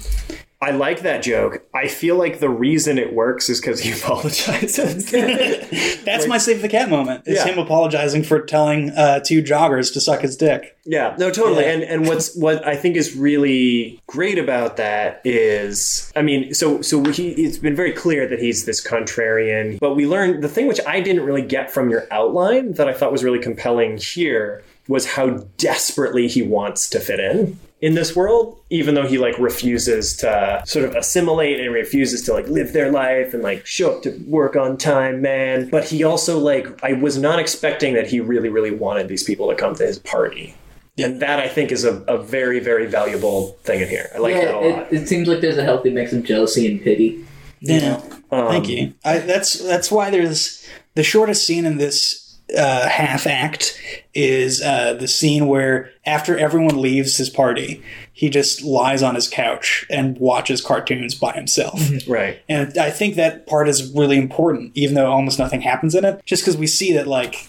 I 0.61 0.71
like 0.71 1.03
that 1.03 1.23
joke. 1.23 1.63
I 1.73 1.87
feel 1.87 2.17
like 2.17 2.39
the 2.39 2.49
reason 2.49 2.97
it 2.97 3.13
works 3.13 3.49
is 3.49 3.61
because 3.61 3.79
he 3.79 3.91
apologizes. 3.99 5.09
That's 6.03 6.27
my 6.27 6.37
save 6.37 6.61
the 6.61 6.67
cat 6.67 6.89
moment. 6.89 7.23
Is 7.27 7.37
Yeah. 7.37 7.45
him 7.45 7.59
apologizing 7.59 8.23
for 8.23 8.41
telling 8.41 8.89
uh, 8.91 9.21
two 9.21 9.41
joggers 9.41 9.93
to 9.93 10.01
suck 10.01 10.19
his 10.21 10.35
dick. 10.35 10.75
Yeah, 10.85 11.15
no, 11.17 11.31
totally. 11.31 11.63
Yeah. 11.63 11.71
And 11.71 11.83
and 11.83 12.07
what's 12.07 12.35
what 12.35 12.65
I 12.67 12.75
think 12.75 12.97
is 12.97 13.15
really 13.15 14.01
great 14.07 14.37
about 14.37 14.75
that 14.77 15.21
is, 15.23 16.11
I 16.15 16.21
mean, 16.23 16.53
so 16.53 16.81
so 16.81 17.05
he 17.05 17.29
it's 17.31 17.57
been 17.57 17.75
very 17.75 17.93
clear 17.93 18.27
that 18.27 18.39
he's 18.39 18.65
this 18.65 18.85
contrarian, 18.85 19.79
but 19.79 19.95
we 19.95 20.07
learned 20.07 20.43
the 20.43 20.49
thing 20.49 20.67
which 20.67 20.79
I 20.85 20.99
didn't 20.99 21.23
really 21.23 21.41
get 21.43 21.71
from 21.71 21.89
your 21.89 22.05
outline 22.11 22.73
that 22.73 22.89
I 22.89 22.93
thought 22.93 23.11
was 23.11 23.23
really 23.23 23.39
compelling 23.39 23.97
here 23.97 24.61
was 24.89 25.05
how 25.05 25.29
desperately 25.57 26.27
he 26.27 26.41
wants 26.41 26.89
to 26.89 26.99
fit 26.99 27.19
in 27.19 27.59
in 27.81 27.95
this 27.95 28.15
world 28.15 28.59
even 28.69 28.93
though 28.95 29.07
he 29.07 29.17
like 29.17 29.37
refuses 29.39 30.15
to 30.17 30.61
sort 30.65 30.85
of 30.85 30.95
assimilate 30.95 31.59
and 31.59 31.73
refuses 31.73 32.21
to 32.21 32.33
like 32.33 32.47
live 32.47 32.73
their 32.73 32.91
life 32.91 33.33
and 33.33 33.41
like 33.41 33.65
show 33.65 33.95
up 33.95 34.03
to 34.03 34.11
work 34.27 34.55
on 34.55 34.77
time 34.77 35.21
man 35.21 35.69
but 35.69 35.85
he 35.85 36.03
also 36.03 36.37
like 36.37 36.67
i 36.83 36.93
was 36.93 37.17
not 37.17 37.39
expecting 37.39 37.93
that 37.93 38.07
he 38.07 38.19
really 38.19 38.49
really 38.49 38.71
wanted 38.71 39.07
these 39.07 39.23
people 39.23 39.49
to 39.49 39.55
come 39.55 39.73
to 39.75 39.85
his 39.85 39.99
party 39.99 40.55
and 40.97 41.21
that 41.21 41.39
I 41.39 41.47
think 41.47 41.71
is 41.71 41.85
a, 41.85 42.01
a 42.03 42.17
very, 42.17 42.59
very 42.59 42.85
valuable 42.85 43.57
thing 43.63 43.81
in 43.81 43.87
here. 43.87 44.09
I 44.13 44.17
like 44.17 44.35
that 44.35 44.53
a 44.53 44.59
lot. 44.59 44.63
it, 44.91 45.03
it 45.03 45.07
seems 45.07 45.27
like 45.27 45.39
there's 45.39 45.57
a 45.57 45.63
healthy 45.63 45.91
mix 45.91 46.13
of 46.13 46.23
jealousy 46.23 46.69
and 46.69 46.81
pity. 46.81 47.25
Yeah. 47.61 48.01
Um, 48.31 48.47
Thank 48.47 48.69
you. 48.69 48.93
I, 49.03 49.19
that's 49.19 49.59
that's 49.59 49.91
why 49.91 50.09
there's 50.09 50.67
the 50.95 51.03
shortest 51.03 51.45
scene 51.45 51.65
in 51.65 51.77
this 51.77 52.28
uh, 52.57 52.89
half 52.89 53.27
act 53.27 53.79
is 54.13 54.61
uh, 54.61 54.93
the 54.93 55.07
scene 55.07 55.47
where 55.47 55.91
after 56.05 56.37
everyone 56.37 56.81
leaves 56.81 57.17
his 57.17 57.29
party, 57.29 57.83
he 58.11 58.29
just 58.29 58.63
lies 58.63 59.03
on 59.03 59.15
his 59.15 59.27
couch 59.27 59.85
and 59.89 60.17
watches 60.17 60.61
cartoons 60.61 61.15
by 61.15 61.33
himself. 61.33 61.79
Right. 62.07 62.41
And 62.49 62.75
I 62.77 62.89
think 62.89 63.15
that 63.15 63.45
part 63.45 63.69
is 63.69 63.93
really 63.93 64.17
important, 64.17 64.71
even 64.73 64.95
though 64.95 65.11
almost 65.11 65.37
nothing 65.37 65.61
happens 65.61 65.93
in 65.93 66.05
it, 66.05 66.21
just 66.25 66.43
because 66.43 66.57
we 66.57 66.65
see 66.65 66.93
that, 66.93 67.07
like, 67.07 67.47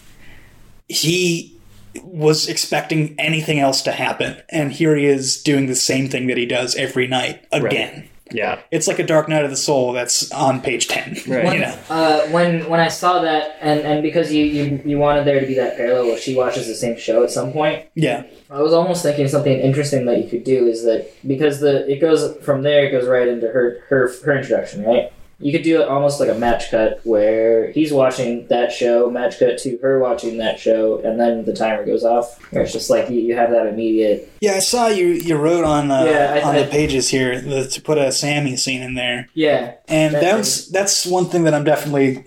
he 0.89 1.57
was 2.03 2.49
expecting 2.49 3.15
anything 3.19 3.59
else 3.59 3.81
to 3.83 3.93
happen. 3.93 4.41
And 4.51 4.73
here 4.73 4.97
he 4.97 5.07
is 5.07 5.43
doing 5.43 5.67
the 5.67 5.75
same 5.75 6.09
thing 6.09 6.27
that 6.27 6.37
he 6.37 6.47
does 6.47 6.75
every 6.77 7.07
night 7.07 7.47
again. 7.53 8.10
Yeah. 8.33 8.61
It's 8.71 8.87
like 8.87 8.99
a 8.99 9.07
Dark 9.07 9.29
Night 9.29 9.45
of 9.45 9.51
the 9.51 9.57
Soul 9.57 9.93
that's 9.93 10.31
on 10.33 10.61
page 10.61 10.89
10. 10.89 11.17
Right. 11.27 11.53
You 11.55 11.61
know? 11.61 11.79
Uh, 11.89 12.27
when 12.29 12.69
when 12.69 12.81
I 12.81 12.89
saw 12.89 13.21
that, 13.23 13.57
and, 13.61 13.81
and 13.81 14.03
because 14.03 14.33
you, 14.33 14.45
you 14.45 14.83
you 14.85 14.99
wanted 14.99 15.25
there 15.27 15.41
to 15.41 15.47
be 15.47 15.55
that 15.55 15.77
parallel 15.77 16.07
where 16.07 16.19
she 16.19 16.35
watches 16.35 16.67
the 16.67 16.75
same 16.75 16.99
show 16.99 17.23
at 17.23 17.31
some 17.31 17.53
point, 17.53 17.87
Yeah. 17.95 18.25
I 18.51 18.61
was 18.63 18.73
almost 18.73 19.03
thinking 19.03 19.29
something 19.29 19.53
interesting 19.61 20.07
that 20.07 20.23
you 20.23 20.29
could 20.29 20.45
do 20.45 20.67
is 20.67 20.83
that 20.85 21.09
because 21.27 21.61
the 21.61 21.89
it 21.91 22.01
goes 22.01 22.37
from 22.45 22.63
there, 22.63 22.87
it 22.87 22.91
goes 22.91 23.07
right 23.07 23.29
into 23.29 23.47
her 23.49 23.85
her 23.89 24.11
her 24.25 24.37
introduction, 24.39 24.85
right? 24.85 25.13
You 25.41 25.53
could 25.53 25.63
do 25.63 25.81
it 25.81 25.89
almost 25.89 26.21
like 26.21 26.29
a 26.29 26.35
match 26.35 26.71
cut 26.71 27.01
where 27.05 27.71
he's 27.73 27.93
watching 27.93 28.47
that 28.49 28.73
show, 28.73 29.11
match 29.11 29.39
cut 29.39 29.57
to 29.59 29.79
her 29.79 29.99
watching 29.99 30.37
that 30.39 30.61
show, 30.61 30.99
and 31.03 31.19
then 31.19 31.45
the 31.47 31.55
timer 31.55 31.87
goes 31.87 32.05
off. 32.05 32.39
Where 32.53 32.63
it's 32.63 32.73
just 32.73 32.91
like 32.91 33.09
you, 33.09 33.21
you 33.21 33.35
have 33.37 33.51
that 33.51 33.67
immediate. 33.67 34.31
Yeah, 34.41 34.53
I 34.53 34.59
saw 34.59 34.89
you 34.89 35.07
you 35.09 35.37
wrote 35.37 35.65
on 35.65 35.91
uh, 35.91 36.05
Yeah, 36.05 36.35
I- 36.35 36.43
on 36.49 36.57
I- 36.57 36.63
the 36.63 36.71
pages 36.71 37.09
here 37.09 37.41
the, 37.41 37.67
to 37.67 37.81
put 37.83 37.97
a 37.97 38.13
Sammy 38.13 38.57
scene 38.57 38.83
in 38.83 38.95
there. 38.95 39.29
Yeah, 39.35 39.75
And 39.89 40.15
That 40.15 40.21
that's 40.21 40.67
that's 40.69 41.07
one 41.07 41.27
thing 41.27 41.45
that 41.45 41.55
I'm 41.55 41.65
definitely 41.65 42.25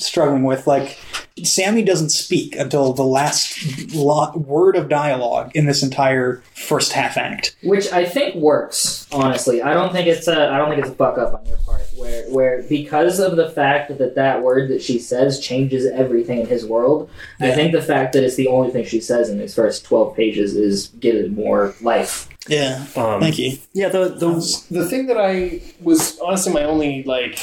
struggling 0.00 0.42
with. 0.44 0.66
Like, 0.66 0.98
Sammy 1.42 1.82
doesn't 1.82 2.10
speak 2.10 2.54
until 2.56 2.92
the 2.92 3.04
last 3.04 3.94
lo- 3.94 4.32
word 4.36 4.76
of 4.76 4.88
dialogue 4.88 5.52
in 5.54 5.66
this 5.66 5.82
entire 5.82 6.42
first 6.54 6.92
half 6.92 7.16
act. 7.16 7.56
which 7.62 7.90
I 7.92 8.04
think 8.04 8.34
works. 8.34 9.06
Honestly, 9.12 9.62
I 9.62 9.72
don't 9.72 9.92
think 9.92 10.06
it's 10.06 10.28
a 10.28 10.50
I 10.50 10.58
don't 10.58 10.68
think 10.68 10.80
it's 10.82 10.90
a 10.90 10.94
fuck 10.94 11.16
up 11.18 11.34
on 11.34 11.46
your 11.46 11.56
part. 11.58 11.82
Where 11.96 12.24
where 12.30 12.62
because 12.68 13.20
of 13.20 13.36
the 13.36 13.48
fact 13.50 13.96
that 13.98 14.14
that 14.16 14.42
word 14.42 14.68
that 14.70 14.82
she 14.82 14.98
says 14.98 15.40
changes 15.40 15.86
everything 15.86 16.40
in 16.40 16.46
his 16.46 16.66
world, 16.66 17.08
I 17.40 17.52
think 17.52 17.72
the 17.72 17.82
fact 17.82 18.12
that 18.12 18.22
it's 18.24 18.36
the 18.36 18.48
only 18.48 18.70
thing 18.70 18.84
she 18.84 19.00
says 19.00 19.28
in 19.30 19.38
these 19.38 19.54
first 19.54 19.84
twelve 19.84 20.14
pages 20.16 20.54
is 20.56 20.88
give 21.00 21.14
it 21.14 21.32
more 21.32 21.74
life. 21.80 22.28
Yeah, 22.48 22.84
Um, 22.96 23.20
thank 23.20 23.38
you. 23.38 23.58
Yeah, 23.72 23.88
the 23.90 24.08
the 24.08 24.64
the 24.70 24.88
thing 24.88 25.06
that 25.06 25.16
I 25.18 25.62
was 25.80 26.18
honestly 26.20 26.52
my 26.52 26.64
only 26.64 27.02
like 27.04 27.38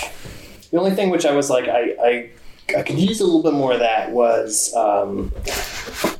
the 0.71 0.77
only 0.79 0.91
thing 0.91 1.09
which 1.09 1.25
I 1.25 1.31
was 1.33 1.49
like 1.49 1.67
I 1.67 1.95
I, 2.01 2.29
I 2.75 2.81
could 2.83 2.99
use 2.99 3.21
a 3.21 3.25
little 3.25 3.43
bit 3.43 3.53
more 3.53 3.73
of 3.73 3.79
that 3.79 4.11
was 4.11 4.73
um, 4.75 5.31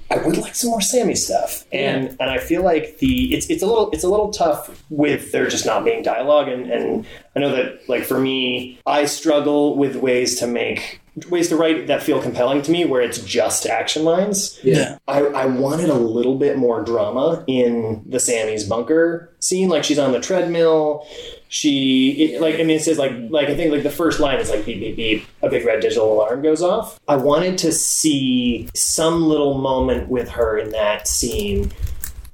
I 0.10 0.18
would 0.18 0.38
like 0.38 0.56
some 0.56 0.70
more 0.70 0.82
Sammy 0.82 1.16
stuff, 1.16 1.66
and 1.72 2.16
and 2.20 2.30
I 2.30 2.38
feel 2.38 2.64
like 2.64 3.00
the 3.00 3.34
it's 3.34 3.50
it's 3.50 3.62
a 3.62 3.68
little 3.68 3.92
it's 3.92 4.04
a 4.04 4.10
little 4.10 4.32
tough 4.32 4.84
with 4.90 5.32
there 5.32 5.48
just 5.48 5.66
not 5.66 5.84
being 5.84 6.04
dialogue, 6.04 6.48
and 6.48 6.72
and 6.72 7.06
I 7.36 7.40
know 7.40 7.54
that 7.56 7.90
like 7.90 8.04
for 8.04 8.20
me 8.20 8.80
I 8.86 9.06
struggle 9.06 9.76
with 9.76 9.96
ways 9.98 10.40
to 10.40 10.48
make 10.48 11.02
ways 11.30 11.50
to 11.50 11.56
write 11.56 11.88
that 11.88 12.04
feel 12.04 12.22
compelling 12.22 12.62
to 12.62 12.72
me 12.72 12.86
where 12.86 13.02
it's 13.02 13.20
just 13.20 13.66
action 13.66 14.04
lines. 14.04 14.60
Yeah. 14.64 14.98
I, 15.08 15.22
I 15.22 15.46
wanted 15.46 15.90
a 15.90 15.96
little 15.96 16.36
bit 16.36 16.58
more 16.58 16.84
drama 16.84 17.44
in 17.48 18.04
the 18.06 18.20
Sammy's 18.20 18.64
bunker 18.64 19.34
scene. 19.40 19.70
Like 19.70 19.84
she's 19.84 20.00
on 20.00 20.12
the 20.12 20.20
treadmill. 20.20 21.08
She 21.50 22.34
it, 22.34 22.42
like 22.42 22.56
I 22.56 22.58
mean 22.60 22.78
it 22.78 22.84
says 22.84 22.98
like 22.98 23.14
like 23.30 23.48
I 23.48 23.56
think 23.56 23.72
like 23.72 23.84
the 23.84 23.90
first 23.90 24.20
line 24.20 24.40
is 24.40 24.50
like 24.50 24.66
beep 24.66 24.80
beep 24.80 24.96
beep 24.96 25.26
a 25.42 25.50
big 25.50 25.66
red 25.66 25.80
digital 25.80 26.14
alarm 26.14 26.42
goes 26.42 26.62
off. 26.62 27.00
I 27.08 27.16
wanted 27.16 27.58
to 27.60 27.72
see 27.72 28.70
some 28.76 29.24
little 29.24 29.58
moment 29.58 30.10
with 30.10 30.30
her 30.30 30.58
in 30.58 30.72
that 30.72 31.08
scene 31.08 31.72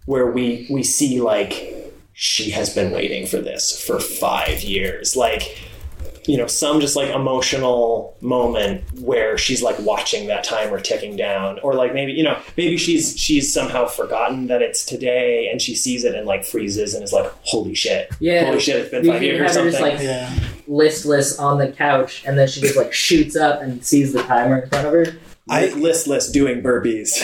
where 0.06 0.28
we 0.28 0.68
we 0.70 0.84
see 0.84 1.22
like 1.22 1.74
she 2.14 2.52
has 2.52 2.74
been 2.74 2.92
waiting 2.92 3.28
for 3.28 3.38
this 3.38 3.80
for 3.86 4.00
five 4.00 4.62
years. 4.62 5.16
Like 5.16 5.58
you 6.26 6.38
know, 6.38 6.48
some 6.48 6.80
just 6.80 6.96
like 6.96 7.10
emotional 7.10 8.16
moment 8.22 8.84
where 9.02 9.38
she's 9.38 9.62
like 9.62 9.78
watching 9.80 10.28
that 10.28 10.44
timer 10.44 10.80
ticking 10.80 11.16
down, 11.18 11.60
or 11.60 11.74
like 11.74 11.94
maybe 11.94 12.14
you 12.14 12.24
know 12.24 12.40
maybe 12.58 12.78
she's 12.78 13.18
she's 13.20 13.54
somehow 13.54 13.86
forgotten 13.86 14.48
that 14.48 14.62
it's 14.62 14.86
today 14.86 15.50
and 15.52 15.62
she 15.62 15.76
sees 15.76 16.04
it 16.04 16.16
and 16.16 16.26
like 16.26 16.46
freezes 16.46 16.94
and 16.94 17.04
is 17.04 17.14
like, 17.14 17.32
holy 17.44 17.76
shit, 17.76 18.12
Yeah, 18.20 18.46
holy 18.46 18.60
shit, 18.60 18.78
it's 18.78 18.90
been 18.90 19.06
you 19.06 19.12
five 19.12 19.24
years 19.24 19.42
or 19.42 19.44
have 19.44 19.56
her 19.56 19.64
just 19.72 19.78
something. 19.80 19.96
like 19.98 20.04
Yeah. 20.04 20.34
listless 20.68 21.38
on 21.40 21.58
the 21.58 21.72
couch, 21.72 22.24
and 22.26 22.38
then 22.38 22.48
she 22.48 22.62
just 22.62 22.78
like 22.78 22.94
shoots 22.94 23.36
up 23.36 23.62
and 23.62 23.84
sees 23.86 24.14
the 24.14 24.24
timer 24.24 24.60
in 24.60 24.70
front 24.70 24.88
of 24.88 24.94
her. 24.94 25.06
I- 25.50 25.68
listless 25.74 26.32
doing 26.32 26.64
burpees. 26.64 27.12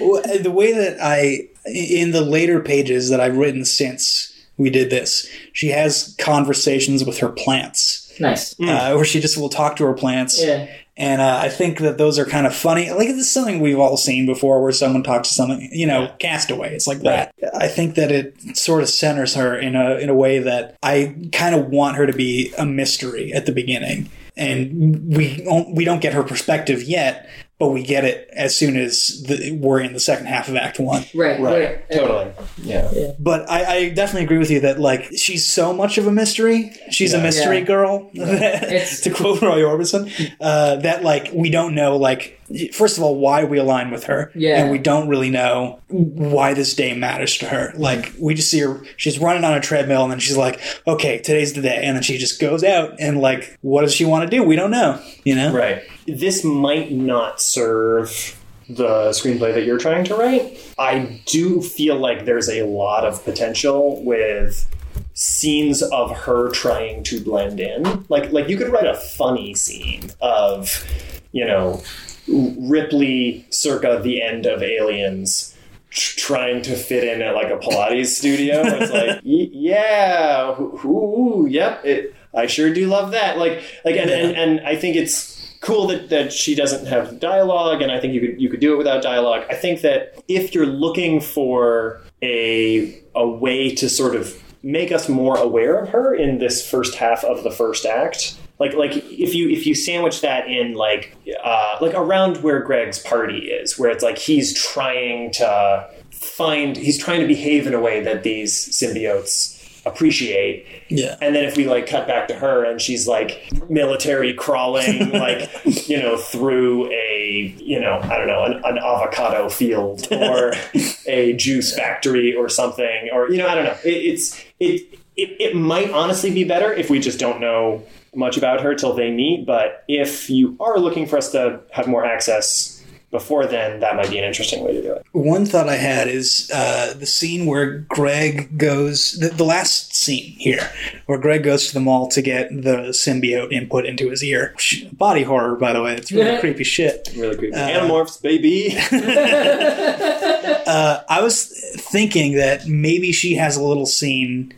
Well, 0.00 0.22
the 0.40 0.50
way 0.52 0.72
that 0.72 0.98
I 1.02 1.48
in 1.66 2.12
the 2.12 2.20
later 2.22 2.60
pages 2.60 3.10
that 3.10 3.20
I've 3.20 3.36
written 3.36 3.64
since 3.64 4.32
we 4.58 4.70
did 4.70 4.90
this, 4.90 5.28
she 5.52 5.68
has 5.68 6.14
conversations 6.18 7.04
with 7.04 7.18
her 7.18 7.30
plants, 7.30 8.12
nice. 8.20 8.58
uh, 8.60 8.92
where 8.92 9.04
she 9.04 9.20
just 9.20 9.38
will 9.38 9.48
talk 9.48 9.76
to 9.76 9.84
her 9.84 9.94
plants. 9.94 10.42
Yeah. 10.44 10.68
And 11.00 11.20
uh, 11.20 11.38
I 11.40 11.48
think 11.48 11.78
that 11.78 11.96
those 11.96 12.18
are 12.18 12.24
kind 12.24 12.44
of 12.44 12.52
funny. 12.52 12.90
Like 12.90 13.06
this 13.06 13.18
is 13.18 13.30
something 13.30 13.60
we've 13.60 13.78
all 13.78 13.96
seen 13.96 14.26
before, 14.26 14.60
where 14.60 14.72
someone 14.72 15.04
talks 15.04 15.28
to 15.28 15.34
something, 15.34 15.70
you 15.72 15.86
know, 15.86 16.12
Castaway. 16.18 16.74
It's 16.74 16.88
like 16.88 17.02
that. 17.02 17.32
I 17.54 17.68
think 17.68 17.94
that 17.94 18.10
it 18.10 18.56
sort 18.56 18.82
of 18.82 18.88
centers 18.88 19.36
her 19.36 19.56
in 19.56 19.76
a 19.76 19.94
in 19.98 20.08
a 20.08 20.14
way 20.14 20.40
that 20.40 20.76
I 20.82 21.14
kind 21.32 21.54
of 21.54 21.66
want 21.68 21.98
her 21.98 22.06
to 22.06 22.12
be 22.12 22.52
a 22.58 22.66
mystery 22.66 23.32
at 23.32 23.46
the 23.46 23.52
beginning, 23.52 24.10
and 24.36 25.16
we 25.16 25.46
we 25.68 25.84
don't 25.84 26.02
get 26.02 26.14
her 26.14 26.24
perspective 26.24 26.82
yet, 26.82 27.30
but 27.58 27.68
we 27.68 27.82
get 27.82 28.04
it 28.04 28.28
as 28.32 28.56
soon 28.56 28.76
as 28.76 29.24
the, 29.26 29.58
we're 29.60 29.80
in 29.80 29.92
the 29.92 30.00
second 30.00 30.26
half 30.26 30.48
of 30.48 30.54
Act 30.56 30.78
One. 30.78 31.04
Right. 31.14 31.40
right, 31.40 31.90
totally. 31.90 32.30
Yeah. 32.62 33.12
But 33.18 33.50
I, 33.50 33.64
I 33.76 33.88
definitely 33.90 34.24
agree 34.24 34.38
with 34.38 34.50
you 34.50 34.60
that 34.60 34.78
like 34.78 35.10
she's 35.16 35.44
so 35.46 35.72
much 35.72 35.98
of 35.98 36.06
a 36.06 36.12
mystery. 36.12 36.72
She's 36.90 37.14
a 37.14 37.20
mystery 37.20 37.58
Yeah. 37.58 37.64
girl, 37.64 38.10
It's- 38.14 39.00
to 39.02 39.10
quote 39.10 39.42
Roy 39.42 39.62
Orbison. 39.62 40.08
Uh, 40.40 40.76
that 40.76 41.02
like 41.02 41.30
we 41.32 41.50
don't 41.50 41.74
know 41.74 41.96
like 41.96 42.34
first 42.72 42.96
of 42.96 43.02
all 43.02 43.16
why 43.18 43.44
we 43.44 43.58
align 43.58 43.90
with 43.90 44.04
her, 44.04 44.30
Yeah. 44.34 44.62
and 44.62 44.70
we 44.70 44.78
don't 44.78 45.08
really 45.08 45.28
know 45.30 45.80
why 45.88 46.54
this 46.54 46.74
day 46.74 46.94
matters 46.96 47.36
to 47.38 47.46
her. 47.46 47.72
Like 47.76 48.12
we 48.20 48.34
just 48.34 48.50
see 48.50 48.60
her, 48.60 48.80
she's 48.96 49.18
running 49.18 49.44
on 49.44 49.52
a 49.54 49.60
treadmill, 49.60 50.02
and 50.04 50.12
then 50.12 50.18
she's 50.20 50.36
like, 50.36 50.60
okay, 50.86 51.18
today's 51.18 51.52
the 51.54 51.60
day, 51.62 51.80
and 51.82 51.96
then 51.96 52.02
she 52.02 52.16
just 52.18 52.40
goes 52.40 52.62
out 52.64 52.94
and 53.00 53.20
like 53.20 53.58
what 53.62 53.82
does 53.82 53.94
she 53.94 54.04
want 54.04 54.30
to 54.30 54.34
do? 54.34 54.42
We 54.42 54.56
don't 54.56 54.70
know, 54.70 55.02
you 55.24 55.34
know. 55.34 55.52
Right. 55.52 55.82
This 56.08 56.44
might 56.44 56.90
not 56.92 57.40
serve 57.40 58.38
the 58.68 59.10
screenplay 59.10 59.54
that 59.54 59.64
you're 59.64 59.78
trying 59.78 60.04
to 60.04 60.14
write. 60.14 60.58
I 60.78 61.22
do 61.26 61.62
feel 61.62 61.96
like 61.96 62.24
there's 62.24 62.48
a 62.48 62.64
lot 62.64 63.04
of 63.04 63.24
potential 63.24 64.02
with 64.04 64.68
scenes 65.14 65.82
of 65.82 66.10
her 66.16 66.50
trying 66.50 67.02
to 67.04 67.20
blend 67.20 67.60
in. 67.60 68.04
Like 68.08 68.30
like 68.32 68.48
you 68.48 68.56
could 68.56 68.68
write 68.68 68.86
a 68.86 68.94
funny 68.94 69.54
scene 69.54 70.10
of, 70.20 70.86
you 71.32 71.46
know, 71.46 71.82
Ripley 72.28 73.46
circa 73.50 74.00
the 74.02 74.22
end 74.22 74.46
of 74.46 74.62
Aliens 74.62 75.54
trying 75.90 76.62
to 76.62 76.76
fit 76.76 77.04
in 77.04 77.22
at 77.22 77.34
like 77.34 77.50
a 77.50 77.56
Pilates 77.56 78.08
studio. 78.08 78.62
It's 78.66 78.92
like, 78.92 79.20
yeah, 79.24 80.54
who, 80.54 81.46
yep, 81.50 81.84
it, 81.84 82.14
I 82.34 82.46
sure 82.46 82.72
do 82.72 82.86
love 82.86 83.12
that. 83.12 83.38
Like, 83.38 83.62
like, 83.84 83.96
and, 83.96 84.10
and, 84.10 84.36
and 84.36 84.60
I 84.66 84.76
think 84.76 84.96
it's 84.96 85.37
cool 85.60 85.86
that, 85.88 86.08
that 86.10 86.32
she 86.32 86.54
doesn't 86.54 86.86
have 86.86 87.20
dialogue, 87.20 87.82
and 87.82 87.90
I 87.90 88.00
think 88.00 88.14
you 88.14 88.20
could 88.20 88.40
you 88.40 88.48
could 88.48 88.60
do 88.60 88.74
it 88.74 88.76
without 88.76 89.02
dialogue. 89.02 89.44
I 89.50 89.54
think 89.54 89.80
that 89.82 90.22
if 90.28 90.54
you're 90.54 90.66
looking 90.66 91.20
for 91.20 92.00
a 92.22 93.02
a 93.14 93.28
way 93.28 93.74
to 93.74 93.88
sort 93.88 94.14
of 94.14 94.40
make 94.62 94.92
us 94.92 95.08
more 95.08 95.36
aware 95.36 95.78
of 95.78 95.88
her 95.90 96.14
in 96.14 96.38
this 96.38 96.68
first 96.68 96.96
half 96.96 97.24
of 97.24 97.44
the 97.44 97.50
first 97.50 97.86
act. 97.86 98.36
Like, 98.58 98.74
like 98.74 98.96
if 98.96 99.34
you 99.34 99.48
if 99.50 99.66
you 99.66 99.74
sandwich 99.74 100.20
that 100.22 100.48
in 100.48 100.74
like 100.74 101.16
uh, 101.44 101.78
like 101.80 101.94
around 101.94 102.42
where 102.42 102.60
Greg's 102.60 102.98
party 102.98 103.50
is, 103.50 103.78
where 103.78 103.90
it's 103.90 104.02
like 104.02 104.18
he's 104.18 104.52
trying 104.52 105.30
to 105.32 105.88
find 106.10 106.76
he's 106.76 106.98
trying 106.98 107.20
to 107.20 107.26
behave 107.26 107.68
in 107.68 107.74
a 107.74 107.80
way 107.80 108.02
that 108.02 108.24
these 108.24 108.54
symbiotes 108.70 109.57
appreciate 109.88 110.66
Yeah. 110.88 111.16
and 111.20 111.34
then 111.34 111.44
if 111.44 111.56
we 111.56 111.66
like 111.66 111.86
cut 111.86 112.06
back 112.06 112.28
to 112.28 112.34
her 112.34 112.64
and 112.64 112.80
she's 112.80 113.08
like 113.08 113.48
military 113.68 114.32
crawling 114.34 115.10
like 115.12 115.50
you 115.88 116.00
know 116.00 116.16
through 116.16 116.90
a 116.92 117.54
you 117.58 117.80
know 117.80 117.98
i 118.04 118.16
don't 118.16 118.26
know 118.28 118.44
an, 118.44 118.60
an 118.64 118.78
avocado 118.78 119.48
field 119.48 120.06
or 120.12 120.52
a 121.06 121.32
juice 121.34 121.74
factory 121.76 122.34
or 122.34 122.48
something 122.48 123.08
or 123.12 123.30
you 123.30 123.38
know 123.38 123.48
i 123.48 123.54
don't 123.54 123.64
know 123.64 123.76
it, 123.84 123.90
it's 123.90 124.38
it, 124.60 124.82
it 125.16 125.36
it 125.40 125.56
might 125.56 125.90
honestly 125.90 126.30
be 126.32 126.44
better 126.44 126.72
if 126.72 126.90
we 126.90 126.98
just 127.00 127.18
don't 127.18 127.40
know 127.40 127.82
much 128.14 128.36
about 128.36 128.60
her 128.60 128.74
till 128.74 128.94
they 128.94 129.10
meet 129.10 129.44
but 129.46 129.84
if 129.88 130.30
you 130.30 130.56
are 130.60 130.78
looking 130.78 131.06
for 131.06 131.16
us 131.18 131.30
to 131.32 131.60
have 131.72 131.86
more 131.86 132.04
access 132.04 132.77
before 133.10 133.46
then, 133.46 133.80
that 133.80 133.96
might 133.96 134.10
be 134.10 134.18
an 134.18 134.24
interesting 134.24 134.62
way 134.64 134.72
to 134.72 134.82
do 134.82 134.92
it. 134.92 135.06
One 135.12 135.46
thought 135.46 135.68
I 135.68 135.76
had 135.76 136.08
is 136.08 136.50
uh, 136.54 136.92
the 136.98 137.06
scene 137.06 137.46
where 137.46 137.78
Greg 137.88 138.58
goes, 138.58 139.12
the, 139.18 139.28
the 139.30 139.44
last 139.44 139.94
scene 139.96 140.32
here, 140.38 140.70
where 141.06 141.18
Greg 141.18 141.42
goes 141.42 141.68
to 141.68 141.74
the 141.74 141.80
mall 141.80 142.08
to 142.08 142.20
get 142.20 142.50
the 142.50 142.88
symbiote 142.90 143.50
input 143.52 143.86
into 143.86 144.10
his 144.10 144.22
ear. 144.22 144.54
Body 144.92 145.22
horror, 145.22 145.56
by 145.56 145.72
the 145.72 145.82
way. 145.82 145.94
It's 145.96 146.12
really 146.12 146.32
Yeah. 146.32 146.40
creepy 146.40 146.64
shit. 146.64 147.08
Really 147.16 147.36
creepy. 147.36 147.54
Uh, 147.56 147.68
Animorphs, 147.68 148.20
baby. 148.20 148.76
Uh, 150.68 151.02
I 151.08 151.22
was 151.22 151.46
thinking 151.78 152.34
that 152.36 152.66
maybe 152.68 153.10
she 153.10 153.36
has 153.36 153.56
a 153.56 153.62
little 153.62 153.86
scene 153.86 154.52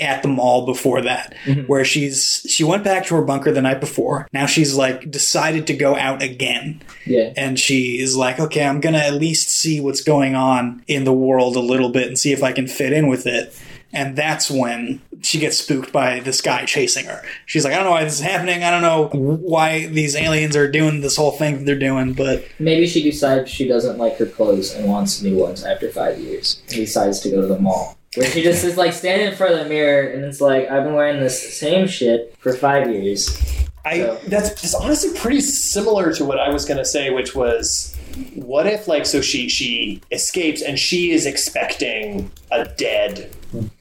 at 0.00 0.22
the 0.22 0.28
mall 0.28 0.66
before 0.66 1.00
that 1.02 1.34
mm-hmm. 1.44 1.62
where 1.62 1.84
she's 1.84 2.44
she 2.48 2.64
went 2.64 2.84
back 2.84 3.06
to 3.06 3.14
her 3.14 3.22
bunker 3.22 3.52
the 3.52 3.62
night 3.62 3.80
before 3.80 4.28
now 4.32 4.46
she's 4.46 4.74
like 4.74 5.10
decided 5.10 5.66
to 5.66 5.74
go 5.74 5.96
out 5.96 6.22
again 6.22 6.82
Yeah. 7.06 7.32
and 7.36 7.58
she 7.58 7.98
is 7.98 8.16
like 8.16 8.38
okay 8.38 8.64
i'm 8.66 8.80
gonna 8.80 8.98
at 8.98 9.14
least 9.14 9.48
see 9.48 9.80
what's 9.80 10.02
going 10.02 10.34
on 10.34 10.82
in 10.86 11.04
the 11.04 11.12
world 11.12 11.56
a 11.56 11.60
little 11.60 11.88
bit 11.90 12.08
and 12.08 12.18
see 12.18 12.32
if 12.32 12.42
i 12.42 12.52
can 12.52 12.66
fit 12.66 12.92
in 12.92 13.08
with 13.08 13.26
it 13.26 13.58
and 13.92 14.16
that's 14.16 14.50
when 14.50 15.00
she 15.22 15.38
gets 15.38 15.56
spooked 15.58 15.92
by 15.92 16.20
this 16.20 16.40
guy 16.40 16.64
chasing 16.66 17.06
her 17.06 17.22
she's 17.46 17.64
like 17.64 17.72
i 17.72 17.76
don't 17.76 17.84
know 17.86 17.92
why 17.92 18.04
this 18.04 18.14
is 18.14 18.20
happening 18.20 18.62
i 18.64 18.70
don't 18.70 18.82
know 18.82 19.08
why 19.08 19.86
these 19.86 20.14
aliens 20.14 20.54
are 20.56 20.70
doing 20.70 21.00
this 21.00 21.16
whole 21.16 21.30
thing 21.30 21.56
that 21.58 21.64
they're 21.64 21.78
doing 21.78 22.12
but 22.12 22.44
Maybe 22.58 22.86
she 22.86 23.02
decides 23.02 23.50
she 23.50 23.66
doesn't 23.68 23.98
like 23.98 24.16
her 24.18 24.26
clothes 24.26 24.74
and 24.74 24.88
wants 24.88 25.22
new 25.22 25.36
ones 25.36 25.62
after 25.64 25.88
five 25.90 26.18
years. 26.18 26.60
And 26.68 26.76
decides 26.76 27.20
to 27.20 27.30
go 27.30 27.40
to 27.40 27.46
the 27.46 27.58
mall. 27.58 27.95
Where 28.16 28.26
she 28.30 28.42
just 28.42 28.64
is 28.64 28.76
like 28.76 28.92
standing 28.92 29.28
in 29.28 29.34
front 29.34 29.54
of 29.54 29.58
the 29.60 29.66
mirror 29.68 30.08
and 30.08 30.24
it's 30.24 30.40
like, 30.40 30.68
I've 30.70 30.84
been 30.84 30.94
wearing 30.94 31.20
this 31.20 31.56
same 31.58 31.86
shit 31.86 32.34
for 32.38 32.52
five 32.54 32.90
years. 32.90 33.38
I 33.84 33.98
So- 34.00 34.20
that's, 34.26 34.48
that's 34.50 34.74
honestly 34.74 35.18
pretty 35.18 35.40
similar 35.40 36.12
to 36.14 36.24
what 36.24 36.40
I 36.40 36.48
was 36.50 36.64
gonna 36.64 36.84
say, 36.84 37.10
which 37.10 37.34
was 37.34 37.95
what 38.34 38.66
if 38.66 38.88
like 38.88 39.04
so 39.06 39.20
she 39.20 39.48
she 39.48 40.00
escapes 40.10 40.62
and 40.62 40.78
she 40.78 41.10
is 41.10 41.26
expecting 41.26 42.30
a 42.50 42.64
dead 42.64 43.30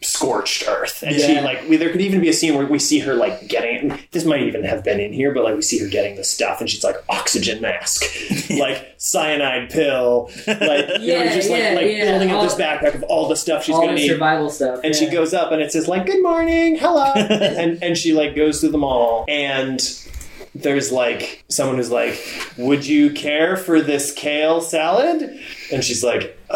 scorched 0.02 0.64
earth 0.68 1.04
and 1.04 1.16
she 1.16 1.40
like 1.42 1.68
we, 1.68 1.76
there 1.76 1.90
could 1.92 2.02
even 2.02 2.22
be 2.22 2.30
a 2.30 2.34
scene 2.34 2.56
where 2.56 2.66
we 2.66 2.80
see 2.80 3.00
her 3.00 3.14
like 3.14 3.48
getting 3.48 3.98
this 4.12 4.24
might 4.26 4.42
even 4.42 4.64
have 4.64 4.84
been 4.84 5.00
in 5.00 5.12
here 5.12 5.34
but 5.34 5.44
like 5.44 5.56
we 5.56 5.62
see 5.62 5.80
her 5.80 5.88
getting 5.88 6.16
the 6.16 6.24
stuff 6.24 6.62
and 6.62 6.70
she's 6.70 6.84
like 6.84 6.96
oxygen 7.10 7.62
mask 7.62 8.04
like 8.60 8.94
cyanide 8.98 9.70
pill 9.70 10.30
like 10.48 10.88
you 11.00 11.14
know 11.14 11.26
just 11.34 11.50
like, 11.50 11.60
yeah, 11.62 11.74
like 11.76 11.88
yeah. 11.88 12.06
building 12.06 12.30
up 12.32 12.38
All- 12.38 12.44
this 12.44 12.56
backpack 12.56 12.96
of 12.96 13.04
all 13.04 13.28
the 13.28 13.36
stuff 13.36 13.64
she's 13.64 13.76
All 13.76 13.82
gonna 13.82 13.94
the 13.96 14.02
need 14.02 14.10
survival 14.10 14.50
stuff. 14.50 14.80
and 14.84 14.96
she 14.96 15.10
goes 15.10 15.34
up 15.34 15.52
and 15.52 15.62
it 15.62 15.72
says 15.72 15.88
like 15.88 16.06
good 16.06 16.22
morning 16.24 16.78
hello 16.78 17.04
and 17.16 17.82
and 17.84 17.98
she 17.98 18.14
like 18.14 18.36
goes 18.36 18.62
through 18.62 18.72
the 18.72 18.78
mall 18.78 19.26
and 19.28 19.80
there's 20.56 20.91
like 20.91 21.43
someone 21.49 21.76
who's 21.76 21.91
like 21.91 22.18
would 22.58 22.88
you 22.88 23.12
care 23.12 23.58
for 23.58 23.82
this 23.82 24.14
kale 24.14 24.62
salad? 24.62 25.39
And 25.72 25.84
she's 25.84 26.03
like 26.03 26.38
uh 26.49 26.56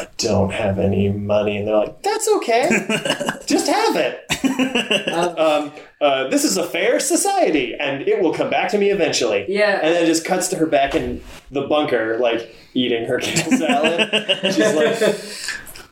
I 0.00 0.06
don't 0.16 0.52
have 0.52 0.78
any 0.78 1.10
money. 1.10 1.58
And 1.58 1.66
they're 1.66 1.76
like 1.76 2.02
that's 2.02 2.28
okay. 2.36 2.68
Just 3.46 3.66
have 3.66 3.96
it. 3.96 5.08
Um, 5.08 5.38
um, 5.38 5.72
uh, 6.00 6.28
this 6.28 6.44
is 6.44 6.56
a 6.56 6.64
fair 6.64 7.00
society 7.00 7.74
and 7.74 8.02
it 8.02 8.22
will 8.22 8.32
come 8.32 8.48
back 8.48 8.70
to 8.70 8.78
me 8.78 8.90
eventually. 8.90 9.44
Yeah. 9.48 9.80
and 9.82 9.94
then 9.94 10.04
it 10.04 10.06
just 10.06 10.24
cuts 10.24 10.48
to 10.48 10.56
her 10.56 10.66
back 10.66 10.94
in 10.94 11.22
the 11.50 11.62
bunker 11.62 12.16
like 12.18 12.54
eating 12.74 13.04
her 13.06 13.18
kale 13.18 13.50
salad. 13.58 14.08
She's 14.54 14.74
like 14.74 15.00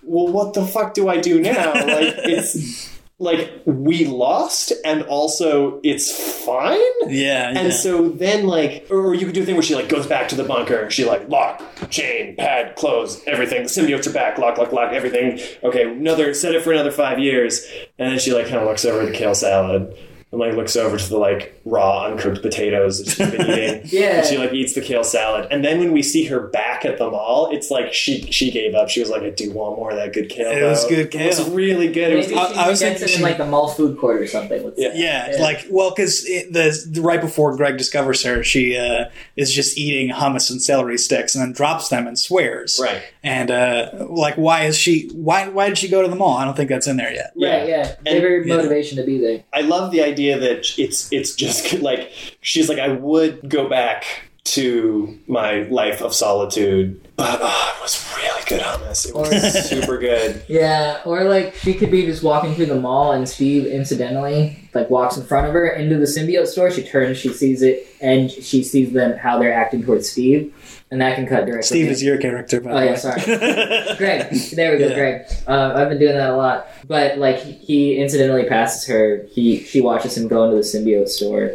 well, 0.09 0.33
what 0.33 0.55
the 0.55 0.65
fuck 0.65 0.95
do 0.95 1.09
I 1.09 1.21
do 1.21 1.39
now? 1.39 1.75
Like, 1.75 2.15
it's 2.25 2.98
like 3.21 3.63
we 3.65 4.05
lost, 4.07 4.73
and 4.85 5.03
also 5.03 5.81
it's 5.83 6.45
fine. 6.45 6.79
yeah, 7.09 7.51
yeah. 7.51 7.59
And 7.59 7.73
so 7.73 8.09
then, 8.09 8.47
like, 8.47 8.87
or 8.91 9.15
you 9.15 9.27
could 9.27 9.35
do 9.35 9.43
a 9.43 9.45
thing 9.45 9.57
where 9.57 9.63
she 9.63 9.75
like 9.75 9.89
goes 9.89 10.07
back 10.07 10.29
to 10.29 10.37
the 10.37 10.45
bunker. 10.45 10.77
and 10.83 10.93
She 10.93 11.05
like 11.05 11.29
lock, 11.29 11.61
chain, 11.91 12.37
pad, 12.37 12.77
close, 12.77 13.21
everything. 13.27 13.65
The 13.65 13.69
symbiotes 13.69 14.07
are 14.07 14.13
back. 14.13 14.39
Lock, 14.39 14.59
lock, 14.59 14.73
lock, 14.73 14.93
everything. 14.93 15.41
Okay, 15.65 15.91
another 15.91 16.33
set 16.33 16.55
it 16.55 16.63
for 16.63 16.73
another 16.73 16.93
five 16.93 17.19
years, 17.19 17.67
and 17.99 18.13
then 18.13 18.19
she 18.19 18.33
like 18.33 18.47
kind 18.47 18.59
of 18.59 18.67
looks 18.69 18.85
over 18.85 19.05
the 19.05 19.13
kale 19.13 19.35
salad. 19.35 19.97
And 20.31 20.39
like 20.41 20.53
looks 20.55 20.77
over 20.77 20.99
to 20.99 21.09
the 21.09 21.17
like 21.17 21.59
raw 21.65 22.05
uncooked 22.05 22.43
potatoes 22.43 22.99
that 23.03 23.11
she's 23.11 23.31
been 23.31 23.51
eating. 23.51 23.81
Yeah. 23.85 24.19
And 24.19 24.27
she 24.27 24.37
like 24.37 24.53
eats 24.53 24.75
the 24.75 24.83
kale 24.83 25.03
salad. 25.03 25.49
And 25.51 25.65
then 25.65 25.79
when 25.79 25.91
we 25.93 26.03
see 26.03 26.27
her 26.27 26.39
back 26.49 26.85
at 26.85 26.99
the 26.99 27.11
mall, 27.11 27.49
it's 27.51 27.71
like 27.71 27.95
she 27.95 28.31
she 28.31 28.51
gave 28.51 28.75
up. 28.75 28.91
She 28.91 29.01
was 29.01 29.09
like, 29.09 29.23
I 29.23 29.31
do 29.31 29.51
want 29.53 29.79
more 29.79 29.91
of 29.91 29.97
that 29.97 30.13
good 30.13 30.29
kale. 30.29 30.51
It 30.51 30.63
was 30.63 30.83
though." 30.83 30.91
good 30.91 31.15
It 31.15 31.27
was 31.29 31.39
kale. 31.39 31.51
really 31.55 31.91
good. 31.91 32.13
It 32.13 32.17
was 32.17 32.27
Maybe 32.29 32.39
I- 32.39 32.67
I 32.67 32.69
was 32.69 32.79
thinking 32.81 33.09
she- 33.09 33.15
in 33.17 33.23
like 33.23 33.39
the 33.39 33.47
mall 33.47 33.69
food 33.69 33.97
court 33.99 34.21
or 34.21 34.27
something. 34.27 34.63
Let's 34.63 34.79
Yeah. 34.79 34.93
Yeah, 34.95 35.31
Yeah. 35.37 35.43
like 35.43 35.65
well, 35.71 35.91
because 35.97 36.23
the, 36.25 36.89
the 36.91 37.01
right 37.01 37.23
before 37.23 37.57
Greg 37.57 37.79
discovers 37.79 38.23
her, 38.25 38.45
she 38.45 38.77
uh, 38.77 39.07
is 39.37 39.51
just 39.55 39.79
eating 39.79 40.15
hummus 40.15 40.51
and 40.51 40.61
celery 40.61 40.99
sticks, 40.99 41.35
and 41.35 41.43
then 41.43 41.53
drops 41.53 41.89
them 41.89 42.07
and 42.07 42.19
swears. 42.19 42.79
Right. 42.83 43.03
And 43.25 43.51
uh, 43.51 44.07
like, 44.11 44.35
why 44.35 44.65
is 44.65 44.77
she? 44.77 45.09
Why 45.15 45.49
why 45.49 45.69
did 45.71 45.79
she 45.79 45.89
go 45.89 46.03
to 46.03 46.09
the 46.09 46.17
mall? 46.17 46.37
I 46.37 46.45
don't 46.45 46.55
think 46.57 46.69
that's 46.69 46.87
in 46.87 46.99
there 46.99 47.13
yet. 47.15 47.33
Yeah. 47.35 47.57
Right, 47.61 47.69
yeah. 47.69 47.95
And- 48.05 48.07
Give 48.07 48.23
her 48.25 48.43
yeah. 48.43 48.57
motivation 48.57 48.99
to 48.99 49.05
be 49.05 49.17
there. 49.19 49.43
I 49.55 49.63
love 49.63 49.91
the 49.91 50.03
idea 50.03 50.18
that 50.39 50.79
it's 50.79 51.13
it's 51.13 51.35
just 51.35 51.73
like 51.81 52.13
she's 52.41 52.69
like 52.69 52.79
I 52.79 52.89
would 52.89 53.49
go 53.49 53.69
back 53.69 54.28
to 54.45 55.19
my 55.27 55.63
life 55.65 56.01
of 56.01 56.15
solitude, 56.15 57.01
but 57.17 57.39
oh, 57.43 57.75
it 57.77 57.83
was 57.83 58.15
really 58.17 58.43
good 58.47 58.61
hummus. 58.63 59.07
It 59.07 59.15
was 59.15 59.69
super 59.69 59.99
good. 59.99 60.43
Yeah, 60.49 61.01
or 61.05 61.25
like 61.25 61.55
she 61.57 61.75
could 61.75 61.91
be 61.91 62.07
just 62.07 62.23
walking 62.23 62.55
through 62.55 62.67
the 62.67 62.81
mall 62.81 63.13
and 63.13 63.29
Steve 63.29 63.67
incidentally 63.67 64.59
like 64.75 64.89
walks 64.89 65.17
in 65.19 65.25
front 65.25 65.47
of 65.47 65.53
her 65.53 65.69
into 65.69 65.97
the 65.99 66.07
symbiote 66.07 66.47
store. 66.47 66.71
She 66.71 66.83
turns, 66.83 67.19
she 67.19 67.29
sees 67.29 67.61
it, 67.63 67.87
and 68.01 68.31
she 68.31 68.63
sees 68.63 68.93
them 68.93 69.19
how 69.19 69.39
they're 69.39 69.53
acting 69.53 69.83
towards 69.85 70.09
Steve, 70.09 70.55
and 70.91 71.01
that 71.03 71.15
can 71.17 71.27
cut 71.27 71.45
directly. 71.45 71.63
Steve 71.63 71.89
is 71.91 72.03
your 72.03 72.17
character. 72.17 72.61
By 72.63 72.71
Oh, 72.71 72.79
the 72.81 72.85
yeah, 72.87 72.91
way. 72.93 72.97
sorry. 72.97 73.97
Greg, 73.99 74.31
there 74.55 74.73
we 74.73 74.79
go, 74.79 74.87
Yeah. 74.89 74.95
Greg. 74.95 75.27
Uh, 75.47 75.73
I've 75.77 75.91
been 75.91 75.99
doing 75.99 76.17
that 76.17 76.31
a 76.31 76.37
lot, 76.37 76.69
but 76.87 77.19
like 77.19 77.39
he 77.41 77.99
incidentally 77.99 78.45
passes 78.49 78.87
her. 78.89 79.27
He 79.31 79.63
she 79.65 79.83
watches 79.83 80.17
him 80.17 80.27
go 80.27 80.45
into 80.45 80.57
the 80.57 80.63
symbiote 80.63 81.09
store 81.09 81.53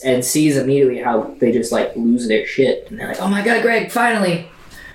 and 0.00 0.24
sees 0.24 0.56
immediately 0.56 0.98
how 0.98 1.34
they 1.38 1.52
just 1.52 1.72
like 1.72 1.94
lose 1.96 2.28
their 2.28 2.46
shit, 2.46 2.90
and 2.90 2.98
they're 2.98 3.08
like, 3.08 3.20
"Oh 3.20 3.28
my 3.28 3.44
god, 3.44 3.62
Greg, 3.62 3.90
finally!" 3.90 4.48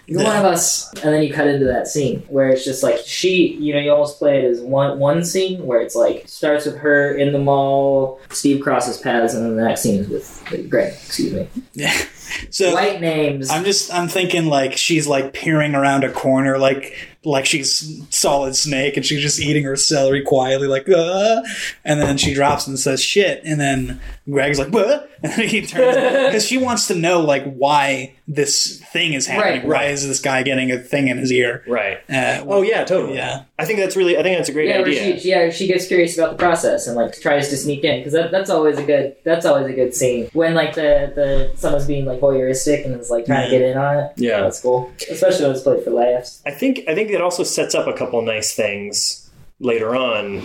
You're 0.09 0.23
one 0.23 0.37
of 0.37 0.45
us, 0.45 0.89
and 1.03 1.13
then 1.13 1.21
you 1.21 1.33
cut 1.33 1.47
into 1.47 1.65
that 1.65 1.85
scene 1.85 2.21
where 2.29 2.47
it's 2.47 2.63
just 2.63 2.81
like 2.81 2.97
she, 3.05 3.57
you 3.59 3.73
know, 3.73 3.79
you 3.81 3.91
almost 3.91 4.19
play 4.19 4.39
it 4.39 4.45
as 4.45 4.61
one 4.61 4.99
one 4.99 5.25
scene 5.25 5.65
where 5.65 5.81
it's 5.81 5.95
like 5.95 6.25
starts 6.29 6.65
with 6.65 6.77
her 6.77 7.13
in 7.13 7.33
the 7.33 7.39
mall, 7.39 8.21
Steve 8.29 8.63
crosses 8.63 8.97
paths, 8.97 9.33
and 9.33 9.45
then 9.45 9.57
the 9.57 9.63
next 9.63 9.81
scene 9.81 9.99
is 9.99 10.07
with, 10.07 10.43
with 10.49 10.69
Greg. 10.69 10.93
Excuse 10.93 11.33
me, 11.33 11.47
Yeah. 11.73 11.93
So 12.51 12.73
white 12.73 13.01
names. 13.01 13.49
I'm 13.49 13.65
just 13.65 13.93
I'm 13.93 14.07
thinking 14.07 14.45
like 14.45 14.77
she's 14.77 15.07
like 15.07 15.33
peering 15.33 15.75
around 15.75 16.05
a 16.05 16.11
corner 16.11 16.57
like 16.57 16.95
like 17.27 17.45
she's 17.45 18.01
solid 18.09 18.55
snake 18.55 18.95
and 18.95 19.05
she's 19.05 19.21
just 19.21 19.39
eating 19.39 19.63
her 19.63 19.75
celery 19.75 20.21
quietly 20.21 20.67
like 20.67 20.87
uh 20.89 21.41
and 21.83 21.99
then 22.01 22.17
she 22.17 22.33
drops 22.33 22.65
and 22.67 22.79
says 22.79 23.03
shit 23.03 23.41
and 23.43 23.59
then 23.59 23.99
Greg's 24.29 24.59
like 24.59 24.69
what 24.69 25.09
and 25.23 25.33
he 25.33 25.61
turns 25.65 25.95
because 26.27 26.45
she 26.47 26.57
wants 26.57 26.87
to 26.87 26.95
know 26.95 27.21
like 27.21 27.43
why 27.55 28.13
this 28.27 28.79
thing 28.91 29.13
is 29.13 29.25
happening 29.25 29.67
Right, 29.69 29.85
why 29.85 29.85
is 29.85 30.05
this 30.07 30.19
guy 30.19 30.43
getting 30.43 30.71
a 30.71 30.77
thing 30.77 31.07
in 31.07 31.17
his 31.17 31.31
ear 31.31 31.63
Right. 31.67 31.97
uh, 32.09 32.43
Oh 32.47 32.61
yeah, 32.61 32.83
totally. 32.83 33.15
Yeah. 33.15 33.43
I 33.59 33.65
think 33.65 33.79
that's 33.79 33.95
really. 33.95 34.17
I 34.17 34.23
think 34.23 34.37
that's 34.37 34.49
a 34.49 34.53
great 34.53 34.69
yeah, 34.69 34.79
idea. 34.79 35.19
she, 35.19 35.29
yeah, 35.29 35.49
she 35.49 35.65
gets 35.67 35.87
curious 35.87 36.15
about 36.17 36.31
the 36.31 36.37
process 36.37 36.85
and 36.85 36.95
like 36.95 37.19
tries 37.19 37.49
to 37.49 37.57
sneak 37.57 37.83
in 37.83 37.99
because 37.99 38.13
that, 38.13 38.29
that's 38.31 38.49
always 38.51 38.77
a 38.77 38.83
good 38.83 39.15
that's 39.23 39.45
always 39.45 39.65
a 39.65 39.73
good 39.73 39.95
scene 39.95 40.29
when 40.33 40.53
like 40.53 40.75
the 40.75 41.11
the 41.15 41.51
someone's 41.57 41.87
being 41.87 42.05
like 42.05 42.19
voyeuristic 42.19 42.85
and 42.85 42.99
is 42.99 43.09
like 43.09 43.25
trying 43.25 43.49
to 43.49 43.57
get 43.57 43.61
in 43.67 43.77
on 43.77 43.97
it. 43.97 44.11
Yeah. 44.17 44.41
that's 44.41 44.61
cool, 44.61 44.91
especially 45.09 45.45
when 45.45 45.55
it's 45.55 45.63
played 45.63 45.83
for 45.83 45.89
laughs. 45.91 46.41
I 46.45 46.51
think 46.51 46.81
I 46.87 46.93
think 46.93 47.09
it 47.09 47.21
also 47.21 47.43
sets 47.43 47.73
up 47.73 47.87
a 47.87 47.93
couple 47.93 48.21
nice 48.21 48.53
things 48.53 49.26
later 49.59 49.95
on, 49.95 50.41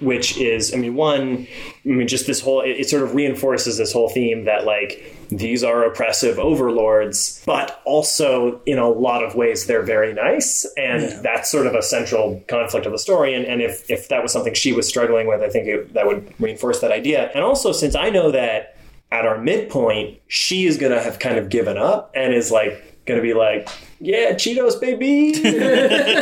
which 0.00 0.38
is 0.38 0.72
I 0.72 0.78
mean 0.78 0.94
one 0.94 1.46
I 1.84 1.88
mean 1.88 2.08
just 2.08 2.26
this 2.26 2.40
whole 2.40 2.62
it, 2.62 2.70
it 2.80 2.88
sort 2.88 3.02
of 3.02 3.14
reinforces 3.14 3.76
this 3.76 3.92
whole 3.92 4.08
theme 4.08 4.44
that 4.46 4.64
like 4.64 5.14
these 5.30 5.62
are 5.64 5.84
oppressive 5.84 6.38
overlords, 6.38 7.42
but 7.44 7.82
also 7.84 8.60
in 8.66 8.78
a 8.78 8.88
lot 8.88 9.22
of 9.22 9.34
ways 9.34 9.66
they're 9.66 9.82
very 9.82 10.14
nice, 10.14 10.64
and 10.76 11.02
Yeah. 11.02 11.20
that's 11.22 11.50
sort 11.50 11.66
of 11.66 11.74
a 11.74 11.82
central 11.82 12.42
conflict 12.48 12.86
of 12.86 12.92
the 12.92 12.98
story. 12.98 13.34
And, 13.34 13.44
and 13.44 13.60
if 13.60 13.90
if 13.90 14.08
that 14.08 14.22
was 14.22 14.32
something 14.32 14.54
she 14.54 14.72
was 14.72 14.88
struggling 14.88 15.26
with, 15.26 15.42
I 15.42 15.48
think 15.50 15.66
it, 15.66 15.92
that 15.94 16.06
would 16.06 16.32
reinforce 16.40 16.80
that 16.80 16.92
idea. 16.92 17.30
And 17.34 17.44
also 17.44 17.72
since 17.72 17.94
I 17.94 18.08
know 18.10 18.30
that 18.30 18.76
at 19.12 19.26
our 19.26 19.38
midpoint, 19.38 20.20
she 20.28 20.66
is 20.66 20.78
gonna 20.78 21.02
have 21.02 21.18
kind 21.18 21.36
of 21.38 21.48
given 21.50 21.76
up 21.76 22.10
and 22.14 22.32
is 22.32 22.50
like 22.50 23.02
gonna 23.06 23.20
be 23.22 23.34
like, 23.34 23.68
yeah, 24.00 24.32
Cheetos, 24.32 24.80
baby. 24.80 25.32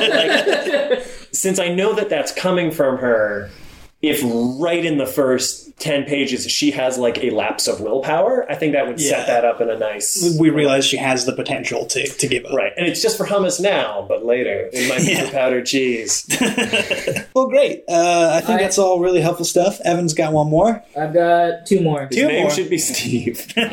like, 0.08 1.21
since 1.32 1.58
I 1.58 1.68
know 1.68 1.94
that 1.94 2.08
that's 2.08 2.32
coming 2.32 2.70
from 2.70 2.98
her, 2.98 3.50
if 4.00 4.20
right 4.60 4.84
in 4.84 4.98
the 4.98 5.06
first 5.06 5.71
ten 5.82 6.04
pages 6.04 6.50
she 6.50 6.70
has 6.70 6.96
like 6.96 7.18
a 7.22 7.30
lapse 7.30 7.66
of 7.68 7.80
willpower, 7.80 8.46
I 8.50 8.54
think 8.54 8.72
that 8.72 8.86
would 8.86 9.00
Yeah. 9.00 9.10
set 9.16 9.26
that 9.26 9.44
up 9.44 9.60
in 9.60 9.68
a 9.68 9.76
nice. 9.78 10.36
We 10.38 10.48
realize 10.50 10.84
she 10.86 10.96
has 10.96 11.26
the 11.26 11.32
potential 11.32 11.84
to, 11.86 12.06
to 12.06 12.26
give 12.28 12.44
up. 12.46 12.52
Right, 12.54 12.72
and 12.76 12.86
it's 12.86 13.02
just 13.02 13.16
for 13.16 13.26
hummus 13.26 13.60
now, 13.60 14.04
but 14.08 14.24
later 14.24 14.70
it 14.72 14.88
might 14.88 15.04
be 15.04 15.12
Yeah. 15.12 15.24
for 15.26 15.32
powdered 15.32 15.66
cheese. 15.66 16.24
Well, 17.34 17.48
great. 17.48 17.82
Uh, 17.88 18.30
I 18.34 18.40
think 18.40 18.60
I- 18.60 18.62
that's 18.64 18.78
all 18.78 19.00
really 19.00 19.20
helpful 19.20 19.44
stuff. 19.46 19.80
Evan's 19.84 20.12
got 20.14 20.32
one 20.32 20.48
more. 20.48 20.82
I've 20.96 21.12
got 21.14 21.66
two 21.66 21.80
more. 21.80 22.06
His 22.06 22.16
Two 22.16 22.28
name 22.28 22.42
more. 22.42 22.50
should 22.50 22.70
be 22.70 22.78
Steve. 22.78 23.46
Um, 23.56 23.68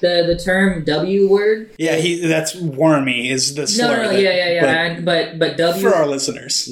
the 0.00 0.24
the 0.26 0.40
term 0.44 0.84
W 0.84 1.28
word. 1.28 1.70
Yeah, 1.78 1.96
he 1.96 2.26
that's 2.26 2.54
wormy 2.56 3.30
is 3.30 3.54
the 3.54 3.62
No, 3.62 3.66
slur. 3.66 3.96
no, 3.96 4.02
no, 4.02 4.08
that- 4.12 4.20
yeah, 4.22 4.30
yeah, 4.32 4.50
yeah. 4.52 4.94
but 5.00 5.04
But 5.04 5.38
but 5.38 5.56
W 5.56 5.82
for 5.88 5.94
our 5.94 6.06
listeners, 6.06 6.68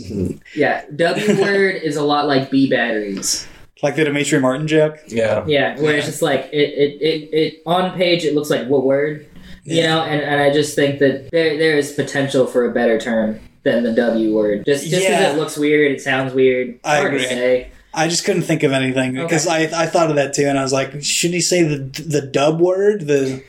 yeah 0.55 0.85
W 0.95 1.41
word 1.41 1.77
is 1.77 1.97
a 1.97 2.03
lot 2.03 2.27
like 2.27 2.51
B 2.51 2.69
batteries. 2.69 3.47
Like 3.83 3.97
the 3.97 4.05
Demetri 4.05 4.41
Martin 4.41 4.67
joke. 4.67 4.99
yeah. 5.09 5.45
Yeah, 5.47 5.79
where 5.81 5.97
it's 5.97 6.07
just 6.07 6.23
like 6.23 6.49
it 6.53 6.57
it, 6.57 7.03
it, 7.03 7.35
it 7.35 7.63
on 7.67 7.97
page 7.97 8.25
it 8.25 8.35
looks 8.35 8.51
like 8.51 8.67
what 8.69 8.85
word, 8.85 9.27
you 9.65 9.77
Yeah. 9.77 9.87
know, 9.95 10.03
and, 10.03 10.21
and 10.23 10.41
I 10.41 10.53
just 10.53 10.75
think 10.75 10.99
that 11.01 11.31
there 11.31 11.57
there 11.59 11.77
is 11.77 11.93
potential 11.93 12.47
for 12.47 12.65
a 12.69 12.73
better 12.73 12.99
term 12.99 13.39
than 13.65 13.83
the 13.83 13.93
W 13.93 14.35
word. 14.35 14.65
Just 14.65 14.85
just 14.85 15.03
because 15.03 15.21
Yeah. 15.21 15.33
it 15.33 15.37
looks 15.37 15.57
weird, 15.57 15.93
it 15.93 16.01
sounds 16.01 16.33
weird. 16.33 16.79
I 16.85 16.97
hard 16.99 17.15
agree. 17.15 17.23
to 17.25 17.29
say. 17.29 17.71
I 17.93 18.09
just 18.09 18.25
couldn't 18.27 18.43
think 18.43 18.63
of 18.63 18.73
anything 18.73 19.15
because 19.15 19.47
I, 19.47 19.61
I 19.63 19.87
thought 19.87 20.11
of 20.11 20.17
that 20.17 20.35
too, 20.35 20.47
and 20.47 20.59
I 20.59 20.63
was 20.63 20.73
like, 20.73 21.03
should 21.03 21.31
he 21.31 21.41
say 21.41 21.63
the 21.63 21.79
the 22.03 22.21
dub 22.21 22.61
word, 22.61 23.07
the 23.07 23.43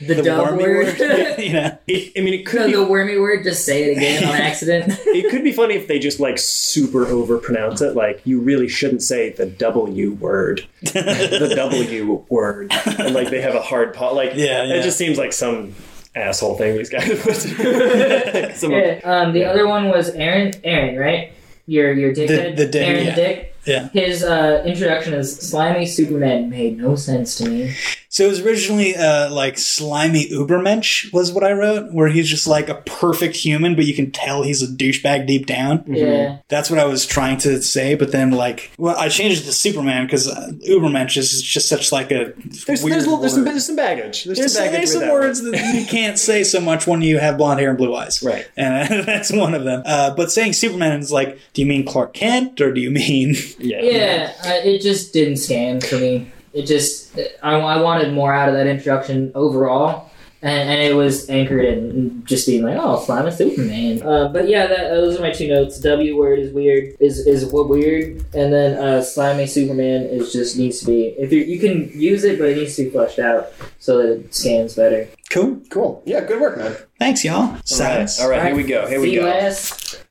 The, 0.00 0.14
the 0.14 0.22
dub 0.22 0.50
wormy 0.50 0.64
word. 0.64 0.98
word? 0.98 1.38
you 1.38 1.52
know, 1.52 1.78
It, 1.86 2.12
I 2.16 2.20
mean, 2.22 2.34
it 2.34 2.44
could 2.46 2.60
no, 2.62 2.66
be 2.66 2.72
the 2.72 2.84
wormy 2.84 3.18
word. 3.18 3.44
Just 3.44 3.64
say 3.64 3.84
it 3.84 3.96
again 3.96 4.24
on 4.24 4.34
accident. 4.40 4.92
it 5.06 5.30
could 5.30 5.44
be 5.44 5.52
funny 5.52 5.74
if 5.74 5.86
they 5.86 5.98
just 5.98 6.18
like 6.20 6.38
super 6.38 7.04
overpronounce 7.06 7.80
it. 7.80 7.94
Like 7.94 8.20
you 8.24 8.40
really 8.40 8.68
shouldn't 8.68 9.02
say 9.02 9.30
the 9.30 9.46
W 9.46 10.12
word, 10.14 10.66
the 10.82 11.52
W 11.54 12.24
word, 12.28 12.72
and 12.98 13.14
like 13.14 13.30
they 13.30 13.40
have 13.40 13.54
a 13.54 13.62
hard 13.62 13.94
pause. 13.94 14.16
Like 14.16 14.32
Yeah, 14.34 14.64
yeah. 14.64 14.74
it 14.74 14.82
just 14.82 14.98
seems 14.98 15.16
like 15.18 15.32
some 15.32 15.74
asshole 16.16 16.56
thing 16.56 16.76
these 16.76 16.90
guys 16.90 17.08
put. 17.22 17.34
some 18.56 18.70
yeah. 18.72 19.00
Um, 19.04 19.32
the 19.32 19.44
other 19.44 19.66
one 19.66 19.88
was 19.88 20.10
Aaron. 20.10 20.52
Aaron, 20.64 20.96
right? 20.98 21.32
Your 21.66 21.92
your 21.92 22.12
dickhead. 22.12 22.56
the 22.56 22.66
dick, 22.66 22.86
Aaron 22.86 23.04
yeah. 23.06 23.14
Dick. 23.14 23.53
Yeah. 23.66 23.88
His 23.88 24.22
uh, 24.22 24.62
introduction 24.66 25.14
as 25.14 25.36
slimy 25.36 25.86
Superman 25.86 26.50
made 26.50 26.78
no 26.78 26.96
sense 26.96 27.36
to 27.36 27.48
me. 27.48 27.74
So 28.14 28.26
it 28.26 28.28
was 28.28 28.42
originally 28.42 28.94
uh, 28.94 29.28
like 29.32 29.58
slimy 29.58 30.28
Ubermensch 30.28 31.12
was 31.12 31.32
what 31.32 31.42
I 31.42 31.50
wrote, 31.50 31.92
where 31.92 32.06
he's 32.06 32.28
just 32.28 32.46
like 32.46 32.68
a 32.68 32.76
perfect 32.76 33.34
human, 33.34 33.74
but 33.74 33.86
you 33.86 33.94
can 33.94 34.12
tell 34.12 34.44
he's 34.44 34.62
a 34.62 34.68
douchebag 34.68 35.26
deep 35.26 35.46
down. 35.46 35.82
Yeah. 35.88 36.38
That's 36.46 36.70
what 36.70 36.78
I 36.78 36.84
was 36.84 37.06
trying 37.06 37.38
to 37.38 37.60
say, 37.60 37.96
but 37.96 38.12
then 38.12 38.30
like, 38.30 38.70
well, 38.78 38.96
I 38.96 39.08
changed 39.08 39.42
it 39.42 39.46
to 39.46 39.52
Superman 39.52 40.06
because 40.06 40.28
uh, 40.28 40.52
Ubermensch 40.68 41.16
is 41.16 41.42
just 41.42 41.68
such 41.68 41.90
like 41.90 42.12
a 42.12 42.32
There's, 42.36 42.84
weird 42.84 43.04
there's, 43.04 43.06
there's, 43.06 43.32
some, 43.32 43.42
word. 43.42 43.50
there's 43.50 43.66
some 43.66 43.74
baggage. 43.74 44.22
There's, 44.22 44.38
There's, 44.38 44.52
some 44.54 44.62
baggage 44.62 44.78
there's 44.78 44.92
some 44.92 45.00
that 45.00 45.12
words 45.12 45.42
one. 45.42 45.50
that 45.50 45.74
you 45.74 45.84
can't 45.84 46.16
say 46.16 46.44
so 46.44 46.60
much 46.60 46.86
when 46.86 47.02
you 47.02 47.18
have 47.18 47.36
blonde 47.36 47.58
hair 47.58 47.70
and 47.70 47.78
blue 47.78 47.96
eyes. 47.96 48.22
Right. 48.22 48.48
And 48.56 49.04
that's 49.08 49.32
one 49.32 49.54
of 49.54 49.64
them. 49.64 49.82
Uh, 49.84 50.14
but 50.14 50.30
saying 50.30 50.52
Superman 50.52 51.00
is 51.00 51.10
like, 51.10 51.40
do 51.52 51.62
you 51.62 51.66
mean 51.66 51.84
Clark 51.84 52.14
Kent 52.14 52.60
or 52.60 52.72
do 52.72 52.80
you 52.80 52.92
mean. 52.92 53.34
Yeah. 53.58 53.80
Yeah, 53.82 54.32
uh, 54.44 54.60
it 54.68 54.80
just 54.80 55.12
didn't 55.12 55.36
scan 55.36 55.80
for 55.80 55.96
me. 55.96 56.30
It 56.52 56.66
just, 56.66 57.18
I, 57.42 57.54
I 57.54 57.80
wanted 57.80 58.12
more 58.12 58.32
out 58.32 58.48
of 58.48 58.54
that 58.54 58.66
introduction 58.66 59.32
overall. 59.34 60.10
And, 60.42 60.68
and 60.68 60.82
it 60.82 60.94
was 60.94 61.30
anchored 61.30 61.64
in 61.64 62.22
just 62.26 62.46
being 62.46 62.64
like, 62.64 62.76
oh, 62.78 63.02
Slime 63.02 63.26
is 63.26 63.38
Superman. 63.38 64.02
Uh, 64.02 64.28
but 64.28 64.46
yeah, 64.46 64.66
that, 64.66 64.90
those 64.90 65.18
are 65.18 65.22
my 65.22 65.32
two 65.32 65.48
notes. 65.48 65.80
W 65.80 66.18
word 66.18 66.38
is 66.38 66.52
weird, 66.52 66.94
is 67.00 67.26
is 67.26 67.46
what 67.46 67.70
weird, 67.70 68.22
and 68.34 68.52
then 68.52 68.76
uh, 68.76 69.02
slimy 69.02 69.46
Superman 69.46 70.02
is 70.02 70.34
just 70.34 70.58
needs 70.58 70.80
to 70.80 70.86
be. 70.86 71.14
If 71.16 71.32
you 71.32 71.40
you 71.40 71.58
can 71.58 71.90
use 71.98 72.24
it, 72.24 72.38
but 72.38 72.50
it 72.50 72.58
needs 72.58 72.76
to 72.76 72.84
be 72.84 72.90
fleshed 72.90 73.18
out 73.18 73.54
so 73.78 73.96
that 74.02 74.12
it 74.12 74.34
scans 74.34 74.74
better. 74.74 75.08
Cool. 75.30 75.60
Cool. 75.70 76.02
Yeah, 76.06 76.20
good 76.20 76.40
work, 76.40 76.58
man. 76.58 76.76
Thanks, 76.98 77.24
y'all. 77.24 77.36
All 77.40 77.58
right, 77.80 78.20
all 78.20 78.30
right, 78.30 78.46
here 78.46 78.54
we 78.56 78.62
go. 78.62 78.86
Here 78.86 79.00
we 79.00 79.14
go. 79.16 79.52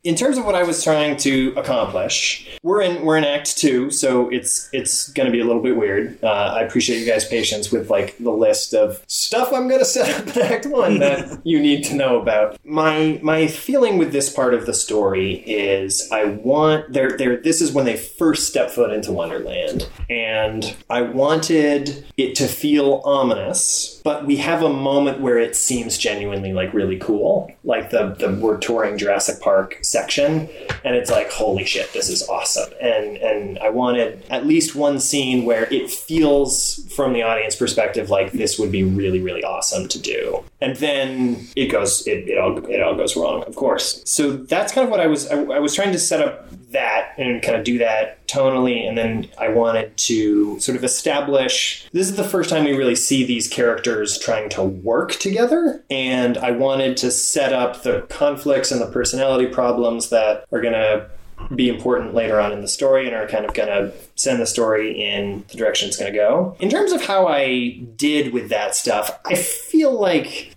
in 0.03 0.15
terms 0.15 0.37
of 0.37 0.45
what 0.45 0.53
I 0.53 0.63
was 0.63 0.83
trying 0.83 1.15
to 1.17 1.53
accomplish, 1.55 2.47
we're 2.61 2.81
in 2.81 3.05
we're 3.05 3.17
in 3.17 3.23
Act 3.23 3.57
Two, 3.57 3.89
so 3.89 4.29
it's 4.29 4.69
it's 4.73 5.09
going 5.13 5.25
to 5.25 5.31
be 5.31 5.39
a 5.39 5.45
little 5.45 5.61
bit 5.61 5.77
weird. 5.77 6.21
Uh, 6.21 6.27
I 6.27 6.61
appreciate 6.61 6.99
you 6.99 7.05
guys' 7.05 7.25
patience 7.25 7.71
with 7.71 7.89
like 7.89 8.17
the 8.17 8.31
list 8.31 8.73
of 8.73 9.01
stuff 9.07 9.53
I'm 9.53 9.69
going 9.69 9.79
to 9.79 9.85
set 9.85 10.27
up 10.27 10.35
in 10.35 10.41
Act 10.41 10.65
One 10.65 10.99
that 10.99 11.41
you 11.45 11.61
need 11.61 11.85
to 11.85 11.95
know 11.95 12.21
about. 12.21 12.59
My 12.65 13.19
my 13.23 13.47
feeling 13.47 13.97
with 13.97 14.11
this 14.11 14.31
part 14.31 14.53
of 14.53 14.65
the 14.65 14.73
story 14.73 15.35
is 15.47 16.09
I 16.11 16.25
want 16.25 16.91
there 16.91 17.17
there 17.17 17.37
this 17.37 17.61
is 17.61 17.71
when 17.71 17.85
they 17.85 17.95
first 17.95 18.49
step 18.49 18.69
foot 18.69 18.91
into 18.91 19.13
Wonderland, 19.13 19.87
and 20.09 20.75
I 20.89 21.01
wanted 21.01 22.05
it 22.17 22.35
to 22.35 22.47
feel 22.47 23.01
ominous, 23.05 24.01
but 24.03 24.25
we 24.25 24.35
have 24.37 24.61
a 24.61 24.69
moment 24.69 25.02
where 25.05 25.37
it 25.37 25.55
seems 25.55 25.97
genuinely 25.97 26.53
like 26.53 26.73
really 26.73 26.97
cool, 26.97 27.51
like 27.63 27.89
the 27.89 28.15
the 28.19 28.33
we're 28.33 28.57
touring 28.57 28.97
Jurassic 28.97 29.41
Park 29.41 29.79
section, 29.81 30.49
and 30.83 30.95
it's 30.95 31.11
like 31.11 31.31
holy 31.31 31.65
shit, 31.65 31.91
this 31.93 32.09
is 32.09 32.27
awesome, 32.27 32.71
and 32.81 33.17
and 33.17 33.59
I 33.59 33.69
wanted 33.69 34.23
at 34.29 34.45
least 34.45 34.75
one 34.75 34.99
scene 34.99 35.45
where 35.45 35.65
it 35.73 35.89
feels 35.89 36.85
from 36.95 37.13
the 37.13 37.23
audience 37.23 37.55
perspective 37.55 38.09
like 38.09 38.31
this 38.31 38.59
would 38.59 38.71
be 38.71 38.83
really 38.83 39.21
really 39.21 39.43
awesome 39.43 39.87
to 39.89 39.99
do, 39.99 40.43
and 40.63 40.77
then 40.77 41.45
it 41.55 41.67
goes 41.67 42.07
it, 42.07 42.29
it 42.29 42.37
all 42.37 42.57
it 42.69 42.81
all 42.81 42.95
goes 42.95 43.17
wrong, 43.17 43.43
of 43.43 43.55
course. 43.55 44.01
So 44.05 44.31
that's 44.31 44.71
kind 44.71 44.85
of 44.85 44.91
what 44.91 45.01
I 45.01 45.07
was 45.07 45.27
I, 45.29 45.35
I 45.35 45.59
was 45.59 45.75
trying 45.75 45.91
to 45.91 45.99
set 45.99 46.21
up 46.21 46.47
that 46.71 47.13
and 47.17 47.43
kind 47.43 47.55
of 47.55 47.63
do 47.63 47.77
that 47.77 48.27
tonally 48.27 48.87
and 48.87 48.97
then 48.97 49.27
i 49.37 49.47
wanted 49.47 49.95
to 49.95 50.59
sort 50.59 50.75
of 50.75 50.83
establish 50.83 51.87
this 51.91 52.09
is 52.09 52.15
the 52.15 52.23
first 52.23 52.49
time 52.49 52.63
we 52.63 52.75
really 52.75 52.95
see 52.95 53.23
these 53.23 53.47
characters 53.47 54.17
trying 54.17 54.49
to 54.49 54.63
work 54.63 55.11
together 55.11 55.83
and 55.91 56.35
i 56.39 56.49
wanted 56.49 56.97
to 56.97 57.11
set 57.11 57.53
up 57.53 57.83
the 57.83 58.01
conflicts 58.09 58.71
and 58.71 58.81
the 58.81 58.87
personality 58.87 59.45
problems 59.45 60.09
that 60.09 60.45
are 60.51 60.61
going 60.61 60.73
to 60.73 61.07
be 61.55 61.69
important 61.69 62.13
later 62.13 62.39
on 62.39 62.51
in 62.51 62.61
the 62.61 62.67
story 62.67 63.07
and 63.07 63.15
are 63.15 63.27
kind 63.27 63.45
of 63.45 63.53
going 63.53 63.67
to 63.67 63.93
send 64.15 64.39
the 64.41 64.45
story 64.45 64.91
in 64.91 65.43
the 65.49 65.57
direction 65.57 65.87
it's 65.87 65.97
going 65.97 66.11
to 66.11 66.17
go. 66.17 66.55
In 66.59 66.69
terms 66.69 66.91
of 66.91 67.03
how 67.03 67.27
I 67.27 67.81
did 67.95 68.33
with 68.33 68.49
that 68.49 68.75
stuff, 68.75 69.19
I 69.25 69.35
feel 69.35 69.91
like 69.91 70.52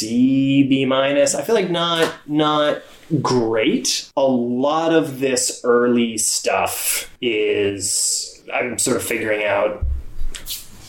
C 0.00 0.62
B 0.62 0.84
minus. 0.86 1.34
I 1.34 1.42
feel 1.42 1.54
like 1.54 1.70
not 1.70 2.12
not 2.26 2.82
great. 3.20 4.10
A 4.16 4.22
lot 4.22 4.94
of 4.94 5.20
this 5.20 5.60
early 5.64 6.16
stuff 6.16 7.10
is 7.20 8.42
I'm 8.52 8.78
sort 8.78 8.96
of 8.96 9.02
figuring 9.02 9.44
out 9.44 9.84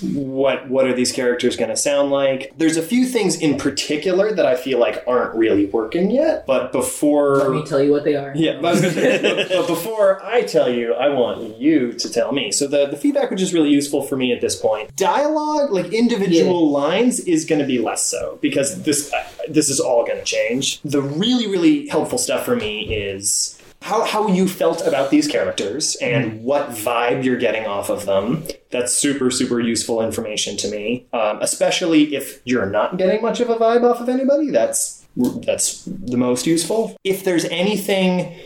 what 0.02 0.70
what 0.70 0.86
are 0.88 0.94
these 0.94 1.12
characters 1.12 1.56
going 1.56 1.70
to 1.70 1.78
sound 1.78 2.12
like. 2.12 2.52
There's 2.58 2.78
a 2.78 2.82
few 2.82 3.06
things 3.06 3.36
in 3.36 3.58
particular 3.58 4.32
that 4.34 4.46
I 4.46 4.56
feel 4.56 4.80
like 4.80 5.04
aren't 5.08 5.36
really 5.36 5.66
working 5.66 6.12
yet, 6.12 6.46
but 6.46 6.72
before 6.72 7.38
Let 7.38 7.52
me 7.52 7.66
tell 7.66 7.82
you 7.82 7.92
what 7.92 8.04
they 8.04 8.16
are. 8.16 8.34
yeah, 8.36 8.60
but, 8.62 8.68
I 8.68 8.72
was 8.72 8.82
gonna 8.82 8.94
say, 8.94 9.48
but, 9.50 9.68
before 9.68 10.24
I 10.24 10.42
tell 10.44 10.70
you, 10.70 10.94
I 10.94 11.10
want 11.10 11.58
you 11.60 11.94
to 11.94 12.10
tell 12.10 12.32
me. 12.32 12.52
So 12.52 12.68
the, 12.68 12.88
the 12.88 12.98
feedback 12.98 13.32
which 13.32 13.42
is 13.42 13.54
really 13.54 13.70
useful 13.70 14.02
for 14.04 14.16
me 14.18 14.34
at 14.34 14.42
this 14.42 14.56
point. 14.56 14.96
Dialogue, 14.96 15.72
like 15.72 15.94
individual 15.94 16.70
lines, 16.72 17.20
is 17.22 17.46
going 17.46 17.62
to 17.62 17.68
be 17.68 17.80
less 17.80 18.06
so 18.06 18.40
because 18.42 18.84
this 18.84 19.12
uh, 19.14 19.24
this 19.48 19.70
is 19.70 19.80
all 19.80 20.06
going 20.06 20.20
to 20.20 20.26
change. 20.26 20.82
The 20.82 21.02
really 21.02 21.48
really 21.48 21.88
helpful 21.88 22.18
stuff 22.18 22.46
for 22.46 22.56
me 22.56 22.94
is. 22.94 23.58
How, 23.82 24.06
how 24.06 24.28
you 24.28 24.48
felt 24.48 24.86
about 24.86 25.10
these 25.10 25.28
characters 25.28 25.96
and 26.02 26.44
what 26.44 26.70
vibe 26.70 27.24
you're 27.24 27.38
getting 27.38 27.66
off 27.66 27.90
of 27.90 28.06
them. 28.06 28.46
That's 28.70 28.94
super, 28.94 29.32
super 29.32 29.60
useful 29.60 30.02
information 30.02 30.56
to 30.58 30.70
me. 30.70 31.08
Um, 31.14 31.40
especially 31.42 32.16
if 32.16 32.42
you're 32.46 32.68
not 32.68 32.98
getting 32.98 33.22
much 33.22 33.40
of 33.40 33.50
a 33.50 33.56
vibe 33.56 33.84
off 33.84 34.00
of 34.00 34.08
anybody. 34.08 34.52
That's 34.52 35.06
that's 35.16 35.84
the 35.86 36.16
most 36.16 36.48
useful. 36.48 36.96
If 37.04 37.26
there's 37.26 37.46
anything 37.46 38.40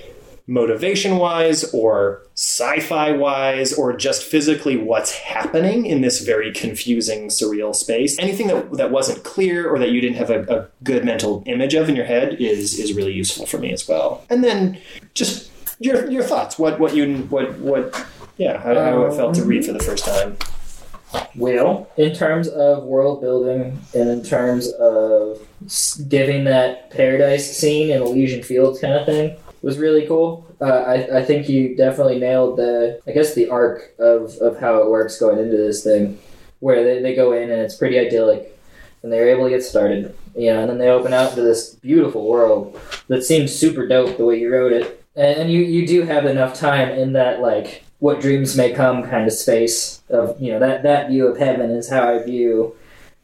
motivation 0.48 1.18
wise 1.18 1.64
or 1.74 2.22
sci 2.36 2.80
fi 2.82 3.12
wise 3.12 3.74
or 3.74 3.96
just 3.96 4.24
physically 4.24 4.78
what's 4.78 5.12
happening 5.12 5.86
in 5.86 6.02
this 6.02 6.22
very 6.22 6.52
confusing, 6.52 7.30
surreal 7.30 7.76
space. 7.76 8.18
Anything 8.20 8.48
that, 8.48 8.72
that 8.74 8.92
wasn't 8.92 9.24
clear 9.24 9.68
or 9.68 9.80
that 9.80 9.90
you 9.90 10.02
didn't 10.02 10.18
have 10.18 10.30
a, 10.30 10.42
a 10.44 10.68
good 10.84 11.04
mental 11.04 11.44
image 11.48 11.74
of 11.74 11.90
in 11.90 11.96
your 11.96 12.06
head 12.06 12.34
is, 12.40 12.78
is 12.78 12.94
really 12.94 13.14
useful 13.14 13.46
for 13.46 13.58
me 13.58 13.72
as 13.74 13.88
well. 13.88 14.24
And 14.30 14.44
then 14.44 14.80
just 15.14 15.52
your, 15.80 16.10
your 16.10 16.24
thoughts. 16.24 16.60
What, 16.60 16.80
what 16.80 16.96
you, 16.96 17.18
what, 17.30 17.58
what, 17.60 18.06
yeah, 18.38 18.62
how, 18.62 18.76
how 18.76 19.06
it 19.06 19.16
felt 19.16 19.36
to 19.36 19.44
read 19.44 19.66
for 19.66 19.74
the 19.74 19.80
first 19.80 20.06
time. 20.06 20.38
Will, 21.36 21.90
in 21.96 22.14
terms 22.14 22.50
of 22.50 22.84
world 22.84 23.22
building 23.22 23.80
and 23.94 24.10
in 24.10 24.22
terms 24.24 24.68
of 24.74 25.40
giving 26.10 26.44
that 26.44 26.92
paradise 26.92 27.58
scene 27.58 27.90
in 27.90 28.02
Elysian 28.02 28.44
Fields 28.44 28.82
kind 28.82 28.94
of 28.94 29.06
thing, 29.06 29.38
was 29.62 29.78
really 29.78 30.06
cool. 30.08 30.46
Uh, 30.62 30.66
I, 30.66 31.20
I 31.20 31.26
think 31.26 31.50
you 31.50 31.76
definitely 31.76 32.20
nailed 32.20 32.58
the, 32.58 33.02
I 33.08 33.12
guess, 33.12 33.34
the 33.34 33.50
arc 33.50 33.94
of, 34.00 34.36
of 34.38 34.60
how 34.60 34.82
it 34.82 34.90
works 34.90 35.20
going 35.20 35.40
into 35.40 35.58
this 35.58 35.84
thing, 35.84 36.20
where 36.60 36.84
they, 36.84 37.02
they 37.02 37.16
go 37.16 37.34
in 37.34 37.50
and 37.52 37.62
it's 37.62 37.76
pretty 37.76 38.00
idyllic, 38.00 38.58
and 39.04 39.12
they're 39.12 39.30
able 39.30 39.46
to 39.46 39.50
get 39.50 39.64
started, 39.64 40.16
you 40.36 40.54
know, 40.54 40.62
and 40.62 40.70
then 40.70 40.78
they 40.78 40.90
open 40.90 41.14
out 41.14 41.32
into 41.32 41.42
this 41.42 41.76
beautiful 41.76 42.28
world 42.28 42.80
that 43.08 43.24
seems 43.24 43.54
super 43.56 43.88
dope 43.88 44.18
the 44.18 44.26
way 44.26 44.40
you 44.40 44.52
wrote 44.52 44.72
it. 44.74 45.04
And, 45.16 45.42
and 45.42 45.52
you, 45.52 45.62
you 45.62 45.88
do 45.88 46.04
have 46.04 46.26
enough 46.26 46.54
time 46.54 46.90
in 46.90 47.14
that, 47.14 47.42
like, 47.42 47.84
what 48.00 48.20
dreams 48.20 48.58
may 48.58 48.74
come 48.74 49.04
kind 49.04 49.26
of 49.26 49.34
space 49.34 50.04
of 50.10 50.40
you 50.40 50.52
know 50.52 50.60
that 50.60 50.84
that 50.84 51.08
view 51.10 51.26
of 51.28 51.38
heaven 51.38 51.72
is 51.72 51.90
how 51.90 52.14
I 52.14 52.22
view 52.22 52.76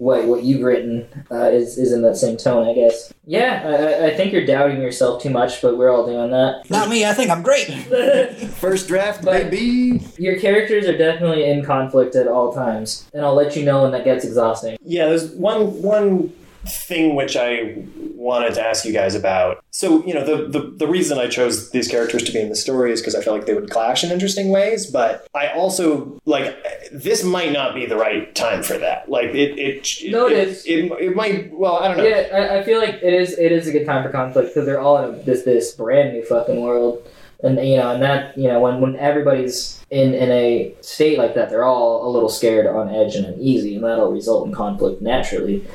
what 0.01 0.25
what 0.25 0.43
you've 0.43 0.63
written 0.63 1.07
uh, 1.29 1.49
is 1.51 1.77
is 1.77 1.91
in 1.91 2.01
that 2.01 2.17
same 2.17 2.35
tone, 2.35 2.67
I 2.67 2.73
guess. 2.73 3.13
Yeah, 3.23 3.61
I- 3.63 4.05
I, 4.05 4.07
I 4.07 4.15
think 4.17 4.33
you're 4.33 4.47
doubting 4.47 4.81
yourself 4.81 5.21
too 5.21 5.29
much, 5.29 5.61
but 5.61 5.77
we're 5.77 5.91
all 5.91 6.07
doing 6.07 6.31
that. 6.31 6.67
Not 6.71 6.89
me. 6.89 7.05
I 7.05 7.13
think 7.13 7.29
I'm 7.29 7.43
great. 7.43 7.67
First 8.59 8.87
draft, 8.87 9.23
But- 9.23 9.51
baby. 9.51 10.01
Your 10.17 10.39
characters 10.39 10.87
are 10.87 10.97
definitely 10.97 11.45
in 11.45 11.63
conflict 11.63 12.15
at 12.15 12.27
all 12.27 12.51
times, 12.51 13.07
and 13.13 13.23
I'll 13.23 13.35
let 13.35 13.55
you 13.55 13.63
know 13.63 13.83
when 13.83 13.91
that 13.91 14.03
gets 14.03 14.25
exhausting. 14.25 14.77
Yeah, 14.83 15.05
there's 15.05 15.29
one 15.33 15.81
one 15.83 16.33
thing 16.65 17.15
which 17.15 17.35
I 17.35 17.83
wanted 18.15 18.53
to 18.53 18.61
ask 18.61 18.85
you 18.85 18.93
guys 18.93 19.15
about. 19.15 19.63
So, 19.71 20.05
you 20.05 20.13
know, 20.13 20.23
the 20.23 20.47
the, 20.47 20.71
the 20.77 20.87
reason 20.87 21.17
I 21.17 21.27
chose 21.27 21.71
these 21.71 21.87
characters 21.87 22.23
to 22.23 22.31
be 22.31 22.39
in 22.39 22.49
the 22.49 22.55
story 22.55 22.91
is 22.91 23.01
because 23.01 23.15
I 23.15 23.21
felt 23.21 23.37
like 23.37 23.47
they 23.47 23.53
would 23.53 23.69
clash 23.69 24.03
in 24.03 24.11
interesting 24.11 24.49
ways, 24.49 24.89
but 24.89 25.27
I 25.33 25.47
also 25.47 26.19
like 26.25 26.55
this 26.91 27.23
might 27.23 27.51
not 27.51 27.73
be 27.73 27.85
the 27.85 27.97
right 27.97 28.33
time 28.35 28.61
for 28.61 28.77
that. 28.77 29.09
Like 29.09 29.29
it 29.29 29.57
it 29.57 30.11
No, 30.11 30.27
it. 30.27 30.49
It, 30.65 30.91
it 30.91 31.15
might 31.15 31.51
well, 31.51 31.77
I 31.77 31.87
don't 31.87 31.97
know. 31.97 32.03
Yeah, 32.03 32.27
I, 32.33 32.59
I 32.59 32.63
feel 32.63 32.79
like 32.79 32.95
it 32.95 33.13
is 33.13 33.37
it 33.37 33.51
is 33.51 33.67
a 33.67 33.71
good 33.71 33.85
time 33.85 34.03
for 34.03 34.09
conflict 34.09 34.49
because 34.49 34.65
they're 34.65 34.81
all 34.81 35.03
in 35.03 35.25
this 35.25 35.43
this 35.43 35.73
brand 35.73 36.13
new 36.13 36.23
fucking 36.23 36.61
world, 36.61 37.07
and 37.41 37.55
you 37.67 37.77
know, 37.77 37.91
and 37.93 38.03
that 38.03 38.37
you 38.37 38.47
know 38.47 38.59
when 38.59 38.81
when 38.81 38.95
everybody's 38.97 39.83
in 39.89 40.13
in 40.13 40.31
a 40.31 40.73
state 40.81 41.17
like 41.17 41.33
that, 41.35 41.49
they're 41.49 41.63
all 41.63 42.07
a 42.07 42.09
little 42.09 42.29
scared, 42.29 42.67
on 42.67 42.89
edge, 42.89 43.15
and 43.15 43.25
uneasy, 43.25 43.75
and 43.75 43.83
that'll 43.83 44.11
result 44.11 44.47
in 44.47 44.53
conflict 44.53 45.01
naturally. 45.01 45.65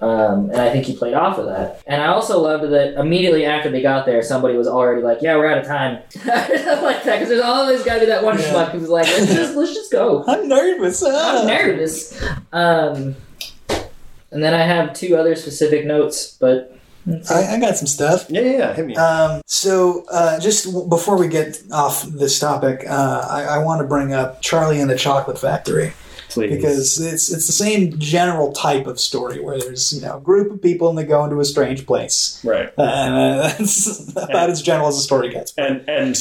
Um, 0.00 0.50
and 0.50 0.60
I 0.60 0.70
think 0.70 0.84
he 0.86 0.96
played 0.96 1.14
off 1.14 1.38
of 1.38 1.46
that. 1.46 1.82
And 1.86 2.00
I 2.00 2.06
also 2.06 2.40
loved 2.40 2.64
that 2.72 2.94
immediately 3.00 3.44
after 3.44 3.68
they 3.68 3.82
got 3.82 4.06
there, 4.06 4.22
somebody 4.22 4.56
was 4.56 4.68
already 4.68 5.02
like, 5.02 5.18
"Yeah, 5.22 5.36
we're 5.36 5.50
out 5.50 5.58
of 5.58 5.66
time." 5.66 5.98
Like 6.24 7.02
that 7.02 7.16
because 7.16 7.28
there's 7.28 7.42
always 7.42 7.82
got 7.82 7.94
to 7.94 8.00
be 8.00 8.06
that 8.06 8.22
one 8.22 8.38
Yeah. 8.38 8.44
schmuck 8.44 8.70
who's 8.70 8.88
like, 8.88 9.06
"Let's 9.06 9.26
just 9.34 9.56
let's 9.56 9.74
just 9.74 9.90
go." 9.90 10.24
I'm 10.28 10.46
nervous. 10.48 11.02
I'm 11.02 11.46
nervous. 11.48 12.22
Um, 12.52 13.16
and 14.30 14.42
then 14.42 14.54
I 14.54 14.62
have 14.62 14.92
two 14.94 15.16
other 15.16 15.34
specific 15.34 15.84
notes, 15.86 16.36
but 16.38 16.78
I, 17.30 17.54
I 17.56 17.60
got 17.60 17.76
some 17.76 17.86
stuff. 17.86 18.26
Yeah, 18.28 18.42
yeah, 18.42 18.58
yeah. 18.58 18.74
Hit 18.74 18.86
me. 18.86 18.94
Um, 18.96 19.40
so, 19.46 20.04
uh, 20.12 20.38
just 20.38 20.66
w- 20.66 20.88
before 20.88 21.16
we 21.18 21.26
get 21.28 21.60
off 21.72 22.02
this 22.04 22.38
topic, 22.38 22.84
uh, 22.88 23.26
I, 23.30 23.42
I 23.44 23.58
want 23.58 23.80
to 23.80 23.86
bring 23.88 24.12
up 24.12 24.42
Charlie 24.42 24.80
and 24.80 24.90
the 24.90 24.96
Chocolate 24.96 25.38
Factory 25.38 25.92
Please. 26.30 26.54
because 26.56 27.00
it's 27.00 27.30
it's 27.32 27.46
the 27.46 27.52
same 27.52 27.98
general 27.98 28.52
type 28.52 28.86
of 28.86 29.00
story 29.00 29.40
where 29.40 29.58
there's 29.58 29.92
you 29.92 30.00
know 30.02 30.18
a 30.18 30.20
group 30.20 30.52
of 30.52 30.60
people 30.60 30.88
and 30.88 30.98
they 30.98 31.04
go 31.04 31.24
into 31.24 31.40
a 31.40 31.44
strange 31.44 31.86
place, 31.86 32.40
right. 32.44 32.72
and 32.76 33.14
uh, 33.14 33.36
that's 33.48 34.10
about 34.16 34.50
as 34.50 34.60
general 34.62 34.88
as 34.88 34.96
the 34.96 35.02
story 35.02 35.30
gets. 35.30 35.54
And 35.56 35.88
and 35.88 36.16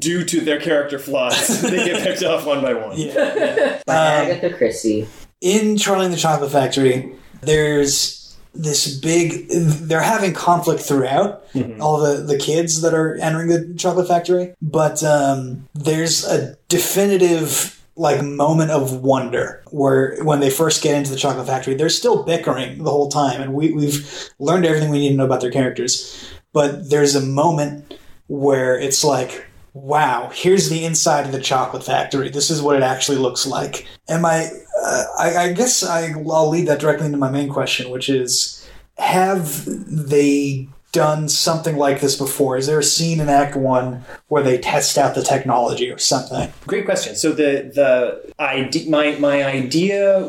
due 0.00 0.24
to 0.24 0.40
their 0.40 0.60
character 0.60 0.98
flaws, 0.98 1.60
they 1.62 1.84
get 1.84 2.02
picked 2.02 2.22
off 2.22 2.46
one 2.46 2.62
by 2.62 2.74
one. 2.74 2.96
Yeah. 2.98 3.80
like 3.86 3.96
Um, 3.96 4.30
Agatha 4.30 4.50
Christie. 4.56 5.08
in 5.40 5.76
Charlie 5.76 6.04
and 6.04 6.14
the 6.14 6.18
Chocolate 6.18 6.52
Factory, 6.52 7.12
there's 7.40 8.36
this 8.54 8.96
big. 8.98 9.48
They're 9.50 10.00
having 10.00 10.32
conflict 10.34 10.80
throughout 10.82 11.52
Mhm. 11.52 11.80
all 11.80 11.98
the 11.98 12.22
the 12.22 12.38
kids 12.38 12.80
that 12.82 12.94
are 12.94 13.16
entering 13.16 13.48
the 13.48 13.74
chocolate 13.76 14.06
factory, 14.08 14.54
but 14.62 15.02
um, 15.02 15.66
there's 15.74 16.24
a 16.24 16.56
definitive 16.68 17.75
like 17.96 18.22
moment 18.22 18.70
of 18.70 19.02
wonder 19.02 19.62
where 19.70 20.22
when 20.22 20.40
they 20.40 20.50
first 20.50 20.82
get 20.82 20.94
into 20.94 21.10
the 21.10 21.16
chocolate 21.16 21.46
factory, 21.46 21.74
they're 21.74 21.88
still 21.88 22.22
bickering 22.22 22.84
the 22.84 22.90
whole 22.90 23.08
time, 23.08 23.40
and 23.40 23.54
we 23.54 23.72
we've 23.72 24.30
learned 24.38 24.66
everything 24.66 24.90
we 24.90 25.00
need 25.00 25.10
to 25.10 25.16
know 25.16 25.24
about 25.24 25.40
their 25.40 25.50
characters, 25.50 26.30
but 26.52 26.90
there's 26.90 27.14
a 27.14 27.20
moment 27.20 27.98
where 28.28 28.78
it's 28.78 29.04
like. 29.04 29.44
Wow, 29.74 30.30
here's 30.32 30.70
the 30.70 30.86
inside 30.86 31.26
of 31.26 31.32
the 31.32 31.38
chocolate 31.38 31.84
factory. 31.84 32.30
This 32.30 32.50
is 32.50 32.62
what 32.62 32.76
it 32.76 32.82
actually 32.82 33.18
looks 33.18 33.46
like. 33.46 33.86
Am 34.08 34.24
I 34.24 34.48
uh, 34.82 35.04
I, 35.18 35.36
I 35.36 35.52
guess 35.52 35.82
I, 35.82 36.12
I'll 36.30 36.48
lead 36.48 36.66
that 36.68 36.80
directly 36.80 37.06
into 37.06 37.18
my 37.18 37.30
main 37.30 37.48
question, 37.48 37.90
which 37.90 38.08
is 38.08 38.66
Have 38.98 39.64
they 39.66 40.68
done 40.96 41.28
something 41.28 41.76
like 41.76 42.00
this 42.00 42.16
before? 42.16 42.56
Is 42.56 42.66
there 42.66 42.78
a 42.78 42.82
scene 42.82 43.20
in 43.20 43.28
Act 43.28 43.54
One 43.54 44.02
where 44.28 44.42
they 44.42 44.56
test 44.56 44.96
out 44.96 45.14
the 45.14 45.22
technology 45.22 45.90
or 45.90 45.98
something? 45.98 46.50
Great 46.66 46.86
question. 46.86 47.14
So 47.14 47.32
the 47.32 47.70
the 47.74 48.32
idea, 48.40 48.90
my 48.90 49.16
my 49.18 49.44
idea 49.44 50.20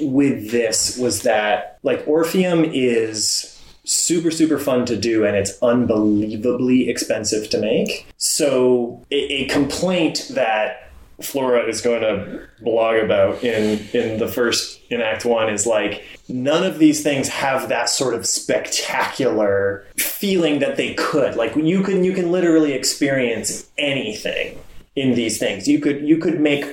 with 0.00 0.50
this 0.50 0.96
was 0.96 1.22
that 1.22 1.78
like 1.82 2.02
Orpheum 2.08 2.64
is 2.64 3.50
super 3.84 4.30
super 4.30 4.58
fun 4.58 4.86
to 4.86 4.96
do 4.96 5.26
and 5.26 5.36
it's 5.36 5.62
unbelievably 5.62 6.88
expensive 6.88 7.50
to 7.50 7.58
make. 7.58 8.06
So 8.16 9.04
a, 9.10 9.42
a 9.42 9.48
complaint 9.48 10.30
that 10.30 10.83
Flora 11.24 11.66
is 11.68 11.80
going 11.80 12.02
to 12.02 12.46
blog 12.60 12.96
about 12.96 13.42
in 13.42 13.86
in 13.92 14.18
the 14.18 14.28
first 14.28 14.80
in 14.90 15.00
Act 15.00 15.24
One 15.24 15.48
is 15.48 15.66
like 15.66 16.04
none 16.28 16.64
of 16.64 16.78
these 16.78 17.02
things 17.02 17.28
have 17.28 17.68
that 17.68 17.88
sort 17.88 18.14
of 18.14 18.26
spectacular 18.26 19.86
feeling 19.96 20.58
that 20.60 20.76
they 20.76 20.94
could. 20.94 21.36
Like 21.36 21.54
you 21.56 21.82
can 21.82 22.04
you 22.04 22.12
can 22.12 22.30
literally 22.30 22.72
experience 22.72 23.68
anything 23.78 24.58
in 24.96 25.14
these 25.14 25.38
things. 25.38 25.68
You 25.68 25.80
could 25.80 26.06
you 26.06 26.18
could 26.18 26.40
make 26.40 26.64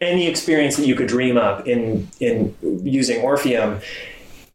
any 0.00 0.26
experience 0.26 0.76
that 0.76 0.86
you 0.86 0.94
could 0.94 1.08
dream 1.08 1.36
up 1.36 1.66
in 1.66 2.08
in 2.20 2.54
using 2.62 3.20
Orpheum. 3.22 3.80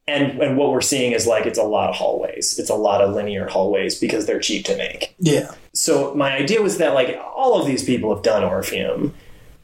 And, 0.10 0.42
and 0.42 0.58
what 0.58 0.72
we're 0.72 0.82
seeing 0.82 1.12
is 1.12 1.28
like 1.28 1.46
it's 1.46 1.60
a 1.60 1.64
lot 1.64 1.90
of 1.90 1.96
hallways. 1.96 2.58
It's 2.58 2.70
a 2.70 2.76
lot 2.76 3.02
of 3.02 3.14
linear 3.14 3.48
hallways 3.48 4.00
because 4.00 4.26
they're 4.26 4.40
cheap 4.40 4.66
to 4.66 4.76
make 4.76 5.14
Yeah. 5.20 5.52
so 5.74 6.14
my 6.16 6.36
idea 6.36 6.62
was 6.62 6.78
that 6.80 6.94
like 6.94 7.18
all 7.36 7.60
of 7.62 7.68
these 7.68 7.84
people 7.84 8.14
have 8.14 8.24
done 8.24 8.44
Orpheum, 8.44 9.14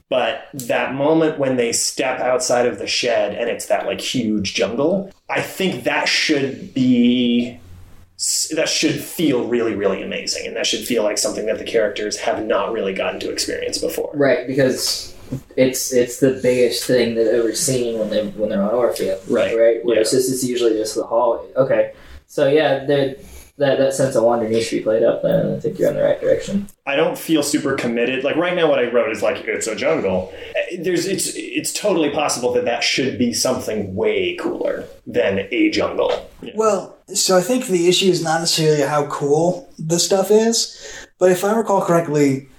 but 0.10 0.48
that 0.54 0.93
moment 0.93 1.39
when 1.39 1.56
they 1.58 1.72
step 1.72 2.20
outside 2.20 2.68
of 2.68 2.78
the 2.78 2.86
shed 2.88 3.34
and 3.36 3.50
it's 3.50 3.66
that 3.66 3.86
like 3.88 4.00
huge 4.00 4.54
jungle, 4.54 5.12
I 5.30 5.41
think 5.41 5.84
that 5.86 6.08
should 6.08 6.74
be 6.74 7.60
that 8.56 8.70
should 8.70 8.96
feel 9.02 9.46
really 9.48 9.76
really 9.76 10.02
amazing 10.02 10.48
and 10.48 10.56
that 10.56 10.66
should 10.66 10.86
feel 10.86 11.04
like 11.04 11.18
something 11.18 11.48
that 11.48 11.58
the 11.58 11.66
characters 11.66 12.18
have 12.18 12.46
not 12.46 12.72
really 12.72 12.93
gotten 12.93 13.20
to 13.22 13.30
experience 13.32 13.78
before. 13.80 14.12
Right, 14.14 14.46
because 14.48 15.14
it's 15.56 15.94
it's 15.94 16.20
the 16.20 16.40
biggest 16.42 16.86
thing 16.86 17.16
they've 17.16 17.28
ever 17.28 17.54
seen 17.54 18.00
when 18.00 18.10
they 18.10 18.28
when 18.30 18.50
they're 18.50 18.62
on 18.62 18.74
Orpheum. 18.74 19.20
Right, 19.30 19.58
Right. 19.58 19.86
Where 19.86 19.96
yeah. 19.96 20.02
it's 20.02 20.12
just 20.12 20.32
it's 20.32 20.44
usually 20.44 20.74
just 20.74 20.96
the 20.96 21.04
hallway. 21.04 21.54
Okay. 21.56 21.94
So 22.28 22.48
yeah, 22.48 22.86
there 22.86 23.16
that 23.58 23.78
that 23.78 23.94
sense 23.94 24.16
of 24.16 24.24
wonder 24.24 24.50
needs 24.50 24.70
to 24.70 24.78
be 24.78 24.84
played 24.84 25.04
up 25.04 25.22
then 25.22 25.56
I 25.56 25.60
think 25.60 25.80
you're 25.80 25.90
in 25.90 25.96
the 25.96 26.04
right 26.04 26.20
direction. 26.20 26.68
I 26.86 26.96
don't 26.96 27.18
feel 27.18 27.42
super 27.42 27.76
committed. 27.76 28.24
Like 28.24 28.36
right 28.36 28.54
now, 28.54 28.70
what 28.70 28.80
I 28.80 28.92
wrote 28.92 29.12
is 29.12 29.22
like 29.22 29.46
it's 29.46 29.68
a 29.68 29.76
jungle. 29.76 30.34
There's 30.78 31.06
it's 31.06 31.32
it's 31.36 31.72
totally 31.72 32.10
possible 32.10 32.52
that 32.54 32.66
that 32.66 32.84
should 32.84 33.18
be 33.18 33.34
something 33.34 33.96
way 33.96 34.36
cooler 34.36 34.86
than 35.08 35.48
a 35.52 35.70
jungle. 35.70 36.30
Well, 36.54 36.98
so 37.14 37.38
I 37.38 37.42
think 37.42 37.68
the 37.68 37.88
issue 37.88 38.10
is 38.10 38.22
not 38.22 38.40
necessarily 38.40 38.82
how 38.82 39.08
cool 39.08 39.72
the 39.80 40.00
stuff 40.00 40.32
is, 40.32 41.08
but 41.18 41.32
if 41.32 41.44
I 41.44 41.56
recall 41.56 41.82
correctly, 41.82 42.50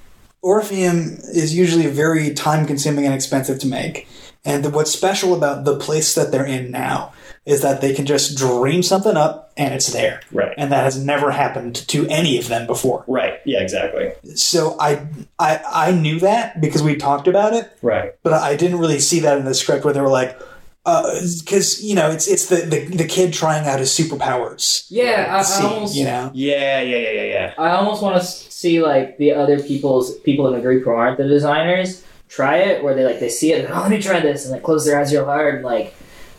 Orpheum 0.47 1.19
is 1.35 1.57
usually 1.57 1.89
very 1.89 2.33
time 2.33 2.67
consuming 2.67 3.05
and 3.05 3.13
expensive 3.13 3.59
to 3.59 3.67
make. 3.67 4.07
And 4.45 4.73
what's 4.73 4.93
special 4.93 5.35
about 5.35 5.65
the 5.65 5.77
place 5.77 6.15
that 6.15 6.31
they're 6.31 6.47
in 6.47 6.71
now 6.71 7.13
is 7.45 7.63
that 7.63 7.81
they 7.81 7.93
can 7.93 8.07
just 8.07 8.39
dream 8.39 8.81
something 8.85 9.17
up 9.17 9.53
and 9.57 9.75
it's 9.75 9.93
there. 9.93 10.21
Right. 10.31 10.55
And 10.57 10.71
that 10.71 10.85
has 10.85 11.03
never 11.05 11.33
happened 11.33 11.75
to 11.89 12.07
any 12.07 12.39
of 12.39 12.47
them 12.47 12.69
before. 12.69 13.03
Right. 13.09 13.41
Yeah. 13.45 13.59
Exactly. 13.61 14.13
So 14.37 14.77
I 14.79 15.09
I 15.41 15.61
I 15.89 15.91
knew 15.91 16.21
that 16.21 16.61
because 16.61 16.81
we 16.81 16.95
talked 16.95 17.27
about 17.27 17.53
it, 17.53 17.77
Right. 17.83 18.13
but 18.23 18.33
I 18.33 18.55
didn't 18.55 18.79
really 18.79 19.01
see 19.01 19.19
that 19.21 19.39
in 19.39 19.47
the 19.47 19.55
script 19.55 19.85
where 19.85 19.95
they 19.95 20.01
were 20.01 20.09
like, 20.09 20.39
Uh, 20.87 21.21
because 21.41 21.83
you 21.83 21.97
know 21.97 22.13
it's 22.13 22.29
it's 22.29 22.47
the, 22.47 22.59
the 22.59 22.87
the 22.97 23.05
kid 23.05 23.33
trying 23.33 23.67
out 23.67 23.81
his 23.81 23.91
superpowers. 23.91 24.87
Yeah, 24.89 25.27
I, 25.29 25.61
I 25.61 25.67
almost 25.67 25.97
you 25.97 26.05
know. 26.05 26.31
Yeah. 26.33 26.81
Yeah. 26.81 26.97
Yeah. 26.99 27.11
Yeah. 27.11 27.23
Yeah. 27.25 27.55
I 27.59 27.71
almost 27.73 28.03
want 28.03 28.23
to 28.23 28.25
see 28.25 28.81
like 28.81 29.19
the 29.19 29.33
other 29.33 29.61
people's 29.61 30.17
people 30.21 30.47
in 30.47 30.55
the 30.55 30.61
group 30.61 30.85
who 30.85 30.91
aren't 30.91 31.19
the 31.19 31.27
designers 31.27 32.05
try 32.29 32.59
it, 32.59 32.85
where 32.85 32.95
they 32.95 33.05
like 33.05 33.19
they 33.19 33.29
see 33.29 33.53
it, 33.53 33.65
and, 33.65 33.75
oh, 33.75 33.81
let 33.83 33.91
me 33.91 34.01
try 34.01 34.21
this, 34.21 34.47
and 34.47 34.55
they 34.55 34.61
close 34.61 34.85
their 34.87 35.01
eyes 35.01 35.13
real 35.13 35.25
hard, 35.25 35.57
and 35.57 35.65
like 35.65 35.95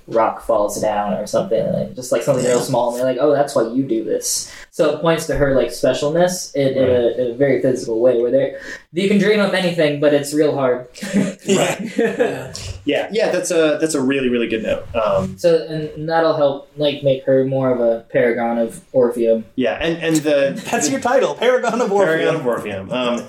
rock 0.07 0.41
falls 0.41 0.79
down 0.81 1.13
or 1.13 1.27
something, 1.27 1.73
like, 1.73 1.93
just 1.93 2.13
like 2.13 2.21
something 2.21 2.45
real 2.45 2.61
small, 2.61 2.91
and 2.91 2.99
they're 2.99 3.05
like, 3.05 3.17
oh, 3.19 3.33
that's 3.33 3.53
why 3.53 3.67
you 3.67 3.83
do 3.83 4.03
this. 4.05 4.49
So 4.77 4.93
it 4.95 5.01
points 5.01 5.25
to 5.25 5.35
her 5.35 5.55
like 5.55 5.69
specialness 5.69 6.53
in, 6.53 6.67
in, 6.77 6.83
a, 6.87 7.07
in 7.17 7.31
a 7.31 7.33
very 7.33 7.63
physical 7.63 7.99
way, 7.99 8.21
where 8.21 8.29
they 8.29 8.55
you 8.93 9.07
can 9.09 9.17
dream 9.17 9.39
of 9.39 9.55
anything, 9.55 9.99
but 9.99 10.13
it's 10.13 10.35
real 10.35 10.53
hard. 10.53 10.87
Yeah. 11.47 12.53
Yeah. 12.85 13.09
Yeah. 13.11 13.31
That's 13.31 13.49
a 13.49 13.77
that's 13.81 13.95
a 13.95 14.01
really 14.01 14.29
really 14.29 14.47
good 14.47 14.61
note. 14.61 14.85
Um, 14.95 15.35
So 15.37 15.65
and 15.67 16.07
that'll 16.07 16.35
help 16.35 16.69
like 16.77 17.01
make 17.03 17.23
her 17.25 17.43
more 17.45 17.71
of 17.71 17.79
a 17.79 18.05
paragon 18.11 18.59
of 18.59 18.83
Orpheum. 18.91 19.45
yeah. 19.55 19.79
And 19.81 19.97
and 20.03 20.15
the 20.17 20.61
That's 20.71 20.89
your 20.91 20.99
title, 20.99 21.33
Paragon 21.35 21.81
of 21.81 21.91
Orpheum. 21.91 22.19
Paragon 22.19 22.45
Orpheum. 22.45 22.89
of 22.91 22.93
Orpheum. 22.93 23.21
Um, 23.23 23.27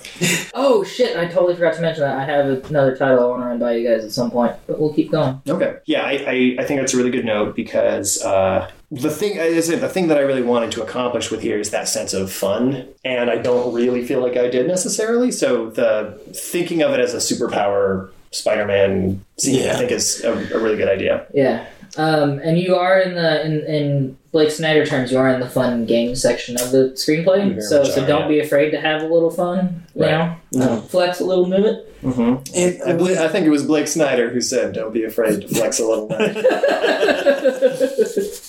Oh 0.55 0.85
shit! 0.85 1.17
I 1.17 1.27
totally 1.29 1.55
forgot 1.55 1.75
to 1.77 1.81
mention 1.81 2.03
that. 2.03 2.19
I 2.19 2.25
have 2.25 2.45
another 2.69 2.95
title 2.97 3.25
I 3.25 3.27
want 3.29 3.43
to 3.43 3.47
run 3.47 3.59
by 3.59 3.73
you 3.77 3.89
guys 3.89 4.05
at 4.05 4.13
some 4.13 4.31
point, 4.31 4.55
but 4.67 4.79
we'll 4.79 4.93
keep 4.93 5.11
going. 5.11 5.41
okay. 5.49 5.77
Yeah. 5.87 6.03
I, 6.05 6.13
I 6.13 6.57
I 6.61 6.65
think 6.67 6.81
that's 6.81 6.93
a 6.93 6.99
really 6.99 7.11
good 7.11 7.25
note 7.25 7.57
because 7.57 8.23
uh, 8.23 8.71
the 8.91 9.11
thing 9.11 9.37
is 9.37 9.69
the 9.69 9.89
thing 9.89 10.09
that 10.09 10.17
I 10.17 10.23
really 10.23 10.43
wanted 10.43 10.73
to 10.73 10.83
accomplish 10.83 11.31
with 11.31 11.43
here 11.43 11.59
is 11.59 11.71
that 11.71 11.89
sense 11.89 12.15
of 12.15 12.33
fun, 12.33 12.89
and 13.05 13.31
I 13.31 13.37
don't 13.37 13.75
really 13.75 14.05
feel 14.07 14.21
like 14.21 14.37
I 14.37 14.49
did 14.49 14.67
necessarily. 14.67 15.31
So 15.31 15.71
the 15.71 16.19
thinking 16.35 16.83
of 16.83 16.93
it 16.93 17.01
as 17.01 17.13
a 17.13 17.19
superpower 17.19 18.11
Spider-Man 18.31 19.25
scene, 19.39 19.63
Yeah. 19.65 19.73
I 19.73 19.77
think, 19.77 19.91
is 19.91 20.25
a, 20.25 20.33
a 20.33 20.59
really 20.59 20.77
good 20.77 20.89
idea. 20.89 21.27
Yeah. 21.35 21.67
Um, 21.97 22.39
and 22.39 22.59
you 22.59 22.77
are 22.77 22.99
in 23.01 23.15
the 23.15 23.45
in, 23.45 23.61
in 23.67 24.19
Blake 24.31 24.51
Snyder 24.51 24.85
terms, 24.85 25.11
you 25.11 25.19
are 25.19 25.29
in 25.31 25.41
the 25.41 25.49
fun 25.49 25.87
game 25.87 26.15
section 26.15 26.57
of 26.61 26.71
the 26.71 26.91
screenplay. 26.95 27.49
Very 27.49 27.61
So 27.63 27.83
so 27.85 28.03
are, 28.03 28.07
don't 28.07 28.23
yeah. 28.23 28.29
be 28.29 28.41
afraid 28.41 28.71
to 28.73 28.81
have 28.81 29.03
a 29.03 29.07
little 29.07 29.31
fun. 29.31 29.85
You 29.95 30.03
Right. 30.05 30.37
know, 30.53 30.63
Uh, 30.65 30.81
flex 30.83 31.21
a 31.21 31.25
little, 31.25 31.47
move 31.47 31.65
it. 31.65 31.85
Mm-hmm. 32.03 32.55
And 32.55 32.83
I, 32.87 32.93
believe, 32.97 33.19
I 33.19 33.27
think 33.29 33.47
it 33.47 33.51
was 33.51 33.65
Blake 33.65 33.89
Snyder 33.89 34.31
who 34.31 34.41
said, 34.41 34.73
"Don't 34.75 34.93
be 34.95 35.03
afraid 35.05 35.41
to 35.41 35.49
flex 35.49 35.81
a 35.81 35.85
little." 35.87 36.09
knife." 36.09 36.37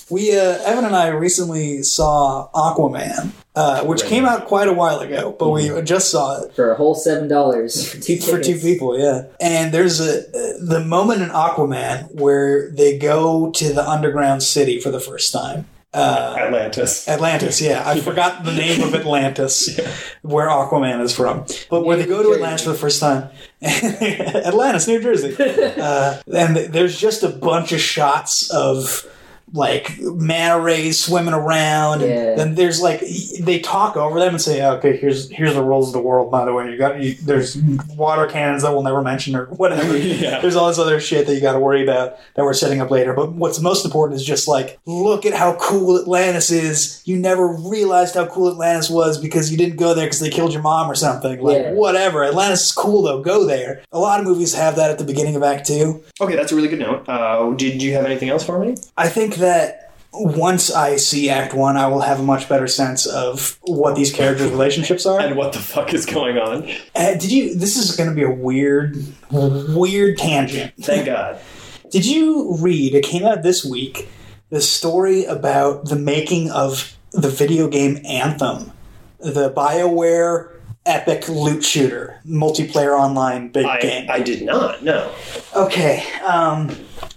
We, 0.10 0.36
uh, 0.36 0.58
Evan 0.64 0.84
and 0.84 0.96
I 0.96 1.08
recently 1.08 1.84
saw 1.84 2.48
Aquaman, 2.52 3.30
uh, 3.54 3.84
which 3.84 4.00
Right. 4.02 4.08
came 4.10 4.24
out 4.24 4.46
quite 4.46 4.66
a 4.66 4.72
while 4.72 4.98
ago, 4.98 5.36
but 5.38 5.50
we 5.50 5.70
just 5.82 6.10
saw 6.10 6.42
it 6.42 6.52
For 6.54 6.72
a 6.72 6.74
whole 6.74 6.96
seven 6.96 7.28
dollars 7.28 7.86
for 7.88 7.98
two 8.02 8.16
for 8.18 8.40
two 8.40 8.58
people, 8.58 8.98
yeah. 8.98 9.26
And 9.40 9.72
there's 9.72 10.00
a 10.00 10.22
the 10.60 10.82
moment 10.84 11.22
in 11.22 11.28
Aquaman 11.28 12.12
where 12.16 12.70
they 12.72 12.98
go 12.98 13.50
to 13.52 13.72
the 13.72 13.88
underground 13.88 14.42
city 14.42 14.80
for 14.80 14.90
the 14.90 15.00
first 15.00 15.32
time. 15.32 15.66
Uh, 15.92 16.36
Atlantis. 16.38 17.08
Atlantis, 17.08 17.60
yeah. 17.60 17.82
I 17.84 17.98
forgot 18.10 18.44
the 18.44 18.52
name 18.52 18.82
of 18.82 18.94
Atlantis, 18.94 19.78
where 20.22 20.48
Aquaman 20.48 21.00
is 21.00 21.14
from. 21.14 21.44
But 21.68 21.84
where 21.84 21.96
they 21.96 22.06
go 22.06 22.22
to 22.22 22.34
Atlantis 22.34 22.62
for 22.62 22.70
the 22.70 22.78
first 22.78 23.00
time, 23.00 23.30
Atlantis, 23.62 24.86
New 24.86 25.02
Jersey, 25.02 25.34
uh, 25.40 26.20
and 26.32 26.56
there's 26.56 26.98
just 26.98 27.24
a 27.24 27.28
bunch 27.28 27.72
of 27.72 27.80
shots 27.80 28.50
of 28.50 29.04
like 29.52 29.98
manta 30.00 30.60
rays 30.60 30.98
swimming 30.98 31.34
around, 31.34 32.00
Yeah. 32.02 32.08
and 32.30 32.38
then 32.38 32.54
there's 32.54 32.80
like 32.80 33.02
they 33.40 33.58
talk 33.60 33.96
over 33.96 34.18
them 34.18 34.30
and 34.34 34.40
say, 34.40 34.64
"Okay, 34.64 34.96
here's 34.96 35.30
here's 35.30 35.54
the 35.54 35.62
rules 35.62 35.88
of 35.88 35.92
the 35.92 36.00
world." 36.00 36.30
By 36.30 36.44
the 36.44 36.52
way, 36.52 36.70
you 36.70 36.78
got 36.78 37.00
you, 37.02 37.14
there's 37.24 37.56
water 37.96 38.26
cannons 38.26 38.62
that 38.62 38.72
we'll 38.72 38.82
never 38.82 39.02
mention 39.02 39.34
or 39.36 39.46
whatever. 39.46 39.96
Yeah. 40.20 40.40
There's 40.40 40.56
all 40.56 40.68
this 40.68 40.78
other 40.78 41.00
shit 41.00 41.26
that 41.26 41.34
you 41.34 41.40
got 41.40 41.52
to 41.54 41.60
worry 41.60 41.82
about 41.82 42.16
that 42.34 42.44
we're 42.44 42.52
setting 42.52 42.80
up 42.80 42.90
later. 42.90 43.12
But 43.14 43.32
what's 43.32 43.60
most 43.60 43.84
important 43.84 44.20
is 44.20 44.26
just 44.26 44.46
like, 44.48 44.78
look 44.86 45.24
at 45.24 45.32
how 45.34 45.54
cool 45.60 45.98
Atlantis 45.98 46.50
is. 46.50 47.00
You 47.06 47.16
never 47.16 47.46
realized 47.48 48.14
how 48.14 48.26
cool 48.26 48.50
Atlantis 48.50 48.90
was 48.90 49.18
because 49.20 49.50
you 49.50 49.56
didn't 49.56 49.76
go 49.76 49.94
there 49.94 50.06
because 50.06 50.20
they 50.20 50.30
killed 50.30 50.52
your 50.52 50.62
mom 50.62 50.90
or 50.90 50.94
something. 50.94 51.40
Like, 51.40 51.56
Yeah. 51.56 51.72
whatever. 51.72 52.24
Atlantis 52.24 52.66
is 52.66 52.72
cool 52.72 53.02
though. 53.02 53.20
Go 53.22 53.44
there. 53.46 53.82
A 53.92 53.98
lot 53.98 54.20
of 54.20 54.26
movies 54.26 54.54
have 54.54 54.76
that 54.76 54.90
at 54.90 54.98
the 54.98 55.04
beginning 55.04 55.36
of 55.36 55.42
Act 55.42 55.66
Two. 55.66 56.02
Okay, 56.20 56.36
that's 56.36 56.52
a 56.52 56.56
really 56.56 56.68
good 56.68 56.80
note. 56.80 57.08
Uh, 57.08 57.50
did 57.52 57.82
you 57.82 57.94
have 57.94 58.04
anything 58.04 58.28
else 58.28 58.44
for 58.44 58.58
me? 58.58 58.74
I 58.96 59.08
think 59.08 59.36
that 59.40 59.92
once 60.12 60.72
I 60.72 60.96
see 60.96 61.30
Act 61.30 61.54
One, 61.54 61.76
I 61.76 61.86
will 61.86 62.00
have 62.00 62.20
a 62.20 62.22
much 62.22 62.48
better 62.48 62.66
sense 62.66 63.06
of 63.06 63.58
what 63.62 63.94
these 63.96 64.12
characters' 64.12 64.50
relationships 64.50 65.06
are. 65.06 65.20
And 65.20 65.36
what 65.36 65.52
the 65.52 65.60
fuck 65.60 65.94
is 65.94 66.06
going 66.06 66.38
on? 66.38 66.68
Uh, 66.94 67.12
did 67.12 67.30
you? 67.30 67.54
This 67.54 67.76
is 67.76 67.96
going 67.96 68.08
to 68.08 68.16
be 68.16 68.22
a 68.22 68.30
weird, 68.30 68.96
weird 69.30 70.18
tangent. 70.18 70.72
Thank 70.80 71.06
God. 71.06 71.40
Did 71.90 72.06
you 72.06 72.56
read? 72.60 72.94
It 72.94 73.04
came 73.04 73.24
out 73.24 73.42
this 73.42 73.64
week. 73.64 74.08
The 74.50 74.60
story 74.60 75.24
about 75.24 75.86
the 75.86 75.96
making 75.96 76.48
of 76.52 76.96
the 77.10 77.28
video 77.28 77.66
game 77.66 77.98
Anthem, 78.04 78.70
the 79.18 79.50
Bioware 79.50 80.52
epic 80.86 81.28
loot 81.28 81.64
shooter, 81.64 82.20
multiplayer 82.24 82.98
online 82.98 83.48
big 83.48 83.66
game. 83.80 84.08
I, 84.08 84.14
I 84.14 84.20
did 84.20 84.42
not. 84.42 84.82
No. 84.84 85.12
Okay. 85.56 86.04
Um, 86.22 86.70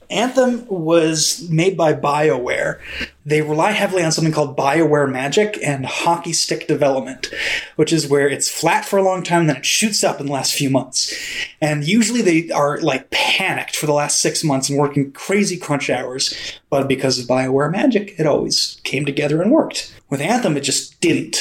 Anthem 0.09 0.65
was 0.67 1.47
made 1.49 1.77
by 1.77 1.93
BioWare. 1.93 2.79
They 3.25 3.41
rely 3.41 3.71
heavily 3.71 4.03
on 4.03 4.11
something 4.11 4.33
called 4.33 4.57
BioWare 4.57 5.11
Magic 5.11 5.57
and 5.63 5.85
hockey 5.85 6.33
stick 6.33 6.67
development, 6.67 7.33
which 7.75 7.93
is 7.93 8.07
where 8.07 8.27
it's 8.27 8.49
flat 8.49 8.85
for 8.85 8.97
a 8.97 9.03
long 9.03 9.23
time, 9.23 9.47
then 9.47 9.57
it 9.57 9.65
shoots 9.65 10.03
up 10.03 10.19
in 10.19 10.25
the 10.25 10.31
last 10.31 10.53
few 10.53 10.69
months. 10.69 11.13
And 11.61 11.85
usually 11.87 12.21
they 12.21 12.51
are 12.51 12.79
like 12.81 13.09
panicked 13.11 13.75
for 13.75 13.85
the 13.85 13.93
last 13.93 14.21
six 14.21 14.43
months 14.43 14.69
and 14.69 14.77
working 14.77 15.11
crazy 15.11 15.57
crunch 15.57 15.89
hours. 15.89 16.33
But 16.69 16.87
because 16.87 17.19
of 17.19 17.27
BioWare 17.27 17.71
Magic, 17.71 18.15
it 18.19 18.25
always 18.25 18.81
came 18.83 19.05
together 19.05 19.41
and 19.41 19.51
worked. 19.51 19.93
With 20.09 20.21
Anthem, 20.21 20.57
it 20.57 20.61
just 20.61 20.99
didn't. 20.99 21.35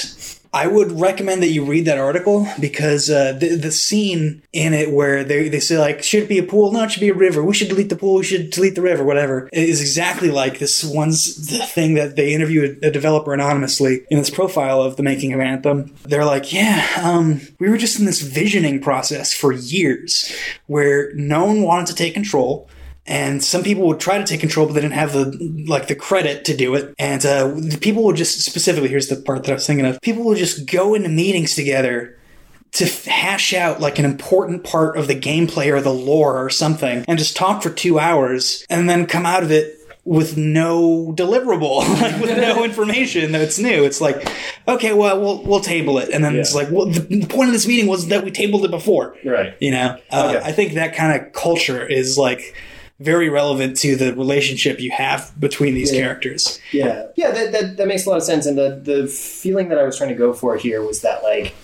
I 0.55 0.67
would 0.67 1.01
recommend 1.01 1.43
that 1.43 1.49
you 1.49 1.65
read 1.65 1.87
that 1.87 1.99
article 1.99 2.47
because 2.61 3.09
uh, 3.09 3.33
the 3.33 3.57
the 3.57 3.73
scene 3.73 4.43
in 4.53 4.75
it 4.75 4.91
where 4.91 5.25
they, 5.25 5.49
they 5.49 5.61
say 5.61 5.79
like 5.79 6.03
should 6.03 6.25
it 6.25 6.29
be 6.29 6.39
a 6.39 6.43
pool? 6.43 6.73
No, 6.73 6.85
it 6.85 6.91
should 6.91 7.01
be 7.01 7.09
a 7.09 7.15
river. 7.15 7.43
We 7.43 7.55
should 7.55 7.69
delete 7.69 7.89
the 7.89 7.97
pool. 7.97 8.17
We 8.17 8.25
should 8.25 8.51
delete 8.51 8.75
the 8.75 8.83
river. 8.83 9.03
Whatever 9.03 9.49
it 9.53 9.69
is 9.69 9.81
exactly 9.81 10.31
like 10.31 10.59
this 10.59 10.83
the 10.83 11.67
thing 11.67 11.95
that 11.95 12.17
they 12.17 12.35
interview 12.35 12.77
a, 12.83 12.89
a 12.89 12.91
developer 12.91 13.33
anonymously 13.33 14.05
in 14.11 14.19
this 14.19 14.29
profile 14.29 14.83
of 14.83 14.97
the 14.97 15.03
making 15.03 15.33
of 15.33 15.41
Anthem. 15.41 15.95
They're 16.05 16.25
like, 16.25 16.53
yeah, 16.53 16.87
um, 17.03 17.41
we 17.59 17.71
were 17.71 17.79
just 17.79 17.99
in 17.99 18.05
this 18.05 18.21
visioning 18.21 18.81
process 18.81 19.33
for 19.33 19.53
years 19.53 20.35
where 20.67 21.15
no 21.15 21.47
one 21.47 21.63
wanted 21.63 21.87
to 21.87 21.95
take 21.95 22.13
control 22.13 22.69
and 23.07 23.43
some 23.43 23.63
people 23.63 23.87
would 23.89 23.99
try 24.01 24.19
to 24.19 24.25
take 24.25 24.41
control 24.41 24.67
but 24.67 24.75
they 24.75 24.81
didn't 24.81 24.95
have 24.95 25.13
the 25.13 25.65
like 25.67 25.89
the 25.89 25.95
credit 25.95 26.45
to 26.45 26.57
do 26.57 26.75
it 26.75 26.95
and 26.99 27.25
uh, 27.27 27.49
the 27.49 27.79
people 27.81 28.05
would 28.05 28.17
just 28.17 28.41
specifically 28.43 28.89
here's 28.89 29.09
the 29.09 29.17
part 29.17 29.43
that 29.43 29.51
i 29.51 29.55
was 29.55 29.67
thinking 29.67 29.85
of 29.87 30.01
people 30.01 30.25
would 30.25 30.39
just 30.39 30.67
go 30.71 30.95
into 30.95 31.09
meetings 31.09 31.55
together 31.55 32.17
to 32.71 32.87
hash 33.11 33.53
out 33.53 33.81
like 33.81 33.99
an 33.99 34.05
important 34.05 34.65
part 34.65 34.97
of 34.97 35.07
the 35.09 35.15
gameplay 35.19 35.71
or 35.73 35.81
the 35.81 35.93
lore 35.93 36.43
or 36.43 36.49
something 36.49 37.05
and 37.09 37.19
just 37.19 37.37
talk 37.37 37.63
for 37.63 37.71
two 37.71 37.99
hours 37.99 38.65
and 38.71 38.89
then 38.89 39.05
come 39.07 39.27
out 39.27 39.43
of 39.43 39.51
it 39.51 39.79
with 40.05 40.37
no 40.37 41.13
deliverable, 41.17 41.79
like 42.01 42.21
with 42.21 42.37
no 42.37 42.65
information 42.71 43.31
that's 43.31 43.61
new. 43.61 43.85
It's 43.85 44.01
like, 44.01 44.29
okay, 44.67 44.93
well, 44.93 45.21
we'll 45.21 45.43
we'll 45.45 45.61
table 45.61 45.99
it, 45.99 46.09
and 46.09 46.25
then 46.25 46.35
it's 46.35 46.57
like, 46.57 46.73
well, 46.73 46.87
the, 46.87 46.99
the 47.03 47.27
point 47.27 47.51
of 47.51 47.53
this 47.53 47.69
meeting 47.69 47.87
was 47.87 48.09
that 48.09 48.25
we 48.25 48.33
tabled 48.33 48.65
it 48.65 48.73
before. 48.73 49.15
Right. 49.25 49.55
You 49.61 49.71
know, 49.71 49.99
uh, 50.11 50.35
Okay. 50.35 50.45
I 50.45 50.51
think 50.51 50.73
that 50.75 50.97
kind 50.97 51.21
of 51.23 51.33
culture 51.33 51.87
is 51.87 52.19
like 52.19 52.57
very 53.01 53.29
relevant 53.29 53.77
to 53.79 53.97
the 53.97 54.15
relationship 54.15 54.81
you 54.81 54.91
have 54.93 55.33
between 55.41 55.75
these 55.75 55.93
Yeah. 55.93 56.01
characters. 56.03 56.61
Yeah, 56.73 57.07
yeah, 57.17 57.31
that, 57.33 57.53
that 57.53 57.77
that 57.79 57.87
makes 57.89 58.07
a 58.07 58.11
lot 58.11 58.17
of 58.19 58.23
sense. 58.23 58.47
And 58.47 58.57
the 58.57 58.81
the 58.83 59.07
feeling 59.09 59.69
that 59.71 59.79
I 59.79 59.83
was 59.85 59.97
trying 59.97 60.11
to 60.11 60.15
go 60.17 60.33
for 60.33 60.57
here 60.57 60.83
was 60.83 61.01
that 61.03 61.23
like 61.23 61.55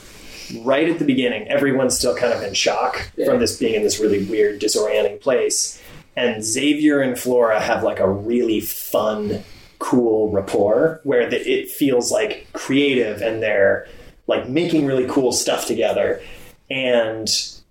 right 0.63 0.89
at 0.89 0.99
the 0.99 1.05
beginning, 1.05 1.47
everyone's 1.49 1.97
still 1.97 2.17
kind 2.17 2.33
of 2.33 2.43
in 2.43 2.55
shock 2.55 3.11
Yeah. 3.17 3.27
from 3.27 3.39
this 3.39 3.57
being 3.59 3.75
in 3.75 3.83
this 3.83 4.01
really 4.01 4.25
weird, 4.25 4.61
disorienting 4.61 5.21
place. 5.21 5.81
And 6.17 6.43
Xavier 6.43 7.01
and 7.01 7.17
Flora 7.19 7.61
have 7.61 7.85
like 7.85 8.01
a 8.01 8.11
really 8.11 8.59
fun, 8.61 9.45
cool 9.79 10.31
rapport 10.33 11.01
where 11.05 11.29
the, 11.31 11.37
it 11.49 11.71
feels 11.71 12.11
like 12.11 12.49
creative 12.55 13.21
and 13.23 13.41
they're 13.43 13.87
like 14.27 14.49
making 14.49 14.87
really 14.87 15.07
cool 15.07 15.31
stuff 15.31 15.67
together. 15.67 16.21
And 16.71 17.29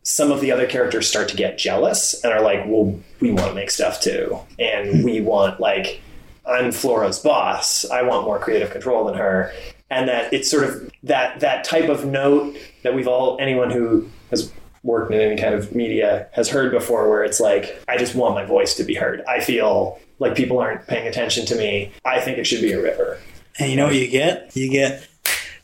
some 0.08 0.32
of 0.32 0.40
the 0.40 0.54
other 0.54 0.66
characters 0.66 1.06
start 1.06 1.28
to 1.28 1.36
get 1.36 1.58
jealous 1.58 2.24
and 2.24 2.32
are 2.32 2.42
like, 2.42 2.64
well, 2.66 2.98
we 3.20 3.30
want 3.30 3.50
to 3.50 3.54
make 3.54 3.70
stuff 3.70 4.00
too. 4.00 4.40
And 4.58 5.02
hmm. 5.02 5.04
we 5.04 5.20
want 5.20 5.60
like 5.60 6.00
I'm 6.46 6.72
Flora's 6.72 7.20
boss. 7.20 7.84
I 7.90 8.04
want 8.04 8.24
more 8.24 8.40
creative 8.40 8.72
control 8.72 9.04
than 9.04 9.16
her. 9.16 9.52
And 9.90 10.08
that 10.08 10.32
it's 10.32 10.50
sort 10.50 10.64
of 10.64 10.90
that 11.04 11.42
that 11.42 11.66
type 11.66 11.90
of 11.90 12.06
note 12.06 12.56
that 12.84 12.96
we've 12.96 13.08
all 13.08 13.38
anyone 13.42 13.70
who 13.70 14.10
has 14.32 14.50
worked 14.82 15.12
in 15.12 15.20
any 15.20 15.36
kind 15.36 15.54
of 15.54 15.76
media 15.76 16.30
has 16.32 16.48
heard 16.48 16.72
before 16.72 17.10
where 17.10 17.26
it's 17.26 17.42
like, 17.42 17.84
I 17.90 17.98
just 17.98 18.16
want 18.16 18.34
my 18.34 18.46
voice 18.46 18.76
to 18.76 18.86
be 18.86 18.96
heard. 18.96 19.22
I 19.28 19.42
feel 19.42 20.00
like 20.20 20.36
people 20.36 20.60
aren't 20.60 20.88
paying 20.88 21.06
attention 21.06 21.46
to 21.48 21.56
me. 21.56 21.92
I 22.06 22.22
think 22.22 22.38
it 22.38 22.48
should 22.48 22.62
be 22.62 22.72
a 22.72 22.82
river. 22.82 23.20
And 23.60 23.70
you 23.70 23.76
know 23.76 23.88
what 23.88 23.96
you 23.96 24.08
get? 24.08 24.56
You 24.56 24.70
get 24.72 25.06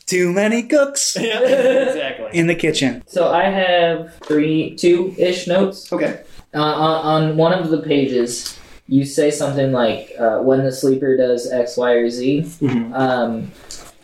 too 0.06 0.32
many 0.32 0.62
cooks 0.64 1.16
Yeah, 1.20 1.40
exactly. 1.40 2.28
in 2.38 2.46
the 2.46 2.54
kitchen. 2.54 3.02
So 3.06 3.32
I 3.32 3.44
have 3.44 4.14
three, 4.24 4.74
two 4.76 5.14
ish 5.18 5.46
notes. 5.46 5.92
Okay. 5.92 6.22
Uh, 6.54 6.58
on, 6.62 7.22
on 7.30 7.36
one 7.36 7.52
of 7.52 7.70
the 7.70 7.78
pages, 7.82 8.58
you 8.86 9.04
say 9.04 9.30
something 9.30 9.72
like, 9.72 10.12
uh, 10.18 10.38
when 10.38 10.62
the 10.62 10.70
sleeper 10.72 11.16
does 11.16 11.50
X, 11.50 11.76
Y, 11.76 11.92
or 11.92 12.10
Z. 12.10 12.42
Mhm. 12.60 12.92
Um, 12.94 13.50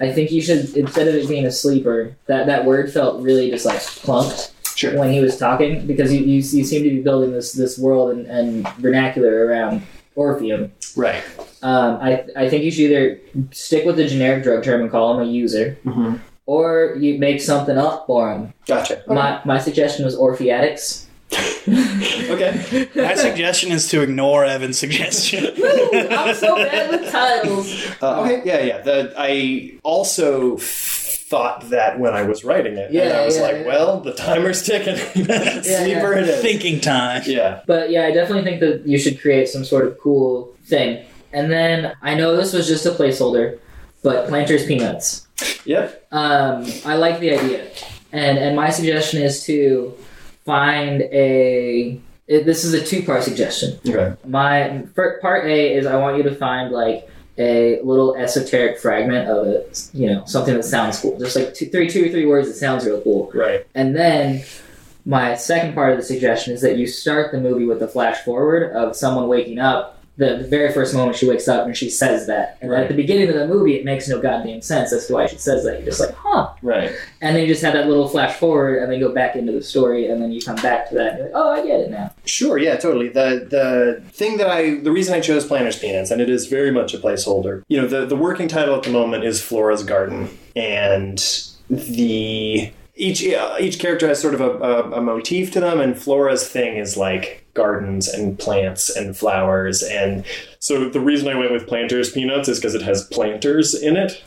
I 0.01 0.11
think 0.11 0.31
you 0.33 0.41
should, 0.41 0.75
instead 0.77 1.07
of 1.09 1.15
it 1.15 1.29
being 1.29 1.45
a 1.47 1.53
sleeper, 1.53 2.17
that, 2.27 2.47
that 2.47 2.65
word 2.65 2.91
felt 2.91 3.21
really 3.23 3.51
just 3.51 3.67
like 3.67 3.81
plunked 3.81 4.53
Sure. 4.75 4.99
when 4.99 5.13
he 5.13 5.21
was 5.21 5.37
talking 5.37 5.87
because 5.87 6.11
you, 6.11 6.21
you, 6.21 6.37
you 6.37 6.43
seem 6.65 6.83
to 6.83 6.89
be 6.89 7.03
building 7.03 7.33
this, 7.33 7.53
this 7.53 7.79
world 7.79 8.13
and, 8.13 8.27
and 8.27 8.67
vernacular 8.79 9.45
around 9.47 9.83
Orpheum. 10.15 10.73
Right. 10.97 11.23
Um, 11.63 11.99
I, 12.01 12.25
I 12.37 12.49
think 12.49 12.65
you 12.65 12.71
should 12.71 12.91
either 12.91 13.21
stick 13.53 13.85
with 13.85 13.97
the 13.97 14.07
generic 14.07 14.43
drug 14.43 14.65
term 14.65 14.81
and 14.81 14.91
call 14.91 15.15
him 15.21 15.29
a 15.29 15.31
user, 15.31 15.77
Mm-hmm. 15.85 16.17
or 16.47 16.97
you 16.99 17.19
make 17.19 17.41
something 17.41 17.77
up 17.77 18.07
for 18.07 18.33
him. 18.33 18.55
Gotcha. 18.67 19.03
My, 19.07 19.41
my 19.45 19.59
suggestion 19.59 20.05
was 20.05 20.17
Orpheatics. 20.17 21.07
Okay. 22.31 22.89
My 22.97 23.15
suggestion 23.15 23.71
is 23.71 23.89
to 23.91 24.01
ignore 24.03 24.45
Evan's 24.45 24.79
suggestion. 24.79 25.45
I'm 26.11 26.35
so 26.35 26.57
bad 26.57 26.91
with 26.91 27.11
titles. 27.11 27.87
Uh, 28.03 28.23
okay. 28.23 28.43
Yeah, 28.45 28.61
yeah. 28.61 28.79
The, 28.81 29.13
I 29.17 29.79
also 29.83 30.57
thought 30.59 31.69
that 31.71 32.01
when 32.01 32.15
I 32.15 32.23
was 32.23 32.43
writing 32.45 32.77
it, 32.77 32.87
and 32.87 32.95
Yeah, 32.95 33.21
I 33.21 33.25
was 33.27 33.37
yeah, 33.37 33.43
like, 33.43 33.57
yeah. 33.59 33.67
well, 33.67 34.01
the 34.01 34.13
timer's 34.15 34.63
ticking. 34.65 34.97
Sleeper 35.63 36.13
it 36.15 36.29
is. 36.29 36.41
Thinking 36.43 36.81
time. 36.81 37.23
Yeah. 37.27 37.61
But 37.67 37.91
yeah, 37.91 38.07
I 38.07 38.11
definitely 38.13 38.45
think 38.45 38.61
that 38.61 38.87
you 38.87 38.99
should 38.99 39.21
create 39.21 39.49
some 39.49 39.65
sort 39.65 39.87
of 39.87 39.99
cool 39.99 40.53
thing 40.65 41.05
And 41.33 41.51
then 41.51 41.93
I 42.03 42.15
know 42.15 42.37
this 42.37 42.53
was 42.53 42.67
just 42.67 42.87
a 42.87 42.91
placeholder, 42.91 43.59
but 44.03 44.29
Planters 44.29 44.67
Peanuts. 44.67 45.27
Yep. 45.65 46.07
Um, 46.13 46.67
I 46.85 46.97
like 46.97 47.21
the 47.21 47.33
idea, 47.39 47.71
and 48.13 48.39
and 48.39 48.57
my 48.57 48.71
suggestion 48.71 49.23
is 49.23 49.45
to 49.45 49.95
find 50.45 51.03
a. 51.03 52.01
it- 52.27 52.47
This 52.47 52.65
is 52.65 52.75
a 52.75 52.85
two-part 52.85 53.23
suggestion. 53.23 53.79
Okay. 53.87 54.15
My 54.27 54.83
part 54.95 55.45
A 55.47 55.75
is 55.75 55.87
I 55.87 55.97
want 55.97 56.17
you 56.17 56.23
to 56.25 56.35
find 56.35 56.73
like 56.73 57.09
a 57.39 57.81
little 57.83 58.17
esoteric 58.17 58.79
fragment 58.79 59.29
of 59.31 59.47
it, 59.47 59.89
you 59.95 60.07
know, 60.09 60.25
something 60.27 60.55
that 60.55 60.65
sounds 60.65 60.99
cool, 61.01 61.19
just 61.19 61.37
like 61.37 61.55
two, 61.55 61.67
three, 61.67 61.89
two 61.89 62.05
or 62.07 62.09
three 62.11 62.27
words 62.27 62.49
that 62.49 62.55
sounds 62.55 62.85
real 62.85 63.01
cool. 63.01 63.31
Right. 63.35 63.67
And 63.75 63.97
then 63.97 64.45
my 65.07 65.37
second 65.37 65.73
part 65.75 65.93
of 65.93 65.97
the 65.99 66.05
suggestion 66.05 66.53
is 66.53 66.61
that 66.61 66.77
you 66.77 66.87
start 66.87 67.33
the 67.33 67.41
movie 67.41 67.65
with 67.65 67.83
a 67.83 67.89
flash 67.89 68.19
forward 68.25 68.73
of 68.75 68.95
someone 68.95 69.27
waking 69.29 69.59
up. 69.59 70.00
The, 70.21 70.37
the 70.37 70.49
very 70.49 70.71
first 70.73 70.95
moment 70.95 71.17
she 71.17 71.27
wakes 71.27 71.49
up 71.49 71.65
and 71.65 71.75
she 71.75 71.89
says 71.89 72.27
that. 72.27 72.59
And 72.61 72.71
then 72.71 72.83
at 72.83 72.89
the 72.89 72.95
beginning 72.95 73.29
of 73.31 73.35
the 73.35 73.47
movie, 73.49 73.75
it 73.75 73.87
makes 73.87 74.07
no 74.07 74.21
goddamn 74.21 74.61
sense 74.61 74.93
as 74.93 75.07
to 75.07 75.15
why 75.15 75.25
she 75.27 75.39
says 75.39 75.65
that. 75.65 75.79
You're 75.79 75.87
just 75.87 75.99
like, 75.99 76.15
huh. 76.15 76.53
Right. 76.61 76.93
And 77.23 77.35
then 77.35 77.43
you 77.43 77.49
just 77.49 77.63
have 77.63 77.73
that 77.73 77.89
little 77.89 78.07
flash 78.07 78.37
forward 78.37 78.83
and 78.83 78.93
then 78.93 79.01
go 79.01 79.15
back 79.15 79.35
into 79.35 79.51
the 79.51 79.63
story 79.63 80.11
and 80.11 80.21
then 80.21 80.31
you 80.31 80.43
come 80.43 80.57
back 80.57 80.91
to 80.91 80.95
that 80.97 81.13
and 81.13 81.19
you're 81.19 81.27
like, 81.29 81.37
oh, 81.37 81.51
I 81.51 81.67
get 81.67 81.81
it 81.81 81.91
now. 81.91 82.13
Sure, 82.27 82.59
yeah, 82.59 82.77
totally. 82.77 83.09
The 83.09 83.47
the 83.49 84.03
thing 84.13 84.37
that 84.37 84.49
I 84.49 84.75
the 84.81 84.93
reason 84.93 85.15
I 85.15 85.21
chose 85.21 85.47
Planters 85.47 85.79
Peanuts, 85.79 86.11
and 86.11 86.21
it 86.21 86.29
is 86.29 86.47
very 86.47 86.71
much 86.71 86.93
a 86.93 86.99
placeholder. 86.99 87.65
You 87.69 87.81
know, 87.81 87.89
the 87.89 88.05
the 88.05 88.17
working 88.17 88.47
title 88.47 88.77
at 88.77 88.83
the 88.83 88.91
moment 88.91 89.25
is 89.25 89.41
Flora's 89.41 89.83
Garden, 89.83 90.29
and 90.55 91.19
the 91.71 92.71
each 93.01 93.27
uh, 93.27 93.57
each 93.59 93.79
character 93.79 94.07
has 94.09 94.21
sort 94.21 94.35
of 94.35 94.41
a, 94.41 94.51
a, 94.51 94.91
a 94.99 95.01
motif 95.03 95.51
to 95.53 95.61
them, 95.61 95.81
and 95.81 95.97
Flora's 95.99 96.47
thing 96.49 96.77
is 96.77 96.97
like 96.97 97.47
gardens 97.55 98.07
and 98.09 98.39
plants 98.39 98.95
and 98.95 99.17
flowers, 99.17 99.83
and 99.83 100.25
so 100.59 100.89
the 100.89 101.01
reason 101.01 101.29
I 101.29 101.35
went 101.35 101.51
with 101.53 101.67
Planters 101.67 102.11
Peanuts 102.13 102.49
is 102.49 102.59
because 102.59 102.75
it 102.75 102.83
has 102.83 103.05
planters 103.09 103.75
in 103.75 103.97
it. 103.97 104.23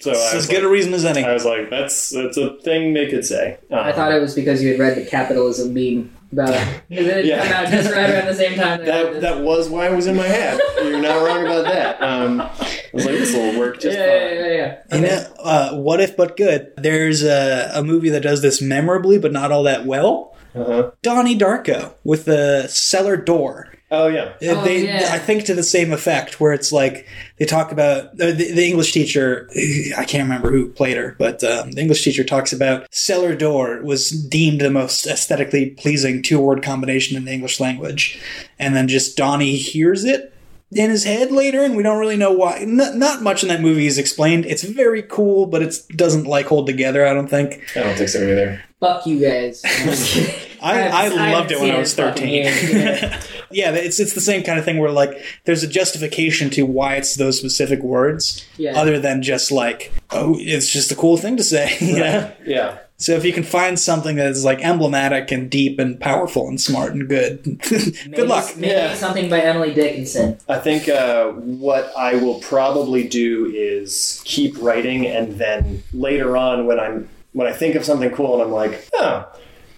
So 0.00 0.10
It's 0.10 0.34
as 0.34 0.46
good 0.46 0.56
like, 0.56 0.64
a 0.64 0.68
reason 0.68 0.92
as 0.92 1.04
any. 1.06 1.24
I 1.24 1.32
was 1.32 1.44
like, 1.46 1.70
that's 1.70 2.10
that's 2.10 2.36
a 2.36 2.54
thing 2.62 2.92
they 2.92 3.08
could 3.08 3.24
say. 3.24 3.56
I 3.72 3.90
Um, 3.90 3.94
thought 3.94 4.12
it 4.12 4.20
was 4.20 4.34
because 4.34 4.62
you 4.62 4.70
had 4.72 4.78
read 4.80 4.96
the 4.98 5.06
capitalism 5.06 5.72
meme 5.72 6.14
about 6.32 6.50
it. 6.50 6.82
It 6.90 7.24
Yeah. 7.24 7.42
came 7.42 7.52
out 7.52 7.68
just 7.68 7.90
right 7.94 8.10
around 8.10 8.26
the 8.26 8.34
same 8.34 8.58
time. 8.58 8.84
That 8.84 9.20
that 9.22 9.40
was 9.40 9.70
why 9.70 9.88
it 9.88 9.94
was 9.96 10.06
in 10.06 10.16
my 10.16 10.26
head. 10.26 10.60
You're 10.82 11.00
not 11.00 11.24
wrong 11.24 11.42
about 11.46 11.64
that. 11.64 12.02
Um, 12.02 12.42
I 12.42 12.83
was 12.94 13.06
like, 13.06 13.14
this 13.16 13.34
will 13.34 13.58
work 13.58 13.80
just 13.80 13.96
yeah, 13.96 14.04
fine. 14.04 14.36
yeah, 14.36 14.46
yeah, 14.46 14.82
yeah. 14.90 14.96
You 14.96 15.00
know, 15.02 15.34
uh, 15.40 15.76
what 15.76 16.00
if 16.00 16.16
but 16.16 16.36
good? 16.36 16.72
There's 16.76 17.22
a, 17.22 17.70
a 17.74 17.82
movie 17.82 18.10
that 18.10 18.22
does 18.22 18.42
this 18.42 18.62
memorably, 18.62 19.18
but 19.18 19.32
not 19.32 19.52
all 19.52 19.64
that 19.64 19.86
well. 19.86 20.36
Uh-huh. 20.54 20.92
Donnie 21.02 21.36
Darko 21.36 21.94
with 22.04 22.26
the 22.26 22.68
cellar 22.68 23.16
door. 23.16 23.70
Oh 23.90 24.08
yeah. 24.08 24.34
Uh, 24.42 24.60
Oh, 24.60 24.64
yeah. 24.66 25.10
I 25.12 25.18
think 25.18 25.44
to 25.44 25.54
the 25.54 25.62
same 25.62 25.92
effect, 25.92 26.40
where 26.40 26.52
it's 26.52 26.72
like 26.72 27.06
they 27.38 27.44
talk 27.44 27.70
about 27.70 28.06
uh, 28.20 28.32
the, 28.32 28.52
the 28.52 28.66
English 28.66 28.92
teacher. 28.92 29.48
I 29.96 30.04
can't 30.04 30.22
remember 30.22 30.50
who 30.50 30.68
played 30.70 30.96
her, 30.96 31.14
but 31.18 31.44
um, 31.44 31.72
the 31.72 31.80
English 31.80 32.02
teacher 32.02 32.24
talks 32.24 32.52
about 32.52 32.92
cellar 32.92 33.36
door 33.36 33.82
was 33.82 34.10
deemed 34.10 34.60
the 34.60 34.70
most 34.70 35.06
aesthetically 35.06 35.70
pleasing 35.70 36.22
two 36.22 36.40
word 36.40 36.62
combination 36.62 37.16
in 37.16 37.24
the 37.24 37.32
English 37.32 37.60
language, 37.60 38.20
and 38.58 38.74
then 38.74 38.88
just 38.88 39.16
Donnie 39.16 39.56
hears 39.56 40.04
it 40.04 40.33
in 40.74 40.90
his 40.90 41.04
head 41.04 41.30
later, 41.30 41.62
and 41.62 41.76
we 41.76 41.82
don't 41.82 41.98
really 41.98 42.16
know 42.16 42.32
why. 42.32 42.64
Not, 42.66 42.96
not 42.96 43.22
much 43.22 43.42
in 43.42 43.48
that 43.48 43.60
movie 43.60 43.86
is 43.86 43.98
explained. 43.98 44.44
It's 44.46 44.62
very 44.62 45.02
cool, 45.02 45.46
but 45.46 45.62
it 45.62 45.74
doesn't 45.94 46.24
like 46.24 46.46
hold 46.46 46.66
together. 46.66 47.06
I 47.06 47.14
don't 47.14 47.28
think. 47.28 47.62
I 47.76 47.80
don't 47.80 47.96
think 47.96 48.08
so 48.08 48.20
either. 48.20 48.62
Fuck 48.80 49.06
you 49.06 49.20
guys. 49.20 49.62
I'm 49.64 49.86
just. 49.86 50.48
I, 50.60 51.06
I, 51.06 51.32
loved 51.32 51.52
it 51.52 51.60
when 51.60 51.70
I 51.70 51.78
was 51.78 51.94
thirteen. 51.94 52.44
yeah. 52.44 53.22
yeah, 53.50 53.70
it's 53.72 54.00
it's 54.00 54.14
the 54.14 54.20
same 54.20 54.42
kind 54.42 54.58
of 54.58 54.64
thing 54.64 54.78
where 54.78 54.90
like 54.90 55.22
there's 55.44 55.62
a 55.62 55.68
justification 55.68 56.50
to 56.50 56.64
why 56.64 56.96
it's 56.96 57.14
those 57.16 57.38
specific 57.38 57.82
words, 57.82 58.46
Yeah. 58.56 58.78
other 58.78 58.98
than 58.98 59.22
just 59.22 59.52
like 59.52 59.92
oh, 60.10 60.36
it's 60.38 60.70
just 60.70 60.90
a 60.90 60.96
cool 60.96 61.16
thing 61.16 61.36
to 61.36 61.44
say. 61.44 61.76
yeah. 61.80 62.32
Yeah. 62.46 62.78
So 63.04 63.12
if 63.12 63.24
you 63.24 63.34
can 63.34 63.42
find 63.42 63.78
something 63.78 64.16
that 64.16 64.28
is 64.28 64.46
like 64.46 64.60
emblematic 64.64 65.30
and 65.30 65.50
deep 65.50 65.78
and 65.78 66.00
powerful 66.00 66.48
and 66.48 66.58
smart 66.58 66.94
and 66.94 67.06
good, 67.06 67.44
Maybe- 67.70 68.16
good 68.16 68.28
luck. 68.28 68.56
Maybe 68.56 68.68
Yeah. 68.72 68.94
something 68.94 69.28
by 69.28 69.40
Emily 69.40 69.74
Dickinson. 69.74 70.38
I 70.48 70.58
think 70.58 70.88
uh, 70.88 71.32
what 71.32 71.92
I 71.98 72.14
will 72.14 72.40
probably 72.40 73.06
do 73.06 73.52
is 73.54 74.22
keep 74.24 74.56
writing, 74.58 75.06
and 75.06 75.34
then 75.38 75.82
later 75.92 76.34
on, 76.36 76.64
when 76.66 76.80
I'm 76.80 77.10
when 77.34 77.46
I 77.46 77.52
think 77.52 77.74
of 77.74 77.84
something 77.84 78.10
cool, 78.10 78.34
and 78.34 78.42
I'm 78.44 78.52
like, 78.52 78.88
oh, 78.94 79.28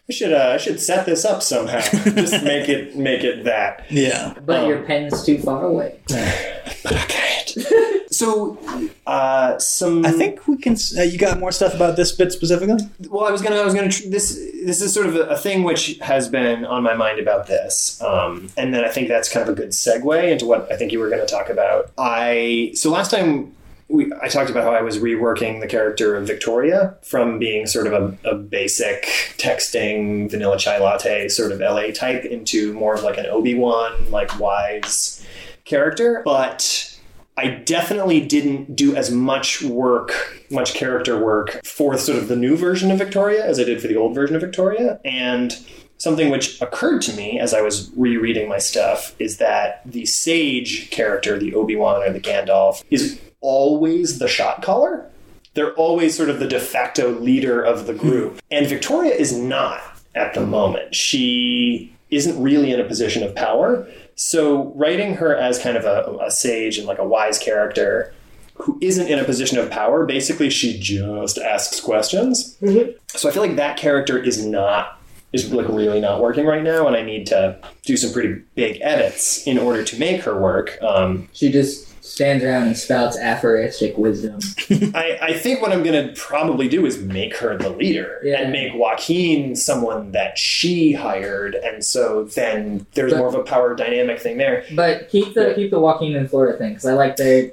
I 0.08 0.12
should 0.12 0.32
uh, 0.32 0.50
I 0.54 0.56
should 0.58 0.78
set 0.78 1.04
this 1.04 1.24
up 1.24 1.42
somehow. 1.42 1.80
Just 2.04 2.44
make 2.44 2.68
it 2.68 2.94
make 2.96 3.24
it 3.24 3.42
that. 3.42 3.86
Yeah. 3.90 4.34
But 4.44 4.60
Um, 4.60 4.68
your 4.68 4.82
pen's 4.84 5.24
too 5.26 5.38
far 5.38 5.64
away. 5.64 5.98
But 6.82 6.94
I 6.94 7.04
can't. 7.04 8.06
so, 8.12 8.58
uh, 9.06 9.58
some. 9.58 10.04
I 10.04 10.10
think 10.10 10.46
we 10.46 10.56
can. 10.56 10.76
Uh, 10.96 11.02
you 11.02 11.18
got 11.18 11.38
more 11.38 11.52
stuff 11.52 11.74
about 11.74 11.96
this 11.96 12.12
bit 12.12 12.32
specifically? 12.32 12.76
Well, 13.08 13.24
I 13.24 13.30
was 13.30 13.42
gonna, 13.42 13.56
I 13.56 13.64
was 13.64 13.74
gonna. 13.74 13.90
Tr- 13.90 14.08
this, 14.08 14.34
this 14.64 14.80
is 14.80 14.92
sort 14.92 15.06
of 15.06 15.16
a, 15.16 15.22
a 15.28 15.36
thing 15.36 15.62
which 15.62 15.98
has 15.98 16.28
been 16.28 16.64
on 16.64 16.82
my 16.82 16.94
mind 16.94 17.18
about 17.20 17.46
this, 17.46 18.02
um, 18.02 18.48
and 18.56 18.74
then 18.74 18.84
I 18.84 18.88
think 18.88 19.08
that's 19.08 19.28
kind 19.28 19.48
of 19.48 19.52
a 19.52 19.56
good 19.56 19.70
segue 19.70 20.30
into 20.30 20.46
what 20.46 20.70
I 20.70 20.76
think 20.76 20.92
you 20.92 20.98
were 20.98 21.08
going 21.08 21.24
to 21.24 21.32
talk 21.32 21.48
about. 21.48 21.90
I 21.98 22.72
so 22.74 22.90
last 22.90 23.10
time 23.10 23.54
we, 23.88 24.12
I 24.20 24.28
talked 24.28 24.50
about 24.50 24.64
how 24.64 24.72
I 24.72 24.82
was 24.82 24.98
reworking 24.98 25.60
the 25.60 25.68
character 25.68 26.16
of 26.16 26.26
Victoria 26.26 26.96
from 27.02 27.38
being 27.38 27.66
sort 27.66 27.86
of 27.86 27.92
a, 27.92 28.30
a 28.30 28.34
basic 28.34 29.04
texting 29.38 30.28
vanilla 30.28 30.58
chai 30.58 30.78
latte 30.78 31.28
sort 31.28 31.52
of 31.52 31.60
LA 31.60 31.92
type 31.92 32.24
into 32.24 32.72
more 32.74 32.94
of 32.94 33.04
like 33.04 33.16
an 33.16 33.26
Obi 33.26 33.54
Wan 33.54 34.10
like 34.10 34.40
wise 34.40 35.24
character, 35.66 36.22
but. 36.24 36.92
I 37.38 37.48
definitely 37.48 38.26
didn't 38.26 38.76
do 38.76 38.96
as 38.96 39.10
much 39.10 39.60
work, 39.60 40.42
much 40.50 40.72
character 40.72 41.22
work 41.22 41.60
for 41.66 41.98
sort 41.98 42.16
of 42.16 42.28
the 42.28 42.34
new 42.34 42.56
version 42.56 42.90
of 42.90 42.96
Victoria 42.96 43.44
as 43.44 43.60
I 43.60 43.64
did 43.64 43.82
for 43.82 43.88
the 43.88 43.96
old 43.96 44.14
version 44.14 44.36
of 44.36 44.40
Victoria. 44.40 44.98
And 45.04 45.54
something 45.98 46.30
which 46.30 46.60
occurred 46.60 47.02
to 47.02 47.12
me 47.12 47.38
as 47.38 47.54
I 47.54 47.60
was 47.60 47.90
rereading 47.96 48.48
my 48.48 48.58
stuff 48.58 49.14
is 49.18 49.38
that 49.38 49.82
the 49.84 50.06
sage 50.06 50.90
character, 50.90 51.38
the 51.38 51.54
Obi 51.54 51.76
Wan 51.76 52.02
or 52.02 52.12
the 52.12 52.20
Gandalf, 52.20 52.82
is 52.90 53.20
always 53.40 54.18
the 54.18 54.28
shot 54.28 54.62
caller. 54.62 55.08
They're 55.54 55.74
always 55.74 56.16
sort 56.16 56.28
of 56.28 56.38
the 56.38 56.48
de 56.48 56.60
facto 56.60 57.10
leader 57.18 57.62
of 57.62 57.86
the 57.86 57.94
group. 57.94 58.34
Hmm. 58.34 58.38
And 58.50 58.66
Victoria 58.66 59.14
is 59.14 59.36
not 59.36 59.82
at 60.14 60.34
the 60.34 60.44
moment. 60.44 60.94
She 60.94 61.94
isn't 62.10 62.40
really 62.40 62.72
in 62.72 62.80
a 62.80 62.84
position 62.84 63.22
of 63.22 63.34
power. 63.34 63.86
So 64.16 64.72
writing 64.74 65.14
her 65.14 65.36
as 65.36 65.58
kind 65.58 65.76
of 65.76 65.84
a, 65.84 66.18
a 66.24 66.30
sage 66.30 66.78
and 66.78 66.86
like 66.86 66.98
a 66.98 67.06
wise 67.06 67.38
character 67.38 68.12
who 68.54 68.78
isn't 68.80 69.06
in 69.08 69.18
a 69.18 69.24
position 69.24 69.58
of 69.58 69.70
power, 69.70 70.06
basically 70.06 70.48
she 70.48 70.78
just 70.78 71.36
asks 71.38 71.78
questions. 71.80 72.56
So 73.08 73.28
I 73.28 73.32
feel 73.32 73.42
like 73.42 73.56
that 73.56 73.76
character 73.76 74.18
is 74.18 74.44
not 74.44 74.98
is 75.32 75.52
like 75.52 75.68
really 75.68 76.00
not 76.00 76.22
working 76.22 76.46
right 76.46 76.62
now, 76.62 76.86
and 76.86 76.96
I 76.96 77.02
need 77.02 77.26
to 77.26 77.58
do 77.84 77.96
some 77.96 78.12
pretty 78.12 78.40
big 78.54 78.78
edits 78.80 79.46
in 79.46 79.58
order 79.58 79.84
to 79.84 79.98
make 79.98 80.22
her 80.22 80.40
work. 80.40 80.78
Um, 80.80 81.28
She 81.34 81.50
just 81.52 81.85
stands 82.16 82.42
around 82.42 82.62
and 82.62 82.78
spouts 82.78 83.18
aphoristic 83.18 83.98
wisdom. 83.98 84.40
I, 84.94 85.18
I 85.20 85.32
think 85.34 85.60
what 85.60 85.70
I'm 85.70 85.82
going 85.82 86.08
to 86.08 86.18
probably 86.18 86.66
do 86.66 86.86
is 86.86 86.96
make 87.02 87.36
her 87.36 87.58
the 87.58 87.68
leader 87.68 88.20
Yeah. 88.24 88.40
and 88.40 88.50
make 88.50 88.72
Joaquin 88.74 89.54
someone 89.54 90.12
that 90.12 90.38
she 90.38 90.94
hired, 90.94 91.54
and 91.54 91.84
so 91.84 92.24
then 92.24 92.86
there's 92.94 93.12
But- 93.12 93.18
more 93.18 93.28
of 93.28 93.34
a 93.34 93.42
power 93.42 93.74
dynamic 93.74 94.18
thing 94.18 94.38
there. 94.38 94.64
But 94.74 95.10
keep 95.10 95.34
the 95.34 95.52
keep 95.54 95.70
the 95.70 95.78
Joaquin 95.78 96.16
and 96.16 96.30
Florida 96.30 96.56
thing 96.56 96.70
because 96.70 96.86
I 96.86 96.94
like 96.94 97.16
their 97.16 97.52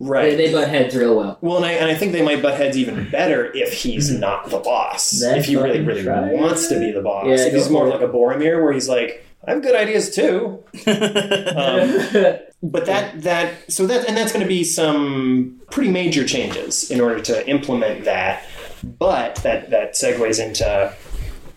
Right. 0.00 0.36
they, 0.36 0.48
they 0.48 0.52
butt 0.52 0.68
heads 0.68 0.94
real 0.94 1.16
well. 1.16 1.38
Well, 1.40 1.56
and 1.56 1.64
I, 1.64 1.72
and 1.72 1.90
I 1.90 1.94
think 1.94 2.12
they 2.12 2.20
might 2.20 2.42
butt 2.42 2.58
heads 2.58 2.76
even 2.76 3.08
better 3.08 3.50
if 3.54 3.72
he's 3.72 4.12
hmm. 4.12 4.20
not 4.20 4.50
the 4.50 4.58
boss. 4.58 5.12
Then 5.12 5.38
if 5.38 5.46
he 5.46 5.56
really, 5.56 5.80
really 5.80 6.02
try 6.02 6.30
wants 6.30 6.68
to 6.68 6.78
be 6.78 6.90
the 6.90 7.00
boss. 7.00 7.26
Yeah, 7.26 7.46
if 7.46 7.54
he's 7.54 7.70
more 7.70 7.88
like 7.88 8.02
a 8.02 8.08
Boromir, 8.08 8.62
where 8.62 8.72
he's 8.72 8.88
like, 8.88 9.24
I 9.46 9.52
have 9.52 9.62
good 9.62 9.74
ideas 9.74 10.14
too. 10.14 10.62
Um, 10.86 11.98
but 12.62 12.86
that 12.86 13.22
that 13.22 13.72
so 13.72 13.86
that 13.86 14.08
and 14.08 14.16
that's 14.16 14.32
going 14.32 14.42
to 14.42 14.48
be 14.48 14.64
some 14.64 15.60
pretty 15.70 15.90
major 15.90 16.26
changes 16.26 16.90
in 16.90 17.00
order 17.00 17.20
to 17.20 17.48
implement 17.48 18.04
that. 18.04 18.44
But 18.82 19.36
that 19.36 19.70
that 19.70 19.92
segues 19.94 20.44
into. 20.44 20.92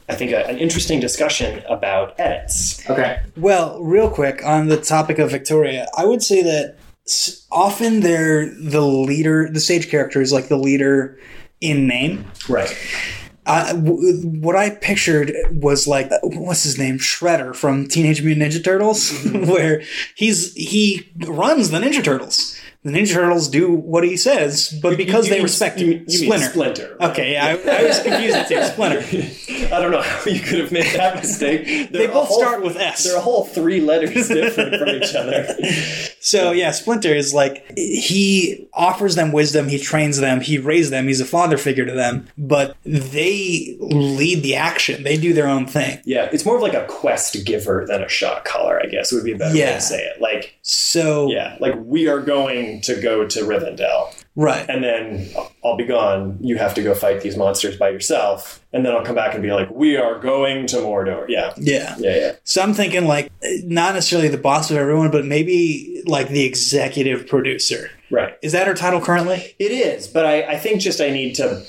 I 0.10 0.16
think 0.16 0.32
a, 0.32 0.48
an 0.48 0.58
interesting 0.58 1.00
discussion 1.02 1.64
about 1.68 2.18
edits. 2.20 2.88
okay. 2.90 3.20
Well, 3.36 3.82
real 3.84 4.10
quick 4.10 4.46
on 4.46 4.68
the 4.68 4.80
topic 4.80 5.20
of 5.20 5.32
Victoria, 5.32 5.88
I 5.98 6.06
would 6.06 6.24
say 6.24 6.42
that 6.44 6.78
often 7.52 8.02
they're 8.02 8.54
the 8.54 8.82
leader, 8.82 9.50
the 9.52 9.60
sage 9.60 9.90
character 9.90 10.22
is 10.22 10.32
like 10.32 10.48
the 10.48 10.58
leader 10.58 11.20
in 11.62 11.88
name. 11.88 12.26
Right. 12.48 12.74
Uh, 13.48 13.74
w- 13.74 14.28
what 14.28 14.56
I 14.56 14.70
pictured 14.70 15.34
was 15.52 15.88
like 15.88 16.12
what's 16.22 16.64
his 16.64 16.78
name, 16.78 17.00
Shredder 17.00 17.56
from 17.56 17.88
Teenage 17.88 18.22
Mutant 18.22 18.52
Ninja 18.52 18.64
Turtles, 18.64 19.12
where 19.32 19.82
he's 20.16 20.54
he 20.54 21.10
runs 21.26 21.72
the 21.72 21.80
Ninja 21.80 22.04
Turtles. 22.04 22.60
The 22.88 22.94
Ninja 23.00 23.14
Turtles 23.14 23.48
do 23.50 23.72
what 23.74 24.04
he 24.04 24.18
says, 24.18 24.78
but 24.82 24.98
because 24.98 25.26
You 25.26 25.30
they 25.32 25.36
mean- 25.38 25.44
respect 25.44 25.80
you 25.80 25.88
mean- 25.88 26.06
you 26.08 26.18
Splinter. 26.20 26.46
Splinter. 26.50 26.98
Okay, 27.02 27.38
I, 27.38 27.52
I 27.52 27.84
was 27.84 28.00
confused 28.02 28.48
two. 28.48 28.64
Splinter. 28.64 29.04
I 29.76 29.80
don't 29.82 29.92
know 29.92 30.02
how 30.02 30.26
you 30.26 30.40
could 30.40 30.60
have 30.60 30.72
made 30.72 30.86
that 30.96 31.16
mistake. 31.18 31.92
They 31.92 32.08
both 32.08 32.28
whole- 32.30 32.40
start 32.40 32.64
with 32.64 32.78
S. 32.78 33.04
They're 33.04 33.18
a 33.18 33.22
whole 33.22 33.46
three 33.46 33.82
letters 33.82 34.28
different 34.28 34.76
from 34.78 34.90
each 34.90 35.14
other. 35.16 35.48
So 36.20 36.52
yeah, 36.52 36.72
Splinter 36.72 37.14
is 37.16 37.34
like 37.34 37.72
he 37.78 38.68
offers 38.74 39.16
them 39.16 39.32
wisdom, 39.32 39.70
he 39.70 39.80
trains 39.80 40.18
them, 40.18 40.42
he 40.42 40.58
raised 40.58 40.92
them, 40.92 41.08
he's 41.08 41.22
a 41.22 41.26
father 41.26 41.58
figure 41.58 41.86
to 41.86 41.94
them, 41.94 42.28
but 42.38 42.76
they 42.84 43.78
lead 43.80 44.44
the 44.44 44.56
action. 44.56 45.04
They 45.04 45.16
do 45.16 45.32
their 45.32 45.48
own 45.48 45.68
thing. 45.68 46.02
Yeah, 46.04 46.28
it's 46.34 46.44
more 46.46 46.58
of 46.58 46.62
like 46.62 46.74
a 46.74 46.86
quest 46.88 47.46
giver 47.46 47.86
than 47.88 48.02
a 48.04 48.10
shot 48.10 48.44
caller, 48.44 48.78
I 48.82 48.88
guess 48.88 49.14
would 49.14 49.24
be 49.24 49.32
a 49.32 49.38
better 49.38 49.54
way 49.54 49.62
to 49.68 49.80
say 49.80 50.04
it. 50.04 50.20
Like, 50.20 50.58
So 50.64 51.30
yeah, 51.30 51.56
like 51.62 51.76
we 51.78 52.10
are 52.10 52.20
going 52.20 52.77
to 52.84 53.00
go 53.02 53.26
to 53.28 53.40
Rivendell, 53.42 54.14
right. 54.36 54.66
and 54.70 54.84
then 54.84 55.30
I'll 55.64 55.78
be 55.78 55.86
gone. 55.86 56.38
You 56.42 56.58
have 56.58 56.74
to 56.76 56.84
go 56.84 56.94
fight 56.94 57.22
these 57.22 57.38
monsters 57.38 57.78
by 57.78 57.90
yourself, 57.90 58.64
and 58.74 58.86
then 58.86 58.94
I'll 58.94 59.04
come 59.06 59.16
back 59.16 59.34
and 59.34 59.44
be 59.44 59.52
like, 59.52 59.70
we 59.72 59.98
are 59.98 60.20
going 60.20 60.68
to 60.68 60.78
Mordor. 60.78 61.26
Yeah, 61.28 61.54
Yeah. 61.58 61.96
yeah, 62.00 62.16
yeah. 62.16 62.32
So 62.44 62.62
I'm 62.62 62.74
thinking 62.74 63.06
like 63.06 63.32
not 63.64 63.94
necessarily 63.94 64.30
the 64.30 64.38
boss 64.38 64.72
of 64.72 64.78
everyone, 64.78 65.12
but 65.12 65.26
maybe 65.26 66.04
like 66.06 66.30
the 66.30 66.46
executive 66.46 67.28
producer. 67.28 67.90
Right. 68.10 68.36
Is 68.42 68.54
that 68.54 68.68
her 68.68 68.74
title 68.74 69.02
currently? 69.02 69.56
It 69.60 69.72
is, 69.72 70.08
but 70.08 70.26
I, 70.26 70.44
I 70.44 70.58
think 70.58 70.82
just 70.82 71.02
I 71.02 71.10
need 71.10 71.36
to 71.36 71.64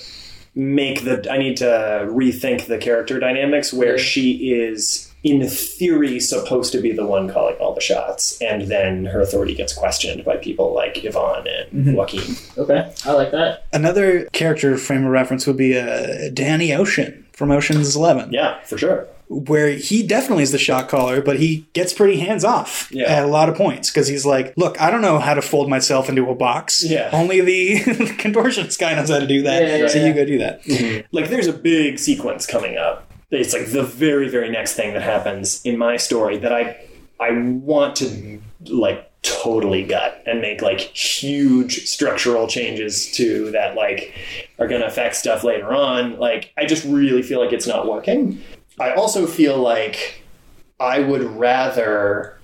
make 0.54 1.04
the 1.04 1.30
I 1.30 1.38
need 1.38 1.56
to 1.59 1.64
rethink 2.09 2.66
the 2.66 2.78
character 2.78 3.20
dynamics 3.20 3.72
where 3.72 3.96
she 3.98 4.52
is 4.52 5.07
in 5.25 5.47
theory 5.49 6.21
supposed 6.21 6.73
to 6.73 6.81
be 6.81 6.93
the 6.93 7.05
one 7.07 7.29
calling 7.29 7.57
all 7.57 7.75
the 7.75 7.81
shots, 7.81 8.41
and 8.41 8.69
then 8.69 9.05
her 9.07 9.21
authority 9.21 9.55
gets 9.55 9.73
questioned 9.73 10.25
by 10.25 10.37
people 10.37 10.73
like 10.75 11.05
Yvonne 11.05 11.47
and 11.49 11.97
Joaquin. 11.97 12.37
Okay, 12.57 12.93
I 13.05 13.12
like 13.12 13.31
that. 13.33 13.64
Another 13.73 14.25
character 14.27 14.77
frame 14.79 15.05
of 15.05 15.11
reference 15.11 15.47
would 15.47 15.57
be 15.57 15.77
uh, 15.79 16.31
Danny 16.33 16.73
Ocean 16.73 17.27
from 17.33 17.51
Ocean's 17.51 17.97
Eleven. 17.97 18.33
Yeah, 18.33 18.61
for 18.64 18.79
sure. 18.79 19.07
where 19.29 19.73
he 19.73 20.03
definitely 20.07 20.43
is 20.43 20.53
the 20.53 20.59
shot 20.59 20.89
caller, 20.89 21.21
but 21.21 21.39
he 21.39 21.66
gets 21.75 21.93
pretty 21.93 22.19
hands 22.19 22.45
off 22.45 22.89
Yeah. 22.91 23.05
at 23.12 23.25
a 23.25 23.27
lot 23.27 23.51
of 23.51 23.57
points 23.57 23.91
because 23.91 24.09
he's 24.09 24.25
like, 24.25 24.55
"Look, 24.57 24.81
I 24.81 24.91
don't 24.91 25.03
know 25.03 25.19
how 25.19 25.35
to 25.35 25.43
fold 25.43 25.69
myself 25.69 26.09
into 26.09 26.31
a 26.31 26.35
box. 26.35 26.83
Yeah. 26.89 27.11
only 27.12 27.41
the 27.43 27.75
contortionist 28.19 28.79
guy 28.79 28.95
knows 28.95 29.11
how 29.11 29.19
to 29.19 29.27
do 29.27 29.43
that. 29.43 29.62
Yeah, 29.62 29.77
yeah, 29.77 29.87
so 29.89 29.99
yeah. 29.99 30.07
you 30.07 30.14
go 30.14 30.25
do 30.25 30.39
that." 30.39 31.07
Like 31.12 31.29
there's 31.29 31.47
a 31.49 31.53
big 31.53 31.99
sequence 31.99 32.47
coming 32.47 32.79
up. 32.79 33.07
It's 33.31 33.53
like 33.53 33.72
the 33.72 33.83
very 33.83 34.29
very 34.29 34.51
next 34.51 34.74
thing 34.74 34.95
that 34.95 35.03
happens 35.03 35.62
in 35.64 35.76
my 35.76 35.97
story 35.97 36.39
that 36.39 36.53
I 36.53 36.76
I 37.20 37.33
want 37.33 37.97
to 37.97 38.41
like 38.66 39.09
totally 39.22 39.85
gut 39.85 40.22
and 40.26 40.41
make 40.41 40.62
like 40.62 40.81
huge 40.81 41.87
structural 41.87 42.47
changes 42.47 43.11
to 43.12 43.51
that 43.51 43.74
like 43.74 44.14
are 44.59 44.68
going 44.68 44.81
to 44.81 44.87
affect 44.87 45.16
stuff 45.16 45.45
later 45.45 45.72
on. 45.72 46.18
Like 46.18 46.53
I 46.57 46.66
just 46.66 46.85
really 46.85 47.22
feel 47.22 47.41
like 47.41 47.53
it's 47.53 47.66
not 47.66 47.87
working. 47.87 48.41
I 48.81 48.93
also 48.93 49.26
feel 49.26 49.59
like 49.59 50.22
I 50.81 51.01
would 51.01 51.22
rather 51.22 52.39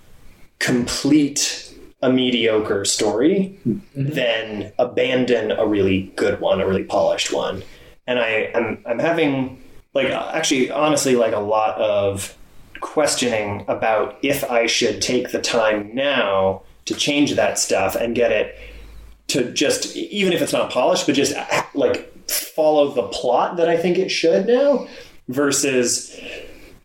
complete 0.58 1.72
a 2.02 2.12
mediocre 2.12 2.84
story 2.84 3.58
mm-hmm. 3.66 4.10
than 4.10 4.72
abandon 4.78 5.52
a 5.52 5.66
really 5.66 6.12
good 6.16 6.40
one, 6.40 6.60
a 6.60 6.66
really 6.66 6.84
polished 6.84 7.32
one. 7.32 7.62
And 8.06 8.18
I 8.18 8.50
am 8.52 8.82
I'm 8.86 8.98
having 8.98 9.62
like 9.94 10.08
actually 10.08 10.70
honestly 10.70 11.16
like 11.16 11.32
a 11.32 11.38
lot 11.40 11.76
of 11.80 12.36
questioning 12.80 13.64
about 13.68 14.18
if 14.22 14.44
I 14.50 14.66
should 14.66 15.00
take 15.00 15.30
the 15.30 15.40
time 15.40 15.94
now 15.94 16.62
to 16.84 16.94
change 16.94 17.34
that 17.34 17.58
stuff 17.58 17.94
and 17.94 18.14
get 18.14 18.30
it 18.32 18.58
to 19.28 19.50
just 19.52 19.96
even 19.96 20.32
if 20.32 20.42
it's 20.42 20.52
not 20.52 20.70
polished 20.70 21.06
but 21.06 21.14
just 21.14 21.34
like 21.74 22.12
follow 22.28 22.92
the 22.92 23.04
plot 23.04 23.56
that 23.56 23.68
I 23.68 23.76
think 23.76 23.96
it 23.98 24.10
should 24.10 24.46
now 24.46 24.86
versus 25.28 26.20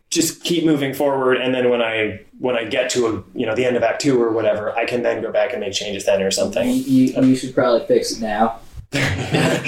just 0.10 0.44
keep 0.44 0.64
moving 0.66 0.94
forward 0.94 1.36
and 1.38 1.54
then 1.54 1.70
when 1.70 1.82
I 1.82 2.22
when 2.40 2.56
I 2.56 2.64
get 2.64 2.90
to 2.92 3.08
a 3.08 3.38
you 3.38 3.46
know 3.46 3.56
the 3.56 3.66
end 3.66 3.76
of 3.76 3.84
act 3.84 4.02
2 4.02 4.22
or 4.22 4.32
whatever 4.32 4.76
I 4.78 4.86
can 4.86 5.04
then 5.04 5.22
go 5.22 5.32
back 5.32 5.52
and 5.52 5.60
make 5.60 5.74
changes 5.74 6.06
then 6.06 6.22
or 6.22 6.26
You, 6.26 6.32
something. 6.32 6.68
you, 6.70 7.22
you 7.24 7.36
should 7.36 7.54
probably 7.54 7.86
fix 7.88 8.12
it 8.14 8.22
now. 8.22 8.60
Yeah. 8.94 9.64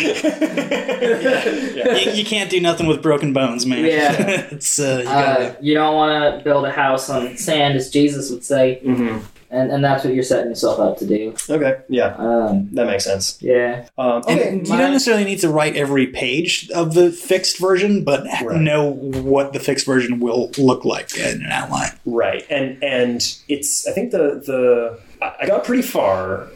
you, 1.97 2.11
you 2.11 2.25
can't 2.25 2.49
do 2.49 2.59
nothing 2.59 2.87
with 2.87 3.01
broken 3.01 3.33
bones, 3.33 3.65
man. 3.65 3.85
Yeah. 3.85 4.11
it's 4.51 4.79
uh, 4.79 4.97
you 4.99 5.03
gotta, 5.05 5.49
Uh, 5.49 5.55
you 5.61 5.73
don't 5.73 5.95
want 5.95 6.37
to 6.37 6.43
build 6.43 6.65
a 6.65 6.71
house 6.71 7.09
on 7.09 7.37
sand, 7.37 7.75
as 7.75 7.89
Jesus 7.89 8.29
would 8.31 8.43
say, 8.43 8.79
hmm 8.83 9.19
and, 9.53 9.69
and 9.69 9.83
that's 9.83 10.05
what 10.05 10.13
you're 10.13 10.23
setting 10.23 10.47
yourself 10.49 10.79
up 10.79 10.97
to 10.99 11.05
do. 11.05 11.35
Okay. 11.49 11.81
Yeah. 11.89 12.15
Um, 12.17 12.69
That 12.71 12.85
makes 12.87 13.03
sense. 13.03 13.37
yeah. 13.41 13.85
Um, 13.97 14.21
and 14.29 14.39
okay. 14.39 14.53
you 14.55 14.69
my- 14.69 14.77
don't 14.77 14.93
necessarily 14.93 15.25
need 15.25 15.39
to 15.39 15.49
write 15.49 15.75
every 15.75 16.07
page 16.07 16.69
of 16.73 16.93
the 16.93 17.11
fixed 17.11 17.59
version, 17.59 18.05
but 18.05 18.23
Right. 18.41 18.61
know 18.61 18.91
what 18.91 19.51
the 19.51 19.59
fixed 19.59 19.85
version 19.85 20.21
will 20.21 20.51
look 20.57 20.85
like 20.85 21.13
in 21.17 21.43
an 21.43 21.51
outline. 21.51 21.91
Right, 22.05 22.45
and 22.49 22.81
and 22.81 23.21
it's 23.49 23.85
I 23.85 23.91
think 23.91 24.11
the 24.11 24.41
the 24.45 24.97
I 25.21 25.33
I 25.41 25.47
got 25.47 25.65
pretty 25.65 25.83
far 25.83 26.47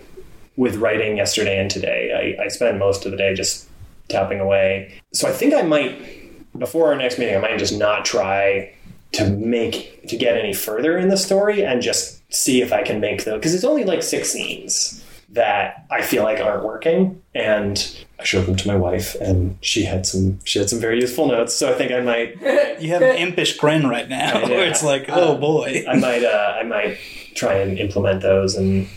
with 0.58 0.78
writing 0.78 1.18
yesterday 1.18 1.60
and 1.60 1.70
today. 1.70 2.36
I, 2.40 2.44
I 2.44 2.48
spend 2.48 2.80
most 2.80 3.06
of 3.06 3.12
the 3.12 3.18
day 3.18 3.34
just 3.34 3.68
tapping 4.08 4.40
away. 4.40 4.94
So 5.14 5.28
I 5.28 5.32
think 5.32 5.54
I 5.54 5.62
might 5.62 6.58
before 6.58 6.88
our 6.88 6.96
next 6.96 7.20
meeting 7.20 7.36
I 7.36 7.40
might 7.40 7.60
just 7.60 7.78
not 7.78 8.06
try 8.06 8.74
to 9.12 9.30
make 9.30 10.08
to 10.08 10.18
get 10.18 10.38
any 10.38 10.54
further 10.54 10.98
in 10.98 11.10
the 11.10 11.18
story 11.18 11.66
and 11.66 11.82
just 11.82 12.22
see 12.34 12.62
if 12.62 12.72
I 12.72 12.84
can 12.84 13.00
make 13.00 13.26
the 13.26 13.34
because 13.36 13.54
it's 13.54 13.64
only 13.64 13.84
like 13.84 14.04
six 14.04 14.32
scenes 14.32 15.04
that 15.30 15.86
I 15.92 16.02
feel 16.02 16.24
like 16.24 16.40
aren't 16.40 16.64
working 16.64 17.22
and 17.34 17.98
I 18.20 18.24
showed 18.24 18.46
them 18.46 18.56
to 18.56 18.68
my 18.68 18.76
wife 18.76 19.16
and 19.16 19.58
she 19.62 19.84
had 19.84 20.06
some 20.06 20.40
she 20.46 20.60
had 20.60 20.70
some 20.70 20.80
very 20.80 21.00
useful 21.02 21.28
notes 21.28 21.54
so 21.54 21.74
I 21.74 21.78
think 21.78 21.92
I 21.92 22.02
might 22.02 22.42
You 22.82 22.90
have 22.90 23.02
an 23.02 23.16
impish 23.16 23.58
grin 23.58 23.88
right 23.88 24.08
now. 24.08 24.40
I 24.40 24.44
where 24.50 24.68
it's 24.68 24.84
like, 24.84 25.06
oh 25.10 25.38
boy. 25.38 25.84
I 25.88 25.96
might 25.98 26.24
uh, 26.24 26.58
I 26.60 26.64
might 26.64 26.98
try 27.36 27.56
and 27.56 27.78
implement 27.78 28.22
those 28.22 28.56
and 28.56 28.88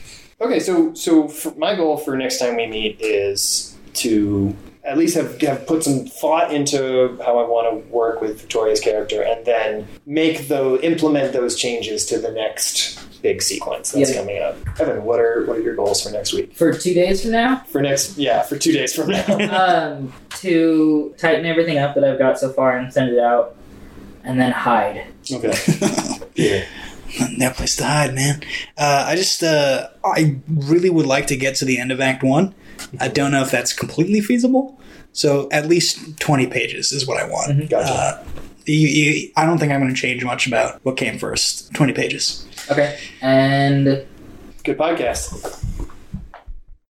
okay 0.41 0.61
so 0.61 0.93
so 0.95 1.29
for 1.29 1.53
my 1.57 1.75
goal 1.75 1.97
for 1.97 2.17
next 2.17 2.39
time 2.39 2.57
we 2.57 2.67
meet 2.67 3.01
is 3.01 3.77
to 3.95 4.55
at 4.85 4.97
least 4.97 5.17
have, 5.17 5.39
have 5.43 5.67
put 5.67 5.85
some 5.85 6.07
thought 6.07 6.51
into 6.55 7.19
how 7.23 7.39
I 7.39 7.47
want 7.47 7.69
to 7.85 7.89
work 7.93 8.23
with 8.23 8.41
Victoria's 8.41 8.81
character 8.81 9.23
and 9.23 9.45
then 9.45 9.87
make 10.07 10.49
those 10.49 10.81
implement 10.83 11.35
those 11.35 11.57
changes 11.57 12.07
to 12.07 12.19
the 12.19 12.31
next 12.31 12.99
big 13.21 13.43
sequence 13.43 13.91
that's 13.93 14.11
Yeah. 14.15 14.21
coming 14.21 14.41
up. 14.41 14.57
Evan, 14.81 15.03
what 15.05 15.21
are 15.21 15.45
what 15.45 15.59
are 15.59 15.61
your 15.61 15.75
goals 15.75 16.03
for 16.03 16.11
next 16.11 16.33
week? 16.33 16.55
For 16.55 16.73
two 16.73 16.95
days 16.95 17.21
from 17.23 17.33
now, 17.33 17.65
For 17.69 17.83
next 17.83 18.17
yeah, 18.17 18.43
for 18.45 18.57
two 18.57 18.73
days 18.73 18.95
from 18.95 19.11
now. 19.11 19.27
um, 19.99 20.13
to 20.39 21.15
tighten 21.19 21.45
everything 21.45 21.77
up 21.79 21.95
that 21.97 22.05
I've 22.05 22.19
got 22.19 22.39
so 22.39 22.51
far 22.53 22.77
and 22.79 22.91
send 22.93 23.11
it 23.13 23.19
out, 23.19 23.57
and 24.25 24.41
then 24.41 24.53
hide. 24.53 25.05
okay. 25.31 25.53
Yeah. 26.37 26.65
no 27.37 27.51
place 27.51 27.77
to 27.77 27.85
hide, 27.85 28.15
man. 28.15 28.43
Uh, 28.77 29.05
I 29.09 29.17
just, 29.17 29.43
uh, 29.43 29.89
I 30.05 30.37
really 30.49 30.91
would 30.91 31.07
like 31.07 31.27
to 31.29 31.37
get 31.37 31.55
to 31.57 31.65
the 31.65 31.79
end 31.79 31.93
of 31.93 32.01
Act 32.01 32.23
One. 32.23 32.55
I 33.01 33.09
don't 33.09 33.33
know 33.33 33.43
if 33.43 33.51
that's 33.51 33.73
completely 33.73 34.21
feasible. 34.21 34.79
So 35.13 35.49
at 35.51 35.67
least 35.67 36.19
twenty 36.21 36.47
pages 36.47 36.93
is 36.93 37.07
what 37.07 37.21
I 37.21 37.29
want. 37.29 37.71
Gotcha. 37.71 37.93
Uh, 37.93 38.25
you, 38.67 38.87
you, 38.89 39.33
I 39.37 39.47
don't 39.47 39.59
think 39.59 39.73
I'm 39.73 39.81
going 39.81 39.93
to 39.93 40.01
change 40.01 40.25
much 40.25 40.47
about 40.47 40.79
what 40.85 40.97
came 40.97 41.19
first. 41.19 41.73
Twenty 41.75 41.93
pages. 41.93 42.47
Okay. 42.71 42.99
And 43.21 44.07
Good 44.65 44.77
podcast. 44.77 45.88